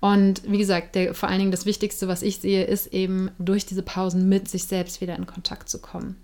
Und 0.00 0.42
wie 0.50 0.58
gesagt, 0.58 0.94
der, 0.94 1.14
vor 1.14 1.28
allen 1.28 1.38
Dingen 1.38 1.50
das 1.50 1.66
Wichtigste, 1.66 2.08
was 2.08 2.22
ich 2.22 2.38
sehe, 2.38 2.64
ist 2.64 2.86
eben 2.88 3.30
durch 3.38 3.66
diese 3.66 3.82
Pausen 3.82 4.28
mit 4.28 4.48
sich 4.48 4.64
selbst 4.64 5.00
wieder 5.00 5.14
in 5.16 5.26
Kontakt 5.26 5.68
zu 5.68 5.78
kommen. 5.80 6.16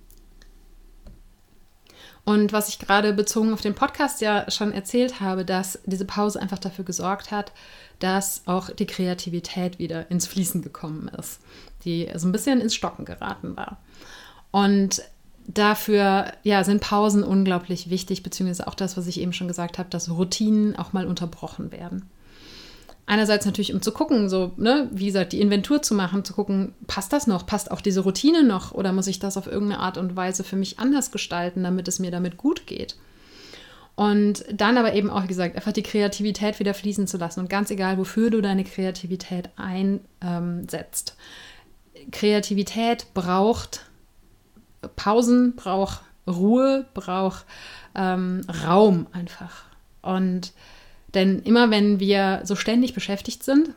Und 2.25 2.53
was 2.53 2.69
ich 2.69 2.81
gerade 2.81 3.12
bezogen 3.12 3.53
auf 3.53 3.61
den 3.61 3.77
Podcast 3.77 4.21
ja 4.21 4.51
schon 4.51 4.73
erzählt 4.73 5.21
habe, 5.21 5.45
dass 5.45 5.79
diese 5.87 6.05
Pause 6.05 6.43
einfach 6.43 6.59
dafür 6.59 6.85
gesorgt 6.85 7.31
hat, 7.31 7.53
dass 8.01 8.43
auch 8.47 8.71
die 8.71 8.87
Kreativität 8.87 9.79
wieder 9.79 10.11
ins 10.11 10.27
Fließen 10.27 10.61
gekommen 10.61 11.09
ist, 11.09 11.41
die 11.85 12.11
so 12.17 12.27
ein 12.27 12.33
bisschen 12.33 12.61
ins 12.61 12.75
Stocken 12.75 13.05
geraten 13.05 13.57
war. 13.57 13.81
Und 14.51 15.03
dafür 15.47 16.33
ja, 16.43 16.65
sind 16.65 16.81
Pausen 16.81 17.23
unglaublich 17.23 17.91
wichtig, 17.91 18.25
beziehungsweise 18.25 18.67
auch 18.67 18.75
das, 18.75 18.97
was 18.97 19.07
ich 19.07 19.21
eben 19.21 19.33
schon 19.33 19.47
gesagt 19.47 19.79
habe, 19.79 19.89
dass 19.91 20.11
Routinen 20.11 20.75
auch 20.75 20.93
mal 20.93 21.07
unterbrochen 21.07 21.71
werden. 21.71 22.11
Einerseits 23.09 23.47
natürlich, 23.47 23.73
um 23.73 23.81
zu 23.81 23.92
gucken, 23.92 24.29
so, 24.29 24.53
ne, 24.57 24.88
wie 24.92 25.07
gesagt, 25.07 25.33
die 25.33 25.40
Inventur 25.40 25.81
zu 25.81 25.95
machen, 25.95 26.25
zu 26.25 26.35
gucken, 26.35 26.75
passt 26.88 27.12
das 27.12 27.29
noch? 27.29 27.47
Passt 27.47 27.71
auch 27.71 27.81
diese 27.81 28.01
Routine 28.01 28.42
noch? 28.42 28.73
Oder 28.73 28.92
muss 28.92 29.07
ich 29.07 29.21
das 29.21 29.37
auf 29.37 29.47
irgendeine 29.47 29.81
Art 29.81 29.97
und 29.97 30.16
Weise 30.16 30.42
für 30.42 30.57
mich 30.57 30.81
anders 30.81 31.12
gestalten, 31.12 31.62
damit 31.62 31.87
es 31.87 32.01
mir 32.01 32.11
damit 32.11 32.37
gut 32.37 32.66
geht? 32.66 32.97
Und 33.95 34.45
dann 34.53 34.77
aber 34.77 34.92
eben 34.92 35.09
auch, 35.09 35.23
wie 35.23 35.29
gesagt, 35.29 35.55
einfach 35.55 35.73
die 35.73 35.85
Kreativität 35.85 36.59
wieder 36.59 36.75
fließen 36.75 37.07
zu 37.07 37.16
lassen. 37.16 37.40
Und 37.40 37.49
ganz 37.49 37.71
egal, 37.71 37.97
wofür 37.97 38.29
du 38.29 38.42
deine 38.42 38.64
Kreativität 38.64 39.51
einsetzt. 39.57 41.16
Kreativität 42.11 43.07
braucht 43.14 43.87
Pausen, 44.97 45.55
braucht 45.55 46.03
Ruhe, 46.27 46.87
braucht 46.92 47.47
ähm, 47.95 48.42
Raum 48.64 49.07
einfach. 49.12 49.64
Und 50.03 50.53
denn 51.16 51.40
immer 51.42 51.70
wenn 51.70 51.98
wir 51.98 52.42
so 52.44 52.55
ständig 52.55 52.94
beschäftigt 52.94 53.42
sind, 53.42 53.70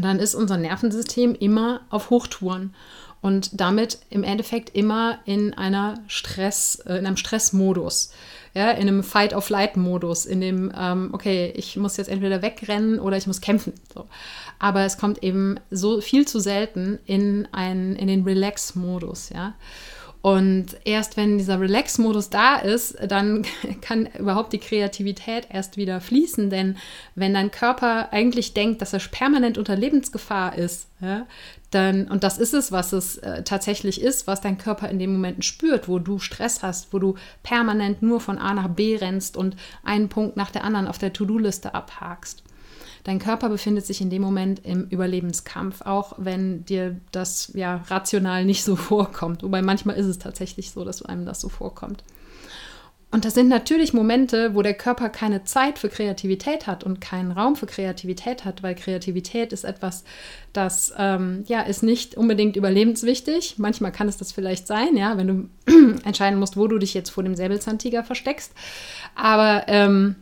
dann 0.00 0.18
ist 0.18 0.34
unser 0.34 0.56
Nervensystem 0.56 1.34
immer 1.34 1.82
auf 1.90 2.10
Hochtouren 2.10 2.74
und 3.20 3.60
damit 3.60 3.98
im 4.08 4.24
Endeffekt 4.24 4.74
immer 4.74 5.18
in 5.26 5.52
einer 5.52 6.00
Stress, 6.08 6.76
äh, 6.86 6.96
in 6.96 7.06
einem 7.06 7.18
Stressmodus, 7.18 8.12
ja, 8.54 8.70
in 8.70 8.88
einem 8.88 9.02
Fight-of-Flight-Modus, 9.02 10.24
in 10.24 10.40
dem, 10.40 10.72
ähm, 10.74 11.10
okay, 11.12 11.52
ich 11.54 11.76
muss 11.76 11.98
jetzt 11.98 12.08
entweder 12.08 12.40
wegrennen 12.40 12.98
oder 12.98 13.18
ich 13.18 13.26
muss 13.26 13.42
kämpfen. 13.42 13.74
So. 13.94 14.06
Aber 14.58 14.84
es 14.84 14.96
kommt 14.96 15.22
eben 15.22 15.60
so 15.70 16.00
viel 16.00 16.26
zu 16.26 16.40
selten 16.40 16.98
in, 17.04 17.46
ein, 17.52 17.96
in 17.96 18.08
den 18.08 18.24
Relax-Modus, 18.24 19.28
ja. 19.30 19.54
Und 20.22 20.76
erst 20.84 21.16
wenn 21.16 21.38
dieser 21.38 21.60
Relax-Modus 21.60 22.28
da 22.28 22.56
ist, 22.56 22.96
dann 23.08 23.46
kann 23.80 24.06
überhaupt 24.18 24.52
die 24.52 24.58
Kreativität 24.58 25.46
erst 25.50 25.76
wieder 25.76 26.00
fließen. 26.00 26.50
Denn 26.50 26.76
wenn 27.14 27.32
dein 27.32 27.50
Körper 27.50 28.12
eigentlich 28.12 28.52
denkt, 28.52 28.82
dass 28.82 28.92
er 28.92 29.00
permanent 29.10 29.56
unter 29.56 29.76
Lebensgefahr 29.76 30.56
ist, 30.56 30.88
ja, 31.00 31.26
dann, 31.70 32.08
und 32.08 32.24
das 32.24 32.36
ist 32.36 32.52
es, 32.52 32.72
was 32.72 32.92
es 32.92 33.18
äh, 33.18 33.42
tatsächlich 33.44 34.00
ist, 34.02 34.26
was 34.26 34.40
dein 34.40 34.58
Körper 34.58 34.88
in 34.88 34.98
den 34.98 35.12
Momenten 35.12 35.42
spürt, 35.42 35.88
wo 35.88 35.98
du 35.98 36.18
Stress 36.18 36.62
hast, 36.62 36.92
wo 36.92 36.98
du 36.98 37.14
permanent 37.42 38.02
nur 38.02 38.20
von 38.20 38.38
A 38.38 38.52
nach 38.52 38.68
B 38.68 38.96
rennst 38.96 39.36
und 39.36 39.56
einen 39.84 40.08
Punkt 40.08 40.36
nach 40.36 40.50
der 40.50 40.64
anderen 40.64 40.88
auf 40.88 40.98
der 40.98 41.12
To-Do-Liste 41.12 41.74
abhakst. 41.74 42.42
Dein 43.04 43.18
Körper 43.18 43.48
befindet 43.48 43.86
sich 43.86 44.00
in 44.00 44.10
dem 44.10 44.22
Moment 44.22 44.64
im 44.64 44.86
Überlebenskampf, 44.88 45.82
auch 45.82 46.14
wenn 46.18 46.64
dir 46.64 46.96
das 47.12 47.52
ja 47.54 47.76
rational 47.88 48.44
nicht 48.44 48.64
so 48.64 48.76
vorkommt. 48.76 49.42
Wobei 49.42 49.62
manchmal 49.62 49.96
ist 49.96 50.06
es 50.06 50.18
tatsächlich 50.18 50.70
so, 50.70 50.84
dass 50.84 51.02
einem 51.02 51.24
das 51.24 51.40
so 51.40 51.48
vorkommt. 51.48 52.04
Und 53.12 53.24
das 53.24 53.34
sind 53.34 53.48
natürlich 53.48 53.92
Momente, 53.92 54.54
wo 54.54 54.62
der 54.62 54.74
Körper 54.74 55.08
keine 55.08 55.42
Zeit 55.42 55.80
für 55.80 55.88
Kreativität 55.88 56.68
hat 56.68 56.84
und 56.84 57.00
keinen 57.00 57.32
Raum 57.32 57.56
für 57.56 57.66
Kreativität 57.66 58.44
hat, 58.44 58.62
weil 58.62 58.76
Kreativität 58.76 59.52
ist 59.52 59.64
etwas, 59.64 60.04
das 60.52 60.94
ähm, 60.96 61.42
ja 61.48 61.62
ist 61.62 61.82
nicht 61.82 62.14
unbedingt 62.14 62.54
überlebenswichtig. 62.54 63.56
Manchmal 63.58 63.90
kann 63.90 64.08
es 64.08 64.16
das 64.16 64.30
vielleicht 64.30 64.68
sein, 64.68 64.96
ja, 64.96 65.18
wenn 65.18 65.26
du 65.66 65.98
entscheiden 66.04 66.38
musst, 66.38 66.56
wo 66.56 66.68
du 66.68 66.78
dich 66.78 66.94
jetzt 66.94 67.10
vor 67.10 67.24
dem 67.24 67.34
Säbelzahntiger 67.34 68.04
versteckst. 68.04 68.52
Aber 69.16 69.64
ähm, 69.66 70.14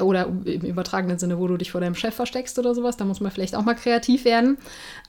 oder 0.00 0.26
im 0.26 0.62
übertragenen 0.62 1.18
Sinne, 1.18 1.38
wo 1.38 1.46
du 1.46 1.56
dich 1.56 1.70
vor 1.70 1.80
deinem 1.80 1.94
Chef 1.94 2.14
versteckst 2.14 2.58
oder 2.58 2.74
sowas, 2.74 2.96
da 2.96 3.04
muss 3.04 3.20
man 3.20 3.30
vielleicht 3.30 3.54
auch 3.54 3.64
mal 3.64 3.74
kreativ 3.74 4.24
werden. 4.24 4.58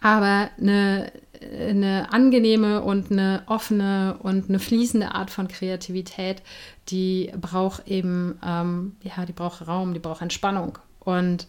Aber 0.01 0.49
eine, 0.59 1.11
eine 1.41 2.11
angenehme 2.11 2.81
und 2.81 3.11
eine 3.11 3.43
offene 3.47 4.17
und 4.21 4.49
eine 4.49 4.59
fließende 4.59 5.13
Art 5.13 5.29
von 5.29 5.47
Kreativität, 5.47 6.41
die 6.89 7.31
braucht 7.39 7.87
eben, 7.87 8.39
ähm, 8.45 8.95
ja, 9.01 9.25
die 9.25 9.33
braucht 9.33 9.67
Raum, 9.67 9.93
die 9.93 9.99
braucht 9.99 10.21
Entspannung. 10.21 10.77
Und 10.99 11.47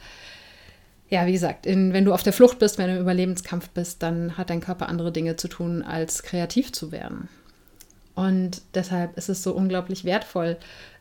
ja, 1.10 1.26
wie 1.26 1.32
gesagt, 1.32 1.66
in, 1.66 1.92
wenn 1.92 2.04
du 2.04 2.12
auf 2.12 2.22
der 2.22 2.32
Flucht 2.32 2.58
bist, 2.58 2.78
wenn 2.78 2.88
du 2.88 2.96
im 2.96 3.02
Überlebenskampf 3.02 3.70
bist, 3.70 4.02
dann 4.02 4.36
hat 4.36 4.50
dein 4.50 4.60
Körper 4.60 4.88
andere 4.88 5.10
Dinge 5.10 5.36
zu 5.36 5.48
tun, 5.48 5.82
als 5.82 6.22
kreativ 6.22 6.72
zu 6.72 6.92
werden. 6.92 7.28
Und 8.14 8.62
deshalb 8.74 9.16
ist 9.16 9.28
es 9.28 9.42
so 9.42 9.52
unglaublich 9.52 10.04
wertvoll, 10.04 10.56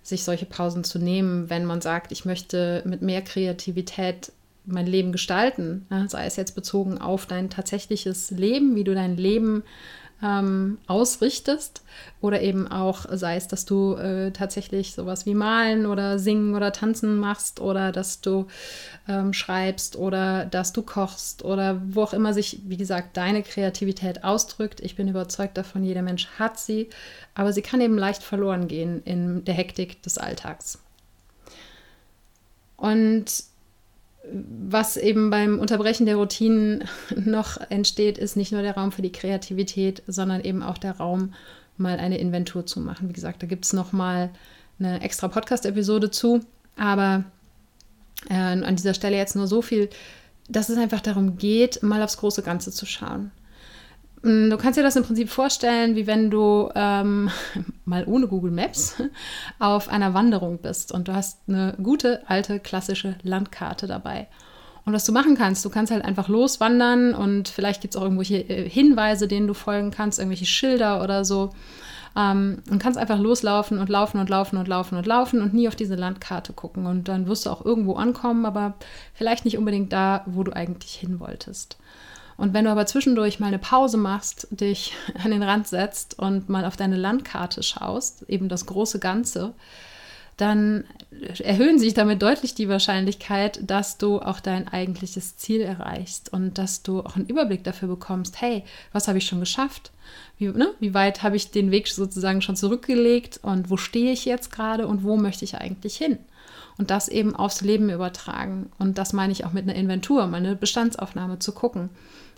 sich 0.07 0.23
solche 0.23 0.45
Pausen 0.45 0.83
zu 0.83 0.99
nehmen, 0.99 1.49
wenn 1.49 1.65
man 1.65 1.81
sagt, 1.81 2.11
ich 2.11 2.25
möchte 2.25 2.81
mit 2.85 3.01
mehr 3.01 3.21
Kreativität 3.21 4.31
mein 4.65 4.87
Leben 4.87 5.11
gestalten. 5.11 5.85
Ne? 5.89 6.07
Sei 6.09 6.25
es 6.25 6.35
jetzt 6.35 6.55
bezogen 6.55 6.97
auf 6.97 7.25
dein 7.25 7.49
tatsächliches 7.49 8.31
Leben, 8.31 8.75
wie 8.75 8.83
du 8.83 8.93
dein 8.93 9.17
Leben 9.17 9.63
ähm, 10.23 10.79
ausrichtest 10.87 11.83
oder 12.21 12.41
eben 12.41 12.67
auch 12.67 13.05
sei 13.11 13.35
es, 13.35 13.47
dass 13.47 13.65
du 13.65 13.95
äh, 13.95 14.31
tatsächlich 14.31 14.93
sowas 14.93 15.25
wie 15.25 15.35
malen 15.35 15.85
oder 15.85 16.17
singen 16.17 16.55
oder 16.55 16.71
tanzen 16.71 17.19
machst 17.19 17.59
oder 17.59 17.91
dass 17.91 18.21
du 18.21 18.47
ähm, 19.07 19.33
schreibst 19.33 19.95
oder 19.95 20.45
dass 20.45 20.73
du 20.73 20.81
kochst 20.81 21.45
oder 21.45 21.81
wo 21.87 22.03
auch 22.03 22.13
immer 22.13 22.33
sich, 22.33 22.61
wie 22.65 22.77
gesagt, 22.77 23.15
deine 23.17 23.43
Kreativität 23.43 24.23
ausdrückt. 24.23 24.79
Ich 24.81 24.95
bin 24.95 25.07
überzeugt 25.07 25.57
davon, 25.57 25.83
jeder 25.83 26.01
Mensch 26.01 26.27
hat 26.39 26.59
sie, 26.59 26.89
aber 27.35 27.53
sie 27.53 27.61
kann 27.61 27.81
eben 27.81 27.97
leicht 27.97 28.23
verloren 28.23 28.67
gehen 28.67 29.03
in 29.03 29.45
der 29.45 29.53
Hektik 29.53 30.01
des 30.01 30.17
Alltags. 30.17 30.79
Und 32.77 33.25
was 34.31 34.97
eben 34.97 35.29
beim 35.29 35.59
Unterbrechen 35.59 36.05
der 36.05 36.17
Routinen 36.17 36.83
noch 37.15 37.57
entsteht, 37.69 38.17
ist 38.17 38.35
nicht 38.35 38.51
nur 38.51 38.61
der 38.61 38.75
Raum 38.75 38.91
für 38.91 39.01
die 39.01 39.11
Kreativität, 39.11 40.03
sondern 40.07 40.41
eben 40.41 40.63
auch 40.63 40.77
der 40.77 40.97
Raum, 40.97 41.33
mal 41.79 41.99
eine 41.99 42.17
Inventur 42.17 42.65
zu 42.65 42.79
machen. 42.79 43.07
Wie 43.07 43.13
gesagt, 43.13 43.43
da 43.43 43.47
gibt 43.47 43.65
es 43.65 43.73
nochmal 43.73 44.31
eine 44.79 45.01
extra 45.01 45.27
Podcast-Episode 45.27 46.09
zu, 46.09 46.41
aber 46.75 47.23
äh, 48.29 48.33
an 48.33 48.75
dieser 48.75 48.95
Stelle 48.95 49.15
jetzt 49.15 49.35
nur 49.35 49.47
so 49.47 49.61
viel, 49.61 49.89
dass 50.49 50.69
es 50.69 50.77
einfach 50.77 51.01
darum 51.01 51.37
geht, 51.37 51.83
mal 51.83 52.01
aufs 52.01 52.17
große 52.17 52.41
Ganze 52.41 52.71
zu 52.71 52.85
schauen. 52.85 53.31
Mm, 54.23 54.49
du 54.49 54.57
kannst 54.57 54.77
dir 54.77 54.83
das 54.83 54.95
im 54.95 55.03
Prinzip 55.03 55.29
vorstellen, 55.29 55.95
wie 55.95 56.07
wenn 56.07 56.29
du 56.29 56.69
ähm, 56.75 57.29
mal 57.85 58.05
ohne 58.05 58.27
Google 58.27 58.51
Maps 58.51 58.95
auf 59.59 59.89
einer 59.89 60.13
Wanderung 60.13 60.59
bist 60.59 60.91
und 60.91 61.07
du 61.07 61.13
hast 61.13 61.39
eine 61.47 61.75
gute, 61.81 62.21
alte, 62.27 62.59
klassische 62.59 63.15
Landkarte 63.23 63.87
dabei. 63.87 64.27
Und 64.85 64.93
was 64.93 65.03
du 65.03 65.11
machen 65.11 65.35
kannst, 65.35 65.65
du 65.65 65.69
kannst 65.69 65.91
halt 65.91 66.05
einfach 66.05 66.29
loswandern 66.29 67.13
und 67.13 67.49
vielleicht 67.49 67.81
gibt 67.81 67.93
es 67.93 67.99
auch 67.99 68.03
irgendwelche 68.03 68.37
äh, 68.37 68.69
Hinweise, 68.69 69.27
denen 69.27 69.47
du 69.47 69.53
folgen 69.53 69.91
kannst, 69.91 70.17
irgendwelche 70.17 70.45
Schilder 70.45 71.03
oder 71.03 71.25
so. 71.25 71.51
Ähm, 72.15 72.63
und 72.71 72.81
kannst 72.81 72.97
einfach 72.97 73.19
loslaufen 73.19 73.79
und 73.79 73.89
laufen 73.89 74.17
und 74.17 74.29
laufen 74.29 74.57
und 74.57 74.67
laufen 74.67 74.97
und 74.97 75.05
laufen 75.05 75.41
und 75.41 75.53
nie 75.53 75.67
auf 75.67 75.75
diese 75.75 75.95
Landkarte 75.95 76.53
gucken. 76.53 76.87
Und 76.87 77.09
dann 77.09 77.27
wirst 77.27 77.45
du 77.45 77.49
auch 77.49 77.65
irgendwo 77.65 77.95
ankommen, 77.95 78.45
aber 78.45 78.75
vielleicht 79.13 79.43
nicht 79.43 79.57
unbedingt 79.57 79.91
da, 79.91 80.23
wo 80.25 80.43
du 80.43 80.53
eigentlich 80.53 80.95
hin 80.95 81.19
wolltest. 81.19 81.77
Und 82.37 82.53
wenn 82.53 82.65
du 82.65 82.71
aber 82.71 82.85
zwischendurch 82.85 83.39
mal 83.39 83.47
eine 83.47 83.59
Pause 83.59 83.97
machst, 83.97 84.47
dich 84.51 84.93
an 85.23 85.31
den 85.31 85.43
Rand 85.43 85.67
setzt 85.67 86.17
und 86.19 86.49
mal 86.49 86.65
auf 86.65 86.77
deine 86.77 86.97
Landkarte 86.97 87.63
schaust, 87.63 88.23
eben 88.29 88.47
das 88.47 88.65
große 88.65 88.99
Ganze, 88.99 89.53
dann 90.37 90.83
erhöhen 91.39 91.79
sich 91.79 91.95
damit 91.95 92.21
deutlich 92.21 92.53
die 92.53 92.69
Wahrscheinlichkeit, 92.69 93.59
dass 93.63 93.97
du 93.97 94.19
auch 94.19 94.39
dein 94.39 94.67
eigentliches 94.67 95.35
Ziel 95.35 95.61
erreichst 95.61 96.31
und 96.31 96.59
dass 96.59 96.83
du 96.83 96.99
auch 96.99 97.15
einen 97.15 97.25
Überblick 97.25 97.63
dafür 97.63 97.87
bekommst, 97.87 98.39
hey, 98.39 98.63
was 98.93 99.07
habe 99.07 99.17
ich 99.17 99.25
schon 99.25 99.39
geschafft? 99.39 99.91
Wie, 100.37 100.49
ne, 100.49 100.73
wie 100.79 100.93
weit 100.93 101.23
habe 101.23 101.35
ich 101.35 101.49
den 101.49 101.71
Weg 101.71 101.87
sozusagen 101.87 102.43
schon 102.43 102.55
zurückgelegt 102.55 103.39
und 103.41 103.71
wo 103.71 103.77
stehe 103.77 104.11
ich 104.11 104.25
jetzt 104.25 104.51
gerade 104.51 104.85
und 104.85 105.03
wo 105.03 105.17
möchte 105.17 105.43
ich 105.43 105.55
eigentlich 105.55 105.97
hin? 105.97 106.19
Und 106.77 106.91
das 106.91 107.07
eben 107.07 107.35
aufs 107.35 107.61
Leben 107.61 107.89
übertragen. 107.89 108.69
Und 108.77 108.99
das 108.99 109.11
meine 109.11 109.33
ich 109.33 109.43
auch 109.43 109.53
mit 109.53 109.63
einer 109.63 109.73
Inventur, 109.73 110.27
meine 110.27 110.55
Bestandsaufnahme 110.55 111.39
zu 111.39 111.51
gucken. 111.51 111.89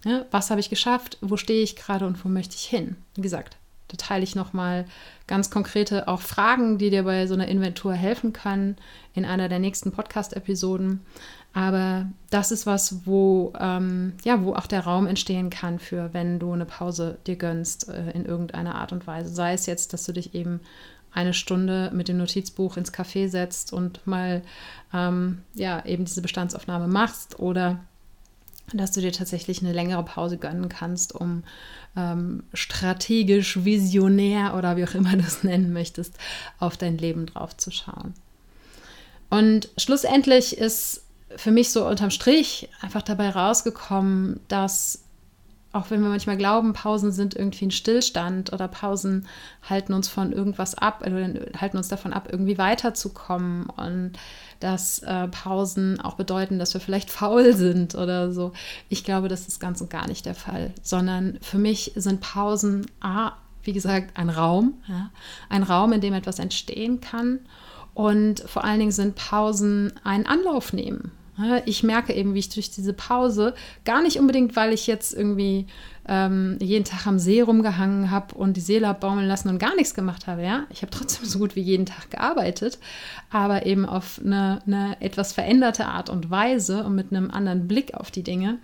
Ja, 0.05 0.25
was 0.31 0.49
habe 0.49 0.59
ich 0.59 0.69
geschafft? 0.69 1.17
Wo 1.21 1.37
stehe 1.37 1.61
ich 1.61 1.75
gerade 1.75 2.07
und 2.07 2.23
wo 2.23 2.29
möchte 2.29 2.55
ich 2.55 2.63
hin? 2.63 2.95
Wie 3.15 3.21
gesagt, 3.21 3.57
da 3.89 3.97
teile 3.97 4.23
ich 4.23 4.35
nochmal 4.35 4.85
ganz 5.27 5.49
konkrete 5.49 6.07
auch 6.07 6.21
Fragen, 6.21 6.77
die 6.77 6.89
dir 6.89 7.03
bei 7.03 7.27
so 7.27 7.33
einer 7.33 7.47
Inventur 7.47 7.93
helfen 7.93 8.33
können 8.33 8.77
in 9.13 9.25
einer 9.25 9.49
der 9.49 9.59
nächsten 9.59 9.91
Podcast-Episoden. 9.91 11.01
Aber 11.53 12.07
das 12.29 12.51
ist 12.51 12.67
was, 12.67 13.07
wo, 13.07 13.51
ähm, 13.59 14.13
ja, 14.23 14.43
wo 14.43 14.53
auch 14.53 14.67
der 14.67 14.81
Raum 14.81 15.07
entstehen 15.07 15.49
kann 15.49 15.79
für, 15.79 16.13
wenn 16.13 16.37
du 16.37 16.53
eine 16.53 16.65
Pause 16.65 17.17
dir 17.25 17.35
gönnst 17.35 17.89
äh, 17.89 18.11
in 18.11 18.25
irgendeiner 18.25 18.75
Art 18.75 18.91
und 18.91 19.07
Weise. 19.07 19.33
Sei 19.33 19.53
es 19.53 19.65
jetzt, 19.65 19.91
dass 19.93 20.05
du 20.05 20.13
dich 20.13 20.35
eben 20.35 20.61
eine 21.11 21.33
Stunde 21.33 21.89
mit 21.91 22.07
dem 22.07 22.17
Notizbuch 22.17 22.77
ins 22.77 22.93
Café 22.93 23.27
setzt 23.27 23.73
und 23.73 24.05
mal 24.05 24.43
ähm, 24.93 25.41
ja, 25.55 25.83
eben 25.85 26.05
diese 26.05 26.21
Bestandsaufnahme 26.21 26.87
machst 26.87 27.39
oder 27.39 27.79
dass 28.73 28.91
du 28.91 29.01
dir 29.01 29.11
tatsächlich 29.11 29.61
eine 29.61 29.73
längere 29.73 30.03
Pause 30.03 30.37
gönnen 30.37 30.69
kannst, 30.69 31.13
um 31.15 31.43
ähm, 31.95 32.43
strategisch, 32.53 33.63
visionär 33.63 34.55
oder 34.55 34.77
wie 34.77 34.83
auch 34.83 34.93
immer 34.93 35.13
du 35.13 35.23
es 35.23 35.43
nennen 35.43 35.73
möchtest, 35.73 36.17
auf 36.59 36.77
dein 36.77 36.97
Leben 36.97 37.25
drauf 37.25 37.55
zu 37.57 37.71
schauen. 37.71 38.13
Und 39.29 39.69
schlussendlich 39.77 40.57
ist 40.57 41.03
für 41.35 41.51
mich 41.51 41.71
so 41.71 41.87
unterm 41.87 42.09
Strich 42.09 42.69
einfach 42.81 43.03
dabei 43.03 43.29
rausgekommen, 43.29 44.39
dass 44.47 45.03
auch 45.71 45.91
wenn 45.91 46.01
wir 46.01 46.09
manchmal 46.09 46.37
glauben, 46.37 46.73
Pausen 46.73 47.11
sind 47.11 47.35
irgendwie 47.35 47.67
ein 47.67 47.71
Stillstand 47.71 48.51
oder 48.51 48.67
Pausen 48.67 49.27
halten 49.67 49.93
uns 49.93 50.07
von 50.07 50.31
irgendwas 50.31 50.73
ab, 50.75 51.03
oder 51.05 51.29
halten 51.59 51.77
uns 51.77 51.89
davon 51.89 52.11
ab, 52.11 52.27
irgendwie 52.31 52.57
weiterzukommen 52.57 53.67
und 53.67 54.13
dass 54.59 54.99
äh, 54.99 55.27
Pausen 55.27 56.01
auch 56.01 56.15
bedeuten, 56.15 56.57
dass 56.57 56.73
wir 56.73 56.81
vielleicht 56.81 57.11
faul 57.11 57.53
sind 57.55 57.93
oder 57.95 58.31
so. 58.31 58.51
Ich 58.89 59.03
glaube, 59.03 59.27
das 59.27 59.47
ist 59.47 59.59
ganz 59.59 59.79
und 59.79 59.89
gar 59.89 60.07
nicht 60.07 60.25
der 60.25 60.35
Fall, 60.35 60.73
sondern 60.81 61.37
für 61.41 61.59
mich 61.59 61.93
sind 61.95 62.19
Pausen, 62.19 62.87
A, 62.99 63.33
wie 63.63 63.73
gesagt, 63.73 64.17
ein 64.17 64.29
Raum, 64.29 64.73
ja? 64.87 65.11
ein 65.49 65.63
Raum, 65.63 65.93
in 65.93 66.01
dem 66.01 66.13
etwas 66.13 66.39
entstehen 66.39 66.99
kann. 66.99 67.39
Und 67.93 68.39
vor 68.41 68.63
allen 68.63 68.79
Dingen 68.79 68.91
sind 68.91 69.15
Pausen 69.15 69.93
ein 70.03 70.25
Anlauf 70.25 70.73
nehmen. 70.73 71.11
Ich 71.65 71.83
merke 71.83 72.13
eben, 72.13 72.33
wie 72.33 72.39
ich 72.39 72.49
durch 72.49 72.71
diese 72.71 72.93
Pause, 72.93 73.53
gar 73.85 74.01
nicht 74.01 74.19
unbedingt, 74.19 74.55
weil 74.55 74.73
ich 74.73 74.87
jetzt 74.87 75.13
irgendwie 75.13 75.67
ähm, 76.07 76.57
jeden 76.59 76.85
Tag 76.85 77.05
am 77.05 77.19
See 77.19 77.41
rumgehangen 77.41 78.11
habe 78.11 78.35
und 78.35 78.57
die 78.57 78.61
Seele 78.61 78.93
baumeln 78.93 79.27
lassen 79.27 79.49
und 79.49 79.59
gar 79.59 79.75
nichts 79.75 79.93
gemacht 79.93 80.27
habe. 80.27 80.43
Ja, 80.43 80.65
ich 80.71 80.81
habe 80.81 80.91
trotzdem 80.91 81.25
so 81.25 81.39
gut 81.39 81.55
wie 81.55 81.61
jeden 81.61 81.85
Tag 81.85 82.09
gearbeitet, 82.09 82.79
aber 83.29 83.65
eben 83.65 83.85
auf 83.85 84.19
eine, 84.23 84.61
eine 84.65 84.97
etwas 85.01 85.33
veränderte 85.33 85.85
Art 85.85 86.09
und 86.09 86.29
Weise 86.29 86.83
und 86.83 86.95
mit 86.95 87.11
einem 87.11 87.31
anderen 87.31 87.67
Blick 87.67 87.93
auf 87.93 88.11
die 88.11 88.23
Dinge. 88.23 88.57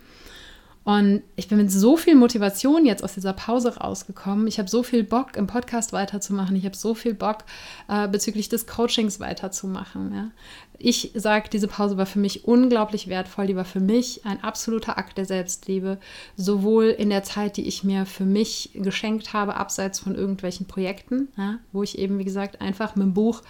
Und 0.86 1.24
ich 1.36 1.48
bin 1.48 1.58
mit 1.58 1.72
so 1.72 1.98
viel 1.98 2.14
Motivation 2.14 2.86
jetzt 2.86 3.04
aus 3.04 3.16
dieser 3.16 3.34
Pause 3.34 3.78
rausgekommen. 3.78 4.46
Ich 4.46 4.60
habe 4.60 4.70
so 4.70 4.84
viel 4.84 5.04
Bock, 5.04 5.36
im 5.36 5.48
Podcast 5.48 5.94
weiterzumachen. 5.94 6.56
Ich 6.56 6.64
habe 6.64 6.76
so 6.76 6.94
viel 6.94 7.16
Bock, 7.16 7.40
äh, 7.88 8.08
bezüglich 8.08 8.50
des 8.50 8.68
Coachings 8.68 9.20
weiterzumachen. 9.20 10.14
Ja. 10.14 10.30
Ich 10.78 11.12
sage, 11.16 11.50
diese 11.52 11.68
Pause 11.68 11.98
war 11.98 12.06
für 12.06 12.20
mich 12.20 12.46
unglaublich 12.46 13.08
wertvoll. 13.08 13.48
Die 13.48 13.56
war 13.56 13.66
für 13.66 13.80
mich 13.80 14.28
ein 14.28 14.44
absoluter 14.44 15.00
Akt 15.00 15.18
der 15.18 15.26
Selbstliebe. 15.26 15.98
Sowohl 16.38 16.86
in 16.86 17.10
der 17.10 17.24
Zeit, 17.24 17.58
die 17.58 17.68
ich 17.68 17.84
mir 17.84 18.06
für 18.06 18.26
mich 18.26 18.70
geschenkt 18.76 19.34
habe, 19.34 19.56
abseits 19.56 19.98
von 19.98 20.14
irgendwelchen 20.14 20.68
Projekten, 20.68 21.30
ja, 21.36 21.58
wo 21.72 21.82
ich 21.82 21.98
eben, 21.98 22.20
wie 22.20 22.26
gesagt, 22.26 22.62
einfach 22.62 22.96
mit 22.96 23.08
dem 23.08 23.16
Buch 23.16 23.42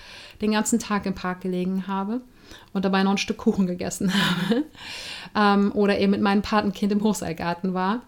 den 0.42 0.54
ganzen 0.54 0.80
Tag 0.80 1.06
im 1.06 1.16
Park 1.16 1.42
gelegen 1.42 1.86
habe 1.86 2.22
und 2.74 2.86
dabei 2.86 3.04
noch 3.04 3.12
ein 3.12 3.18
Stück 3.18 3.38
Kuchen 3.38 3.68
gegessen 3.68 4.14
habe. 4.14 4.64
ähm, 5.36 5.72
oder 5.74 6.00
eben 6.00 6.12
mit 6.12 6.22
meinem 6.22 6.42
Patenkind 6.42 6.92
im 6.92 7.04
Hochseilgarten 7.04 7.74
war. 7.74 8.02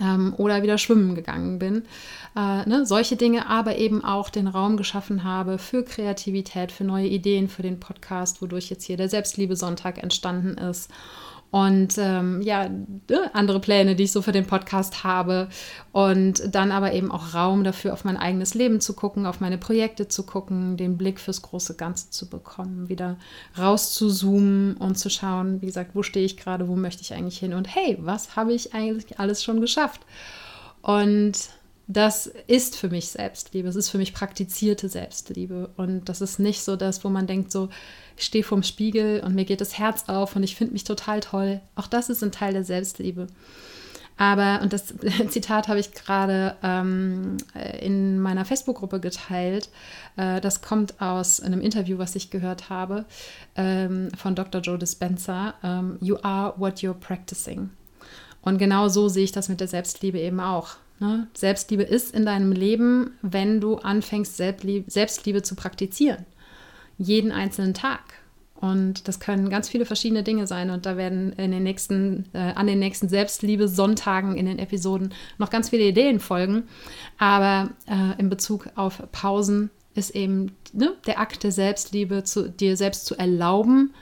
Ähm, 0.00 0.34
oder 0.38 0.62
wieder 0.62 0.78
schwimmen 0.78 1.14
gegangen 1.14 1.58
bin. 1.58 1.84
Äh, 2.36 2.68
ne? 2.68 2.84
Solche 2.84 3.16
Dinge, 3.16 3.48
aber 3.48 3.76
eben 3.76 4.02
auch 4.04 4.28
den 4.28 4.48
Raum 4.48 4.76
geschaffen 4.76 5.22
habe 5.22 5.58
für 5.58 5.84
Kreativität, 5.84 6.72
für 6.72 6.84
neue 6.84 7.06
Ideen 7.06 7.48
für 7.48 7.62
den 7.62 7.78
Podcast, 7.78 8.42
wodurch 8.42 8.70
jetzt 8.70 8.84
hier 8.84 8.96
der 8.96 9.08
Selbstliebe 9.08 9.54
Sonntag 9.54 10.02
entstanden 10.02 10.58
ist 10.58 10.90
und 11.54 11.98
ähm, 11.98 12.42
ja, 12.42 12.68
ne, 12.68 13.30
andere 13.32 13.60
Pläne, 13.60 13.94
die 13.94 14.02
ich 14.02 14.10
so 14.10 14.22
für 14.22 14.32
den 14.32 14.44
Podcast 14.44 15.04
habe. 15.04 15.46
Und 15.92 16.52
dann 16.52 16.72
aber 16.72 16.94
eben 16.94 17.12
auch 17.12 17.32
Raum 17.32 17.62
dafür, 17.62 17.92
auf 17.92 18.04
mein 18.04 18.16
eigenes 18.16 18.54
Leben 18.54 18.80
zu 18.80 18.92
gucken, 18.92 19.24
auf 19.24 19.38
meine 19.38 19.56
Projekte 19.56 20.08
zu 20.08 20.24
gucken, 20.26 20.76
den 20.76 20.98
Blick 20.98 21.20
fürs 21.20 21.42
große 21.42 21.76
Ganze 21.76 22.10
zu 22.10 22.28
bekommen, 22.28 22.88
wieder 22.88 23.18
rauszuzoomen 23.56 24.76
und 24.78 24.98
zu 24.98 25.10
schauen, 25.10 25.62
wie 25.62 25.66
gesagt, 25.66 25.92
wo 25.94 26.02
stehe 26.02 26.26
ich 26.26 26.36
gerade, 26.36 26.66
wo 26.66 26.74
möchte 26.74 27.02
ich 27.02 27.14
eigentlich 27.14 27.38
hin 27.38 27.54
und 27.54 27.72
hey, 27.72 27.98
was 28.00 28.34
habe 28.34 28.52
ich 28.52 28.74
eigentlich 28.74 29.20
alles 29.20 29.44
schon 29.44 29.60
geschafft? 29.60 30.00
Und 30.82 31.34
das 31.86 32.26
ist 32.46 32.76
für 32.76 32.88
mich 32.88 33.08
Selbstliebe. 33.08 33.68
Es 33.68 33.76
ist 33.76 33.90
für 33.90 33.98
mich 33.98 34.14
praktizierte 34.14 34.88
Selbstliebe. 34.88 35.70
Und 35.76 36.08
das 36.08 36.20
ist 36.20 36.38
nicht 36.38 36.62
so 36.62 36.76
das, 36.76 37.04
wo 37.04 37.10
man 37.10 37.26
denkt, 37.26 37.52
so, 37.52 37.68
ich 38.16 38.24
stehe 38.24 38.44
vorm 38.44 38.62
Spiegel 38.62 39.20
und 39.20 39.34
mir 39.34 39.44
geht 39.44 39.60
das 39.60 39.78
Herz 39.78 40.04
auf 40.08 40.34
und 40.34 40.42
ich 40.42 40.56
finde 40.56 40.72
mich 40.72 40.84
total 40.84 41.20
toll. 41.20 41.60
Auch 41.74 41.86
das 41.86 42.08
ist 42.08 42.22
ein 42.22 42.32
Teil 42.32 42.54
der 42.54 42.64
Selbstliebe. 42.64 43.26
Aber, 44.16 44.60
und 44.62 44.72
das 44.72 44.94
Zitat 45.28 45.68
habe 45.68 45.80
ich 45.80 45.92
gerade 45.92 46.56
ähm, 46.62 47.36
in 47.80 48.20
meiner 48.20 48.44
Facebook-Gruppe 48.44 49.00
geteilt, 49.00 49.68
äh, 50.16 50.40
das 50.40 50.62
kommt 50.62 51.00
aus 51.02 51.40
einem 51.40 51.60
Interview, 51.60 51.98
was 51.98 52.14
ich 52.14 52.30
gehört 52.30 52.70
habe, 52.70 53.04
ähm, 53.56 54.10
von 54.16 54.34
Dr. 54.36 54.60
Joe 54.60 54.78
Dispenza, 54.78 55.54
ähm, 55.62 55.98
You 56.00 56.16
are 56.22 56.54
what 56.56 56.78
you're 56.78 56.94
practicing. 56.94 57.70
Und 58.40 58.58
genau 58.58 58.88
so 58.88 59.08
sehe 59.08 59.24
ich 59.24 59.32
das 59.32 59.48
mit 59.48 59.60
der 59.60 59.68
Selbstliebe 59.68 60.20
eben 60.20 60.38
auch. 60.38 60.76
Ne? 61.04 61.28
Selbstliebe 61.34 61.82
ist 61.82 62.14
in 62.14 62.24
deinem 62.24 62.50
Leben, 62.50 63.12
wenn 63.20 63.60
du 63.60 63.76
anfängst, 63.76 64.38
Selbstliebe, 64.38 64.90
Selbstliebe 64.90 65.42
zu 65.42 65.54
praktizieren. 65.54 66.24
Jeden 66.96 67.30
einzelnen 67.30 67.74
Tag. 67.74 68.00
Und 68.54 69.06
das 69.06 69.20
können 69.20 69.50
ganz 69.50 69.68
viele 69.68 69.84
verschiedene 69.84 70.22
Dinge 70.22 70.46
sein. 70.46 70.70
Und 70.70 70.86
da 70.86 70.96
werden 70.96 71.34
in 71.34 71.50
den 71.50 71.62
nächsten, 71.62 72.24
äh, 72.32 72.38
an 72.54 72.66
den 72.66 72.78
nächsten 72.78 73.10
Selbstliebe-Sonntagen 73.10 74.34
in 74.36 74.46
den 74.46 74.58
Episoden 74.58 75.12
noch 75.36 75.50
ganz 75.50 75.68
viele 75.68 75.84
Ideen 75.84 76.20
folgen. 76.20 76.62
Aber 77.18 77.70
äh, 77.86 78.18
in 78.18 78.30
Bezug 78.30 78.70
auf 78.74 79.02
Pausen 79.12 79.68
ist 79.94 80.14
eben 80.16 80.52
ne, 80.72 80.94
der 81.06 81.20
Akt 81.20 81.42
der 81.42 81.52
Selbstliebe, 81.52 82.24
zu, 82.24 82.48
dir 82.48 82.78
selbst 82.78 83.04
zu 83.04 83.14
erlauben, 83.16 83.92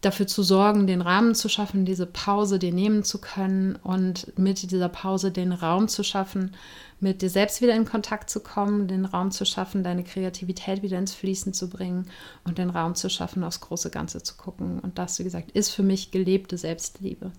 dafür 0.00 0.28
zu 0.28 0.42
sorgen, 0.42 0.86
den 0.86 1.00
Rahmen 1.00 1.34
zu 1.34 1.48
schaffen, 1.48 1.84
diese 1.84 2.06
Pause 2.06 2.58
dir 2.58 2.72
nehmen 2.72 3.02
zu 3.02 3.20
können 3.20 3.76
und 3.82 4.38
mit 4.38 4.70
dieser 4.70 4.88
Pause 4.88 5.32
den 5.32 5.52
Raum 5.52 5.88
zu 5.88 6.04
schaffen, 6.04 6.54
mit 7.00 7.20
dir 7.20 7.30
selbst 7.30 7.60
wieder 7.60 7.74
in 7.74 7.84
Kontakt 7.84 8.30
zu 8.30 8.40
kommen, 8.40 8.86
den 8.86 9.04
Raum 9.04 9.32
zu 9.32 9.44
schaffen, 9.44 9.82
deine 9.82 10.04
Kreativität 10.04 10.82
wieder 10.82 10.98
ins 10.98 11.14
Fließen 11.14 11.52
zu 11.52 11.68
bringen 11.68 12.08
und 12.44 12.58
den 12.58 12.70
Raum 12.70 12.94
zu 12.94 13.10
schaffen, 13.10 13.42
aufs 13.42 13.60
große 13.60 13.90
Ganze 13.90 14.22
zu 14.22 14.36
gucken. 14.36 14.78
Und 14.78 14.98
das, 14.98 15.18
wie 15.18 15.24
gesagt, 15.24 15.50
ist 15.52 15.70
für 15.70 15.82
mich 15.82 16.12
gelebte 16.12 16.58
Selbstliebe. 16.58 17.32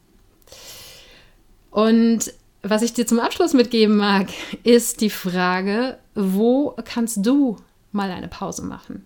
Und 1.72 2.34
was 2.62 2.82
ich 2.82 2.94
dir 2.94 3.08
zum 3.08 3.20
Abschluss 3.20 3.54
mitgeben 3.54 3.96
mag, 3.96 4.28
ist 4.64 5.00
die 5.00 5.10
Frage, 5.10 5.98
wo 6.14 6.76
kannst 6.84 7.26
du 7.26 7.58
mal 7.94 8.12
eine 8.12 8.28
Pause 8.28 8.64
machen? 8.64 9.06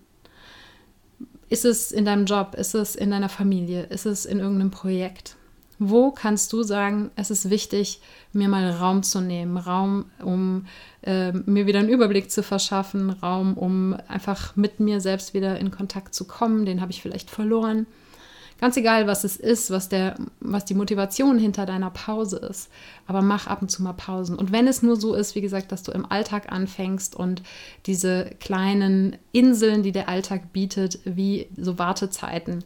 Ist 1.48 1.64
es 1.64 1.92
in 1.92 2.04
deinem 2.04 2.24
Job? 2.24 2.54
Ist 2.56 2.74
es 2.74 2.96
in 2.96 3.10
deiner 3.10 3.28
Familie? 3.28 3.84
Ist 3.84 4.06
es 4.06 4.24
in 4.26 4.40
irgendeinem 4.40 4.70
Projekt? 4.70 5.36
Wo 5.78 6.12
kannst 6.12 6.52
du 6.52 6.62
sagen, 6.62 7.10
es 7.16 7.30
ist 7.30 7.50
wichtig, 7.50 8.00
mir 8.32 8.48
mal 8.48 8.70
Raum 8.70 9.02
zu 9.02 9.20
nehmen, 9.20 9.56
Raum, 9.56 10.06
um 10.22 10.66
äh, 11.02 11.32
mir 11.32 11.66
wieder 11.66 11.80
einen 11.80 11.88
Überblick 11.88 12.30
zu 12.30 12.42
verschaffen, 12.42 13.10
Raum, 13.10 13.54
um 13.54 13.96
einfach 14.06 14.54
mit 14.56 14.78
mir 14.78 15.00
selbst 15.00 15.34
wieder 15.34 15.58
in 15.58 15.72
Kontakt 15.72 16.14
zu 16.14 16.26
kommen, 16.26 16.64
den 16.64 16.80
habe 16.80 16.92
ich 16.92 17.02
vielleicht 17.02 17.28
verloren. 17.28 17.86
Ganz 18.64 18.78
egal, 18.78 19.06
was 19.06 19.24
es 19.24 19.36
ist, 19.36 19.70
was, 19.70 19.90
der, 19.90 20.14
was 20.40 20.64
die 20.64 20.72
Motivation 20.72 21.38
hinter 21.38 21.66
deiner 21.66 21.90
Pause 21.90 22.38
ist. 22.38 22.70
Aber 23.06 23.20
mach 23.20 23.46
ab 23.46 23.60
und 23.60 23.68
zu 23.68 23.82
mal 23.82 23.92
Pausen. 23.92 24.36
Und 24.38 24.52
wenn 24.52 24.66
es 24.66 24.82
nur 24.82 24.96
so 24.96 25.12
ist, 25.12 25.34
wie 25.34 25.42
gesagt, 25.42 25.70
dass 25.70 25.82
du 25.82 25.92
im 25.92 26.10
Alltag 26.10 26.50
anfängst 26.50 27.14
und 27.14 27.42
diese 27.84 28.30
kleinen 28.40 29.18
Inseln, 29.32 29.82
die 29.82 29.92
der 29.92 30.08
Alltag 30.08 30.54
bietet, 30.54 31.00
wie 31.04 31.46
so 31.58 31.78
Wartezeiten, 31.78 32.64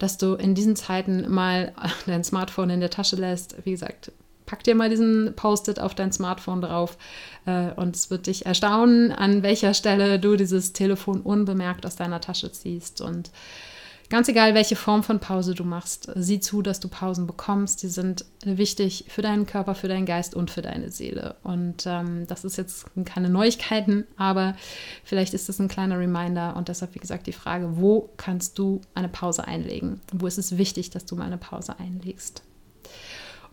dass 0.00 0.18
du 0.18 0.34
in 0.34 0.56
diesen 0.56 0.74
Zeiten 0.74 1.32
mal 1.32 1.72
dein 2.06 2.24
Smartphone 2.24 2.70
in 2.70 2.80
der 2.80 2.90
Tasche 2.90 3.14
lässt, 3.14 3.54
wie 3.64 3.70
gesagt, 3.70 4.10
pack 4.46 4.64
dir 4.64 4.74
mal 4.74 4.90
diesen 4.90 5.32
Post-it 5.36 5.78
auf 5.78 5.94
dein 5.94 6.10
Smartphone 6.10 6.60
drauf 6.60 6.98
äh, 7.46 7.70
und 7.76 7.94
es 7.94 8.10
wird 8.10 8.26
dich 8.26 8.46
erstaunen, 8.46 9.12
an 9.12 9.44
welcher 9.44 9.74
Stelle 9.74 10.18
du 10.18 10.34
dieses 10.34 10.72
Telefon 10.72 11.20
unbemerkt 11.20 11.86
aus 11.86 11.94
deiner 11.94 12.20
Tasche 12.20 12.50
ziehst 12.50 13.00
und 13.00 13.30
Ganz 14.08 14.28
egal, 14.28 14.54
welche 14.54 14.76
Form 14.76 15.02
von 15.02 15.18
Pause 15.18 15.54
du 15.54 15.64
machst, 15.64 16.08
sieh 16.14 16.38
zu, 16.38 16.62
dass 16.62 16.78
du 16.78 16.88
Pausen 16.88 17.26
bekommst. 17.26 17.82
Die 17.82 17.88
sind 17.88 18.24
wichtig 18.44 19.06
für 19.08 19.20
deinen 19.20 19.46
Körper, 19.46 19.74
für 19.74 19.88
deinen 19.88 20.06
Geist 20.06 20.36
und 20.36 20.50
für 20.50 20.62
deine 20.62 20.92
Seele. 20.92 21.34
Und 21.42 21.86
ähm, 21.86 22.24
das 22.28 22.44
ist 22.44 22.56
jetzt 22.56 22.86
keine 23.04 23.28
Neuigkeiten, 23.28 24.06
aber 24.16 24.54
vielleicht 25.02 25.34
ist 25.34 25.48
es 25.48 25.58
ein 25.58 25.68
kleiner 25.68 25.98
Reminder. 25.98 26.54
Und 26.56 26.68
deshalb, 26.68 26.94
wie 26.94 27.00
gesagt, 27.00 27.26
die 27.26 27.32
Frage, 27.32 27.78
wo 27.78 28.10
kannst 28.16 28.58
du 28.60 28.80
eine 28.94 29.08
Pause 29.08 29.46
einlegen? 29.46 30.00
Wo 30.12 30.28
ist 30.28 30.38
es 30.38 30.56
wichtig, 30.56 30.90
dass 30.90 31.04
du 31.04 31.16
mal 31.16 31.24
eine 31.24 31.38
Pause 31.38 31.78
einlegst? 31.80 32.42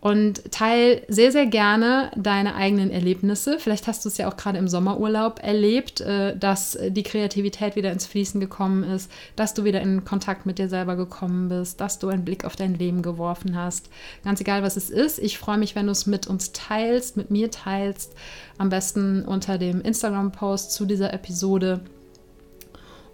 Und 0.04 0.52
teil 0.52 1.02
sehr, 1.08 1.32
sehr 1.32 1.46
gerne 1.46 2.12
deine 2.18 2.56
eigenen 2.56 2.92
Erlebnisse. 2.92 3.58
Vielleicht 3.58 3.88
hast 3.88 4.04
du 4.04 4.10
es 4.10 4.18
ja 4.18 4.28
auch 4.28 4.36
gerade 4.36 4.58
im 4.58 4.68
Sommerurlaub 4.68 5.42
erlebt, 5.42 6.02
äh, 6.02 6.36
dass 6.36 6.78
die 6.90 7.04
Kreativität 7.04 7.78
wieder 7.78 7.90
ins 7.90 8.06
Fließen 8.06 8.42
gekommen 8.42 8.84
ist, 8.84 9.10
dass 9.38 9.54
du 9.54 9.64
wieder 9.64 9.80
in 9.80 10.04
Kontakt 10.04 10.46
mit 10.46 10.60
dir 10.60 10.68
selber 10.68 10.98
gekommen 10.98 11.48
bist, 11.48 11.80
dass 11.80 12.00
du 12.00 12.10
einen 12.10 12.26
Blick 12.26 12.44
auf 12.44 12.58
dein 12.58 12.74
Leben 12.74 13.02
geworfen 13.02 13.56
hast. 13.56 13.90
Ganz 14.26 14.42
egal, 14.42 14.62
was 14.62 14.76
es 14.76 14.90
ist. 14.90 15.20
Ich 15.20 15.38
freue 15.38 15.58
mich, 15.58 15.74
wenn 15.74 15.86
du 15.86 15.94
es 15.94 16.06
mit 16.06 16.28
uns 16.28 16.52
teilst, 16.52 17.16
mit 17.16 17.32
mir 17.32 17.50
teilst. 17.50 18.14
Am 18.58 18.68
besten 18.68 19.24
unter 19.24 19.58
dem 19.58 19.80
Instagram-Post 19.80 20.74
zu 20.74 20.86
dieser 20.86 21.14
Episode. 21.14 21.80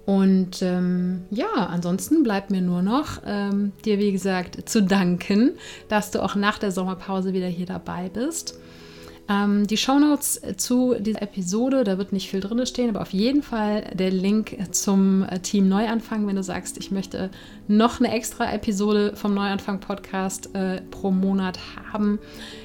Und 0.09 0.63
ähm, 0.63 1.25
ja, 1.29 1.67
ansonsten 1.69 2.23
bleibt 2.23 2.49
mir 2.49 2.61
nur 2.61 2.81
noch 2.81 3.21
ähm, 3.27 3.73
dir, 3.85 3.99
wie 3.99 4.11
gesagt, 4.11 4.67
zu 4.67 4.81
danken, 4.81 5.51
dass 5.87 6.09
du 6.09 6.23
auch 6.23 6.33
nach 6.33 6.57
der 6.57 6.71
Sommerpause 6.71 7.31
wieder 7.31 7.45
hier 7.45 7.67
dabei 7.67 8.09
bist. 8.09 8.57
Ähm, 9.29 9.67
die 9.67 9.77
Shownotes 9.77 10.41
zu 10.57 10.95
dieser 10.99 11.21
Episode, 11.21 11.83
da 11.83 11.99
wird 11.99 12.11
nicht 12.11 12.29
viel 12.29 12.39
drin 12.39 12.65
stehen, 12.65 12.89
aber 12.89 13.01
auf 13.01 13.13
jeden 13.13 13.43
Fall 13.43 13.83
der 13.93 14.09
Link 14.09 14.57
zum 14.71 15.23
äh, 15.23 15.39
Team 15.39 15.69
Neuanfang, 15.69 16.25
wenn 16.25 16.35
du 16.35 16.41
sagst, 16.41 16.77
ich 16.79 16.89
möchte 16.89 17.29
noch 17.67 17.99
eine 17.99 18.11
extra 18.11 18.51
Episode 18.51 19.15
vom 19.15 19.35
Neuanfang 19.35 19.79
Podcast 19.79 20.55
äh, 20.55 20.81
pro 20.89 21.11
Monat 21.11 21.59
haben, 21.93 22.17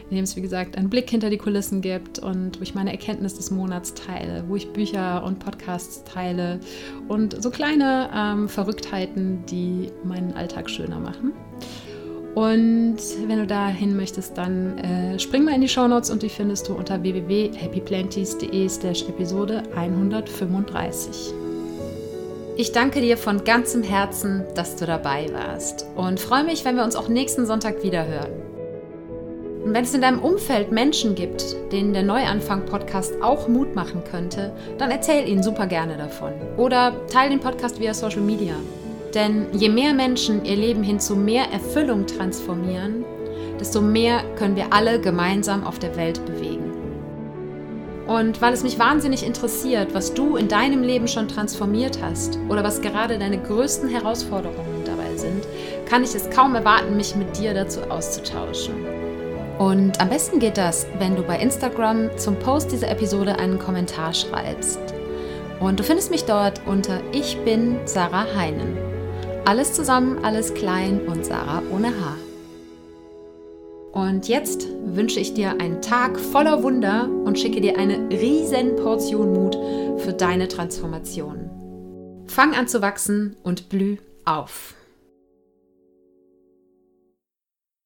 in 0.08 0.16
dem 0.16 0.24
es, 0.24 0.36
wie 0.36 0.40
gesagt, 0.40 0.78
einen 0.78 0.88
Blick 0.88 1.10
hinter 1.10 1.28
die 1.28 1.36
Kulissen 1.36 1.82
gibt 1.82 2.18
und 2.18 2.58
wo 2.58 2.62
ich 2.62 2.74
meine 2.74 2.92
Erkenntnis 2.92 3.34
des 3.34 3.50
Monats 3.50 3.92
teile, 3.92 4.44
wo 4.48 4.56
ich 4.56 4.72
Bücher 4.72 5.22
und 5.22 5.40
Podcasts 5.40 6.02
teile 6.04 6.60
und 7.08 7.42
so 7.42 7.50
kleine 7.50 8.08
ähm, 8.14 8.48
Verrücktheiten, 8.48 9.44
die 9.44 9.90
meinen 10.02 10.32
Alltag 10.32 10.70
schöner 10.70 10.98
machen. 10.98 11.32
Und 12.34 12.96
wenn 13.26 13.38
du 13.38 13.46
dahin 13.46 13.96
möchtest, 13.96 14.36
dann 14.36 14.76
äh, 14.78 15.18
spring 15.20 15.44
mal 15.44 15.54
in 15.54 15.60
die 15.60 15.68
Shownotes 15.68 16.10
und 16.10 16.22
die 16.22 16.28
findest 16.28 16.68
du 16.68 16.74
unter 16.74 17.00
www.happyplanties.de 17.00 18.68
slash 18.68 19.02
Episode 19.08 19.62
135. 19.76 21.32
Ich 22.56 22.72
danke 22.72 23.00
dir 23.00 23.16
von 23.16 23.44
ganzem 23.44 23.82
Herzen, 23.82 24.44
dass 24.54 24.76
du 24.76 24.86
dabei 24.86 25.26
warst 25.32 25.86
und 25.96 26.18
freue 26.18 26.44
mich, 26.44 26.64
wenn 26.64 26.76
wir 26.76 26.84
uns 26.84 26.96
auch 26.96 27.08
nächsten 27.08 27.46
Sonntag 27.46 27.82
wieder 27.82 28.06
hören. 28.06 28.32
Und 29.64 29.72
wenn 29.72 29.84
es 29.84 29.94
in 29.94 30.02
deinem 30.02 30.18
Umfeld 30.18 30.72
Menschen 30.72 31.14
gibt, 31.14 31.56
denen 31.72 31.94
der 31.94 32.02
Neuanfang-Podcast 32.02 33.22
auch 33.22 33.48
Mut 33.48 33.74
machen 33.74 34.02
könnte, 34.04 34.52
dann 34.76 34.90
erzähl 34.90 35.26
ihnen 35.26 35.42
super 35.42 35.66
gerne 35.66 35.96
davon. 35.96 36.32
Oder 36.56 36.92
teile 37.10 37.30
den 37.30 37.40
Podcast 37.40 37.80
via 37.80 37.94
Social 37.94 38.20
Media. 38.20 38.54
Denn 39.14 39.46
je 39.52 39.68
mehr 39.68 39.94
Menschen 39.94 40.44
ihr 40.44 40.56
Leben 40.56 40.82
hin 40.82 40.98
zu 40.98 41.14
mehr 41.14 41.44
Erfüllung 41.52 42.06
transformieren, 42.06 43.04
desto 43.60 43.80
mehr 43.80 44.24
können 44.36 44.56
wir 44.56 44.72
alle 44.72 45.00
gemeinsam 45.00 45.64
auf 45.64 45.78
der 45.78 45.96
Welt 45.96 46.24
bewegen. 46.26 46.72
Und 48.06 48.42
weil 48.42 48.52
es 48.52 48.62
mich 48.62 48.78
wahnsinnig 48.78 49.24
interessiert, 49.24 49.94
was 49.94 50.12
du 50.12 50.36
in 50.36 50.48
deinem 50.48 50.82
Leben 50.82 51.08
schon 51.08 51.28
transformiert 51.28 52.00
hast 52.02 52.38
oder 52.48 52.62
was 52.62 52.82
gerade 52.82 53.18
deine 53.18 53.38
größten 53.38 53.88
Herausforderungen 53.88 54.82
dabei 54.84 55.16
sind, 55.16 55.46
kann 55.86 56.04
ich 56.04 56.14
es 56.14 56.28
kaum 56.28 56.54
erwarten, 56.54 56.96
mich 56.96 57.16
mit 57.16 57.38
dir 57.38 57.54
dazu 57.54 57.80
auszutauschen. 57.82 58.74
Und 59.58 60.00
am 60.00 60.10
besten 60.10 60.38
geht 60.38 60.58
das, 60.58 60.86
wenn 60.98 61.16
du 61.16 61.22
bei 61.22 61.38
Instagram 61.38 62.10
zum 62.18 62.38
Post 62.38 62.72
dieser 62.72 62.90
Episode 62.90 63.38
einen 63.38 63.58
Kommentar 63.58 64.12
schreibst. 64.12 64.80
Und 65.60 65.78
du 65.78 65.84
findest 65.84 66.10
mich 66.10 66.24
dort 66.24 66.60
unter 66.66 67.00
Ich 67.12 67.38
bin 67.38 67.78
Sarah 67.86 68.26
Heinen. 68.36 68.93
Alles 69.46 69.74
zusammen, 69.74 70.24
alles 70.24 70.54
klein 70.54 71.06
und 71.06 71.26
Sarah 71.26 71.62
ohne 71.70 71.88
Haar. 71.88 72.16
Und 73.92 74.26
jetzt 74.26 74.66
wünsche 74.86 75.20
ich 75.20 75.34
dir 75.34 75.60
einen 75.60 75.82
Tag 75.82 76.18
voller 76.18 76.62
Wunder 76.62 77.08
und 77.24 77.38
schicke 77.38 77.60
dir 77.60 77.78
eine 77.78 78.08
riesen 78.08 78.74
Portion 78.76 79.34
Mut 79.34 79.54
für 80.00 80.14
deine 80.14 80.48
Transformation. 80.48 81.50
Fang 82.26 82.54
an 82.54 82.68
zu 82.68 82.80
wachsen 82.80 83.36
und 83.42 83.68
blüh 83.68 83.98
auf. 84.24 84.73